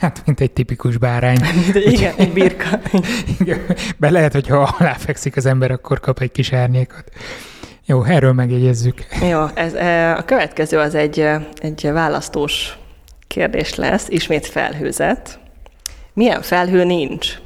Hát, 0.00 0.22
mint 0.26 0.40
egy 0.40 0.50
tipikus 0.52 0.96
bárány. 0.96 1.38
De 1.72 1.80
igen, 1.80 2.14
egy 2.16 2.32
birka. 2.32 2.80
igen, 3.40 3.60
be 3.96 4.10
lehet, 4.10 4.32
hogy 4.32 4.48
ha 4.48 4.74
aláfekszik 4.78 5.36
az 5.36 5.46
ember, 5.46 5.70
akkor 5.70 6.00
kap 6.00 6.20
egy 6.20 6.32
kis 6.32 6.52
árnyékot. 6.52 7.04
Jó, 7.86 8.04
erről 8.04 8.32
megjegyezzük. 8.32 9.04
Jó, 9.30 9.44
ez, 9.54 9.74
a 10.18 10.24
következő 10.24 10.78
az 10.78 10.94
egy, 10.94 11.28
egy 11.54 11.90
választós 11.92 12.78
kérdés 13.26 13.74
lesz, 13.74 14.08
ismét 14.08 14.46
felhőzet. 14.46 15.38
Milyen 16.12 16.42
felhő 16.42 16.84
nincs? 16.84 17.38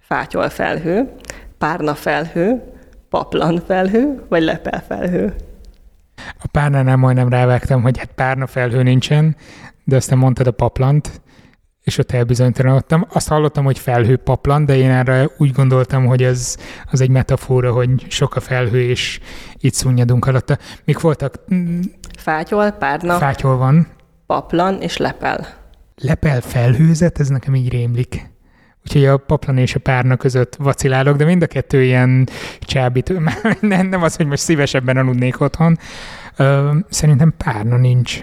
Fátyol 0.00 0.48
felhő, 0.48 1.12
párna 1.58 1.94
felhő, 1.94 2.62
paplan 3.08 3.62
felhő, 3.66 4.22
vagy 4.28 4.42
lepel 4.42 4.84
felhő? 4.88 5.34
A 6.16 6.46
párnánál 6.52 6.96
majdnem 6.96 7.28
rávágtam, 7.28 7.82
hogy 7.82 7.98
hát 7.98 8.10
párna 8.14 8.46
felhő 8.46 8.82
nincsen, 8.82 9.36
de 9.84 9.96
aztán 9.96 10.18
mondtad 10.18 10.46
a 10.46 10.50
paplant, 10.50 11.20
és 11.82 11.98
ott 11.98 12.12
elbizonytalanodtam. 12.12 13.06
Azt 13.12 13.28
hallottam, 13.28 13.64
hogy 13.64 13.78
felhő 13.78 14.16
paplan, 14.16 14.64
de 14.64 14.76
én 14.76 14.90
erre 14.90 15.30
úgy 15.38 15.52
gondoltam, 15.52 16.06
hogy 16.06 16.22
ez 16.22 16.56
az 16.90 17.00
egy 17.00 17.10
metafora, 17.10 17.72
hogy 17.72 18.06
sok 18.08 18.36
a 18.36 18.40
felhő, 18.40 18.82
és 18.82 19.20
itt 19.58 19.74
szunnyadunk 19.74 20.26
alatta. 20.26 20.58
Mik 20.84 21.00
voltak? 21.00 21.34
Fátyol, 22.18 22.70
párna. 22.70 23.16
Fátyol 23.16 23.56
van. 23.56 23.88
Paplan 24.26 24.80
és 24.80 24.96
lepel. 24.96 25.46
Lepel 25.96 26.40
felhőzet, 26.40 27.20
ez 27.20 27.28
nekem 27.28 27.54
így 27.54 27.68
rémlik. 27.68 28.30
Úgyhogy 28.84 29.04
a 29.04 29.16
paplan 29.16 29.58
és 29.58 29.74
a 29.74 29.78
párna 29.78 30.16
között 30.16 30.54
vacilálok, 30.56 31.16
de 31.16 31.24
mind 31.24 31.42
a 31.42 31.46
kettő 31.46 31.82
ilyen 31.82 32.28
csábító. 32.60 33.14
nem, 33.60 33.86
nem 33.86 34.02
az, 34.02 34.16
hogy 34.16 34.26
most 34.26 34.42
szívesebben 34.42 34.96
aludnék 34.96 35.40
otthon. 35.40 35.78
Szerintem 36.88 37.34
párna 37.36 37.76
nincs. 37.76 38.20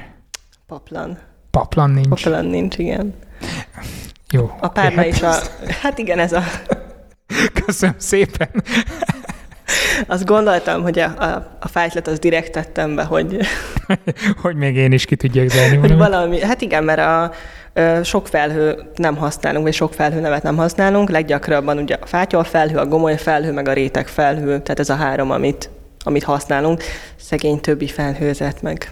Paplan. 0.67 1.17
Paplan 1.51 1.89
nincs. 1.89 2.07
Paplan 2.07 2.45
nincs, 2.45 2.77
igen. 2.77 3.13
Jó. 4.31 4.51
A 4.59 4.67
párna 4.67 5.05
is 5.05 5.21
a... 5.21 5.35
Hát 5.81 5.97
igen, 5.97 6.19
ez 6.19 6.33
a... 6.33 6.43
Köszönöm 7.65 7.95
szépen. 7.97 8.49
Azt 10.07 10.25
gondoltam, 10.25 10.81
hogy 10.81 10.99
a, 10.99 11.13
a, 11.17 11.57
a 11.59 11.67
fájtlet 11.67 12.07
az 12.07 12.19
direkt 12.19 12.51
tettem 12.51 12.95
be, 12.95 13.03
hogy... 13.03 13.37
hogy 14.41 14.55
még 14.55 14.75
én 14.75 14.91
is 14.91 15.05
ki 15.05 15.15
tudjak 15.15 15.47
zárni 15.47 15.77
hogy 15.77 15.95
valami. 15.95 16.41
Hát 16.41 16.61
igen, 16.61 16.83
mert 16.83 16.99
a, 16.99 17.31
sok 18.03 18.27
felhő 18.27 18.91
nem 18.95 19.15
használunk, 19.15 19.63
vagy 19.63 19.73
sok 19.73 19.93
felhő 19.93 20.19
nevet 20.19 20.43
nem 20.43 20.55
használunk. 20.55 21.09
Leggyakrabban 21.09 21.77
ugye 21.77 21.97
a 22.01 22.05
fátyol 22.05 22.43
felhő, 22.43 22.77
a 22.77 22.85
gomoly 22.85 23.17
felhő, 23.17 23.51
meg 23.51 23.67
a 23.67 23.73
réteg 23.73 24.07
felhő, 24.07 24.45
tehát 24.45 24.79
ez 24.79 24.89
a 24.89 24.95
három, 24.95 25.31
amit, 25.31 25.69
amit 26.03 26.23
használunk. 26.23 26.83
Szegény 27.15 27.59
többi 27.59 27.87
felhőzet 27.87 28.61
meg. 28.61 28.91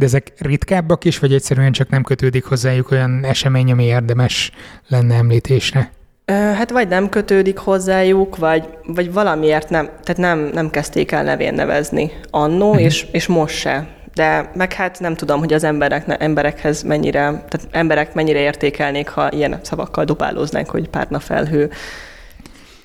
De 0.00 0.06
ezek 0.06 0.32
ritkábbak 0.38 1.04
is, 1.04 1.18
vagy 1.18 1.32
egyszerűen 1.32 1.72
csak 1.72 1.88
nem 1.88 2.02
kötődik 2.02 2.44
hozzájuk 2.44 2.90
olyan 2.90 3.24
esemény, 3.24 3.70
ami 3.70 3.84
érdemes 3.84 4.50
lenne 4.88 5.14
említésre? 5.14 5.90
Hát 6.26 6.70
vagy 6.70 6.88
nem 6.88 7.08
kötődik 7.08 7.58
hozzájuk, 7.58 8.36
vagy, 8.36 8.68
vagy 8.86 9.12
valamiért 9.12 9.70
nem, 9.70 9.84
tehát 9.84 10.16
nem, 10.16 10.50
nem 10.52 10.70
kezdték 10.70 11.12
el 11.12 11.22
nevén 11.22 11.54
nevezni 11.54 12.10
annó, 12.30 12.68
uh-huh. 12.68 12.84
és, 12.84 13.06
és 13.12 13.26
most 13.26 13.56
se 13.56 13.88
de 14.14 14.50
meg 14.54 14.72
hát 14.72 15.00
nem 15.00 15.14
tudom, 15.14 15.38
hogy 15.38 15.52
az 15.52 15.64
emberek, 15.64 16.04
emberekhez 16.18 16.82
mennyire, 16.82 17.20
tehát 17.20 17.68
emberek 17.70 18.14
mennyire 18.14 18.38
értékelnék, 18.38 19.08
ha 19.08 19.30
ilyen 19.32 19.60
szavakkal 19.62 20.04
dobálóznánk, 20.04 20.70
hogy 20.70 20.88
párna 20.88 21.18
felhő, 21.18 21.70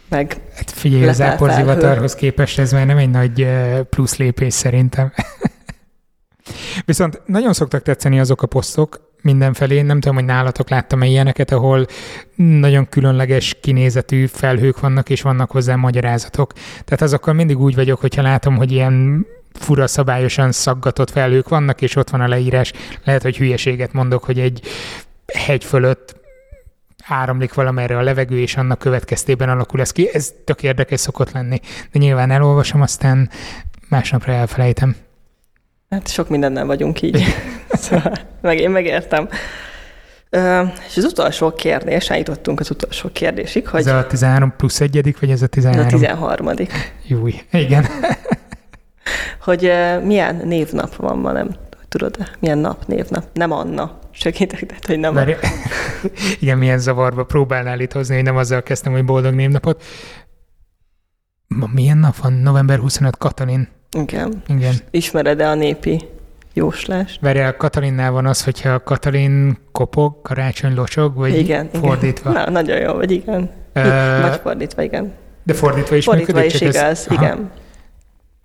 meg 0.10 0.38
Hát 0.56 0.72
figyelj, 0.72 1.08
az 1.08 1.22
áporzivatarhoz 1.22 2.16
képest 2.16 2.60
ez 2.60 2.72
már 2.72 2.86
nem 2.86 2.98
egy 2.98 3.10
nagy 3.10 3.48
plusz 3.90 4.18
lépés 4.18 4.54
szerintem. 4.54 5.14
Viszont 6.86 7.22
nagyon 7.26 7.54
szoktak 7.54 7.82
tetszeni 7.82 8.20
azok 8.20 8.42
a 8.42 8.48
posztok 8.48 9.14
mindenfelé, 9.22 9.82
nem 9.82 10.00
tudom, 10.00 10.16
hogy 10.16 10.26
nálatok 10.26 10.70
láttam-e 10.70 11.06
ilyeneket, 11.06 11.52
ahol 11.52 11.86
nagyon 12.36 12.90
különleges 12.90 13.58
kinézetű 13.62 14.26
felhők 14.26 14.80
vannak, 14.80 15.10
és 15.10 15.22
vannak 15.22 15.52
hozzá 15.52 15.76
magyarázatok. 15.76 16.54
Tehát 16.54 17.02
azokkal 17.02 17.34
mindig 17.34 17.60
úgy 17.60 17.76
vagyok, 17.76 18.00
hogyha 18.00 18.22
látom, 18.22 18.56
hogy 18.56 18.72
ilyen 18.72 19.26
fura 19.54 19.88
szabályosan 19.88 20.52
szaggatott 20.52 21.10
felhők 21.10 21.50
vannak, 21.50 21.82
és 21.82 21.96
ott 21.96 22.10
van 22.10 22.22
a 22.22 22.28
leírás. 22.28 22.74
Lehet, 23.04 23.22
hogy 23.22 23.38
hülyeséget 23.38 23.94
mondok, 23.94 24.24
hogy 24.24 24.40
egy 24.40 24.62
hegy 25.34 25.64
fölött 25.64 26.16
áramlik 27.08 27.54
valamerre 27.54 27.98
a 27.98 28.02
levegő, 28.02 28.40
és 28.40 28.56
annak 28.56 28.80
következtében 28.80 29.50
alakul 29.50 29.82
ez 29.82 29.92
ki. 29.92 30.10
Ez 30.14 30.34
tök 30.46 30.64
érdekes 30.64 31.00
szokott 31.00 31.32
lenni. 31.32 31.60
De 31.92 32.00
nyilván 32.00 32.32
elolvasom, 32.32 32.82
aztán 32.82 33.30
másnapra 33.90 34.34
elfelejtem. 34.34 34.96
Hát 35.96 36.08
sok 36.08 36.30
mindennel 36.30 36.66
vagyunk 36.66 37.02
így. 37.02 37.24
szóval, 37.70 38.14
meg 38.42 38.60
én 38.60 38.70
megértem. 38.70 39.30
Ö, 40.30 40.64
és 40.88 40.98
az 40.98 41.04
utolsó 41.04 41.54
kérdés, 41.54 42.10
eljutottunk 42.10 42.60
az 42.60 42.70
utolsó 42.70 43.10
kérdésig, 43.14 43.68
hogy... 43.68 43.80
Ez 43.80 43.88
a 43.88 44.08
13 44.08 44.54
plusz 44.58 44.82
egyedik, 44.82 45.20
vagy 45.20 45.30
ez 45.30 45.42
a 45.42 45.48
13? 45.48 45.86
Ez 45.86 45.94
a 45.94 45.98
13. 45.98 46.50
Júj, 47.08 47.34
igen 47.52 47.86
hogy 49.46 49.72
milyen 50.04 50.42
névnap 50.44 50.96
van 50.96 51.18
ma, 51.18 51.32
nem 51.32 51.56
tudod, 51.88 52.18
milyen 52.40 52.58
nap, 52.58 52.86
névnap. 52.88 53.26
Nem 53.34 53.52
Anna. 53.52 54.00
Segítek, 54.12 54.66
de 54.66 54.76
hogy 54.88 55.00
nem 55.00 55.14
Mert, 55.14 55.44
a... 55.44 55.48
Igen, 56.42 56.58
milyen 56.58 56.80
zavarba 56.80 57.24
próbálnál 57.24 57.80
itt 57.80 57.92
hozni, 57.92 58.16
hogy 58.16 58.24
nem 58.24 58.38
azzal 58.38 58.64
kezdtem, 58.64 58.92
hogy 58.92 59.06
boldog 59.06 59.34
névnapot. 59.34 59.84
Ma 61.48 61.70
milyen 61.74 61.98
nap 61.98 62.16
van? 62.16 62.34
November 62.34 62.80
25 62.80 63.18
Katalin. 63.18 63.75
Igen. 63.96 64.44
Igen. 64.48 64.74
Ismered-e 64.92 65.50
a 65.50 65.56
népi 65.56 66.08
jóslás? 66.54 67.18
Várjál, 67.22 67.58
Katalinnál 67.58 68.12
van 68.12 68.26
az, 68.26 68.44
hogyha 68.44 68.84
Katalin 68.84 69.58
kopog, 69.72 70.22
karácsony 70.22 70.74
locsog, 70.76 71.16
vagy 71.16 71.38
igen, 71.38 71.70
fordítva? 71.74 72.30
Igen. 72.30 72.44
Na, 72.44 72.50
nagyon 72.50 72.80
jó, 72.80 72.94
vagy 72.94 73.12
igen. 73.12 73.50
Uh, 73.76 74.22
vagy 74.22 74.40
fordítva, 74.44 74.82
igen. 74.82 75.14
De 75.44 75.54
fordítva 75.54 75.96
is 75.96 76.06
fordítva 76.06 76.34
működik? 76.34 76.54
is 76.54 76.62
igaz, 76.62 76.76
ez... 76.76 77.08
igen. 77.10 77.52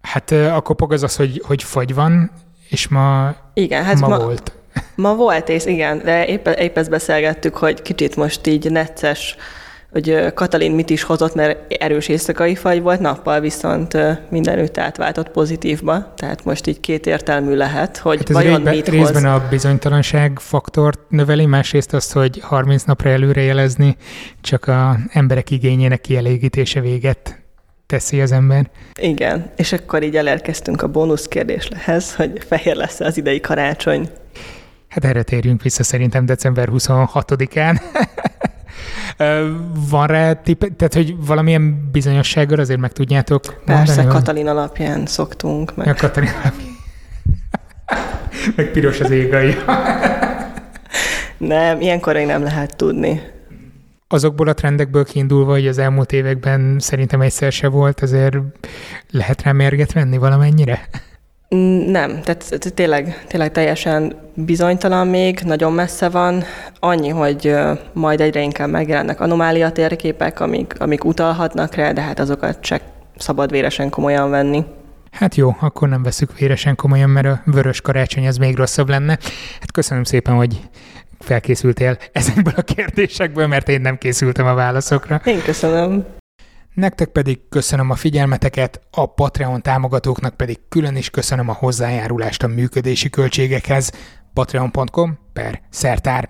Hát 0.00 0.30
a 0.30 0.60
kopog 0.60 0.92
az 0.92 1.02
az, 1.02 1.16
hogy, 1.16 1.42
hogy 1.46 1.62
fagy 1.62 1.94
van, 1.94 2.30
és 2.68 2.88
ma, 2.88 3.34
igen, 3.54 3.84
hát 3.84 4.00
ma, 4.00 4.08
ma 4.08 4.18
volt. 4.18 4.52
Ma 4.94 5.14
volt, 5.14 5.48
és 5.48 5.66
igen, 5.66 6.00
de 6.04 6.26
épp, 6.26 6.46
épp 6.46 6.76
ezt 6.76 6.90
beszélgettük, 6.90 7.56
hogy 7.56 7.82
kicsit 7.82 8.16
most 8.16 8.46
így 8.46 8.70
necces, 8.70 9.36
hogy 9.90 10.32
Katalin 10.34 10.72
mit 10.72 10.90
is 10.90 11.02
hozott, 11.02 11.34
mert 11.34 11.72
erős 11.72 12.08
éjszakai 12.08 12.54
fagy 12.54 12.82
volt, 12.82 13.00
nappal 13.00 13.40
viszont 13.40 13.96
mindenütt 14.30 14.78
átváltott 14.78 15.28
pozitívba, 15.30 16.12
tehát 16.16 16.44
most 16.44 16.66
így 16.66 16.80
kétértelmű 16.80 17.54
lehet, 17.54 17.96
hogy 17.96 18.18
hát 18.18 18.28
vajon 18.28 18.54
részben, 18.54 18.74
mit 18.74 18.88
részben 18.88 19.24
hoz. 19.24 19.42
a 19.42 19.46
bizonytalanság 19.50 20.38
faktort 20.38 21.00
növeli, 21.08 21.46
másrészt 21.46 21.94
azt, 21.94 22.12
hogy 22.12 22.40
30 22.42 22.82
napra 22.82 23.10
előre 23.10 23.40
jelezni, 23.40 23.96
csak 24.40 24.66
a 24.66 24.98
emberek 25.12 25.50
igényének 25.50 26.00
kielégítése 26.00 26.80
véget 26.80 27.38
teszi 27.86 28.20
az 28.20 28.32
ember. 28.32 28.70
Igen, 29.00 29.50
és 29.56 29.72
akkor 29.72 30.02
így 30.02 30.16
elérkeztünk 30.16 30.82
a 30.82 30.88
bónusz 30.88 31.28
kérdéslehez, 31.28 32.14
hogy 32.14 32.44
fehér 32.46 32.76
lesz 32.76 33.00
az 33.00 33.16
idei 33.16 33.40
karácsony. 33.40 34.08
Hát 34.88 35.04
erre 35.04 35.22
térjünk 35.22 35.62
vissza 35.62 35.82
szerintem 35.82 36.26
december 36.26 36.68
26-án. 36.72 37.80
Van 39.90 40.06
rá 40.06 40.32
tipp, 40.32 40.62
tehát 40.76 40.94
hogy 40.94 41.26
valamilyen 41.26 41.88
bizonyossággal 41.92 42.58
azért 42.58 42.80
meg 42.80 42.92
tudjátok 42.92 43.62
Persze, 43.64 43.94
mondani, 43.94 44.18
Katalin 44.18 44.48
alapján 44.48 45.06
szoktunk. 45.06 45.76
Meg. 45.76 45.88
A 45.88 45.94
Katalin 45.94 46.28
alapján. 46.28 46.68
meg 48.56 48.70
piros 48.70 49.00
az 49.00 49.10
égai. 49.10 49.56
nem, 51.38 51.80
ilyenkor 51.80 52.14
még 52.14 52.26
nem 52.26 52.42
lehet 52.42 52.76
tudni. 52.76 53.20
Azokból 54.08 54.48
a 54.48 54.54
trendekből 54.54 55.04
kiindulva, 55.04 55.52
hogy 55.52 55.66
az 55.66 55.78
elmúlt 55.78 56.12
években 56.12 56.76
szerintem 56.78 57.20
egyszer 57.20 57.52
se 57.52 57.68
volt, 57.68 58.00
azért 58.00 58.36
lehet 59.10 59.42
rá 59.42 59.52
mérget 59.52 59.92
venni 59.92 60.16
valamennyire? 60.16 60.79
Nem, 61.86 62.20
tehát 62.22 62.72
tényleg, 62.74 63.24
tényleg 63.28 63.52
teljesen 63.52 64.14
bizonytalan 64.34 65.06
még, 65.06 65.40
nagyon 65.44 65.72
messze 65.72 66.08
van. 66.08 66.44
Annyi, 66.78 67.08
hogy 67.08 67.54
majd 67.92 68.20
egyre 68.20 68.40
inkább 68.40 68.70
megjelennek 68.70 69.20
anomália 69.20 69.72
térképek, 69.72 70.40
amik, 70.40 70.74
amik 70.78 71.04
utalhatnak 71.04 71.74
rá, 71.74 71.92
de 71.92 72.00
hát 72.00 72.18
azokat 72.18 72.60
csak 72.60 72.82
szabad 73.16 73.50
véresen 73.50 73.90
komolyan 73.90 74.30
venni. 74.30 74.64
Hát 75.10 75.34
jó, 75.34 75.56
akkor 75.60 75.88
nem 75.88 76.02
veszük 76.02 76.38
véresen 76.38 76.76
komolyan, 76.76 77.10
mert 77.10 77.26
a 77.26 77.40
vörös 77.44 77.80
karácsony 77.80 78.26
az 78.26 78.36
még 78.36 78.56
rosszabb 78.56 78.88
lenne. 78.88 79.18
Hát 79.60 79.72
köszönöm 79.72 80.04
szépen, 80.04 80.34
hogy 80.34 80.60
felkészültél 81.18 81.98
ezekből 82.12 82.54
a 82.56 82.62
kérdésekből, 82.62 83.46
mert 83.46 83.68
én 83.68 83.80
nem 83.80 83.98
készültem 83.98 84.46
a 84.46 84.54
válaszokra. 84.54 85.20
Én 85.24 85.42
köszönöm. 85.42 86.18
Nektek 86.74 87.08
pedig 87.08 87.40
köszönöm 87.48 87.90
a 87.90 87.94
figyelmeteket, 87.94 88.80
a 88.90 89.06
Patreon 89.06 89.62
támogatóknak 89.62 90.36
pedig 90.36 90.58
külön 90.68 90.96
is 90.96 91.10
köszönöm 91.10 91.48
a 91.48 91.52
hozzájárulást 91.52 92.42
a 92.42 92.46
működési 92.46 93.10
költségekhez 93.10 93.92
patreon.com 94.32 95.18
per 95.32 95.60
szertár. 95.70 96.28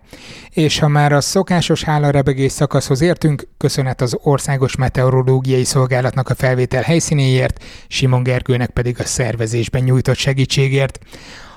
És 0.51 0.78
ha 0.78 0.88
már 0.88 1.12
a 1.12 1.20
szokásos 1.20 1.82
hálarebegés 1.84 2.53
szakaszhoz 2.53 3.01
értünk, 3.01 3.49
köszönet 3.57 4.01
az 4.01 4.16
Országos 4.22 4.76
Meteorológiai 4.76 5.64
Szolgálatnak 5.64 6.28
a 6.28 6.34
felvétel 6.34 6.82
helyszínéért, 6.82 7.64
Simon 7.88 8.22
Gergőnek 8.22 8.70
pedig 8.70 9.01
a 9.01 9.05
szervezésben 9.05 9.82
nyújtott 9.82 10.16
segítségért. 10.16 10.99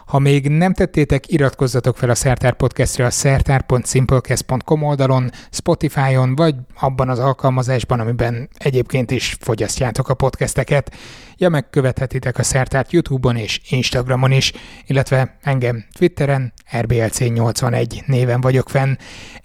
Ha 0.06 0.20
még 0.20 0.48
nem 0.48 0.74
tettétek, 0.74 1.32
iratkozzatok 1.32 1.98
fel 1.98 2.10
a 2.10 2.16
Szertár 2.16 2.54
Podcastre 2.54 3.06
a 3.06 3.10
szertár.simplecast.com 3.10 4.84
oldalon, 4.84 5.32
Spotify-on, 5.50 6.36
vagy 6.36 6.56
abban 6.80 7.10
az 7.10 7.20
alkalmazásban, 7.20 8.00
amiben 8.00 8.50
egyébként 8.58 9.12
is 9.12 9.38
fogyasztjátok 9.40 10.10
a 10.10 10.14
podcasteket. 10.14 10.96
Ja, 11.38 11.50
megkövethetitek 11.50 12.38
a 12.38 12.44
Szertárt 12.44 12.92
YouTube-on 12.92 13.36
és 13.36 13.62
Instagramon 13.70 14.32
is, 14.32 14.52
illetve 14.88 15.38
engem 15.42 15.86
Twitteren, 15.98 16.54
RBLC81 16.72 18.06
néven 18.06 18.42
vagyok 18.42 18.70
fenn. 18.70 18.96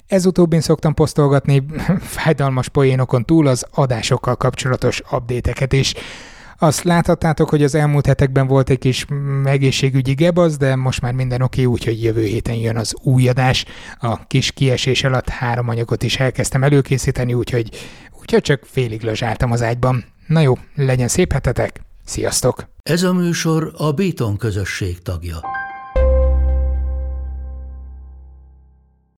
Ez 0.07 0.27
utóbbin 0.27 0.61
szoktam 0.61 0.95
posztolgatni 0.95 1.65
fájdalmas 2.17 2.69
poénokon 2.69 3.25
túl 3.25 3.47
az 3.47 3.67
adásokkal 3.71 4.37
kapcsolatos 4.37 5.03
update 5.11 5.77
is. 5.77 5.95
Azt 6.61 6.83
láthattátok, 6.83 7.49
hogy 7.49 7.63
az 7.63 7.75
elmúlt 7.75 8.07
hetekben 8.07 8.47
volt 8.47 8.71
egy 8.71 8.79
kis 8.79 9.07
egészségügyi 9.45 10.15
gebasz, 10.15 10.57
de 10.57 10.77
most 10.77 11.01
már 11.01 11.13
minden 11.13 11.43
oké, 11.43 11.65
úgyhogy 11.65 12.03
jövő 12.03 12.25
héten 12.25 12.55
jön 12.55 12.77
az 12.77 12.95
új 13.03 13.29
adás. 13.29 13.65
A 13.99 14.27
kis 14.27 14.53
kiesés 14.53 15.05
alatt 15.05 15.29
három 15.29 15.69
anyagot 15.69 16.03
is 16.03 16.19
elkezdtem 16.19 16.63
előkészíteni, 16.63 17.35
úgyhogy, 17.35 17.71
úgyhogy 18.21 18.43
csak 18.43 18.63
félig 18.65 19.03
lazsáltam 19.03 19.53
az 19.53 19.63
ágyban. 19.63 20.05
Na 20.27 20.41
jó, 20.41 20.59
legyen 20.75 21.09
szép 21.09 21.33
hetetek, 21.33 21.81
sziasztok! 22.05 22.69
Ez 22.83 23.03
a 23.03 23.13
műsor 23.13 23.73
a 23.77 23.93
Béton 23.93 24.37
közösség 24.37 25.03
tagja. 25.03 25.41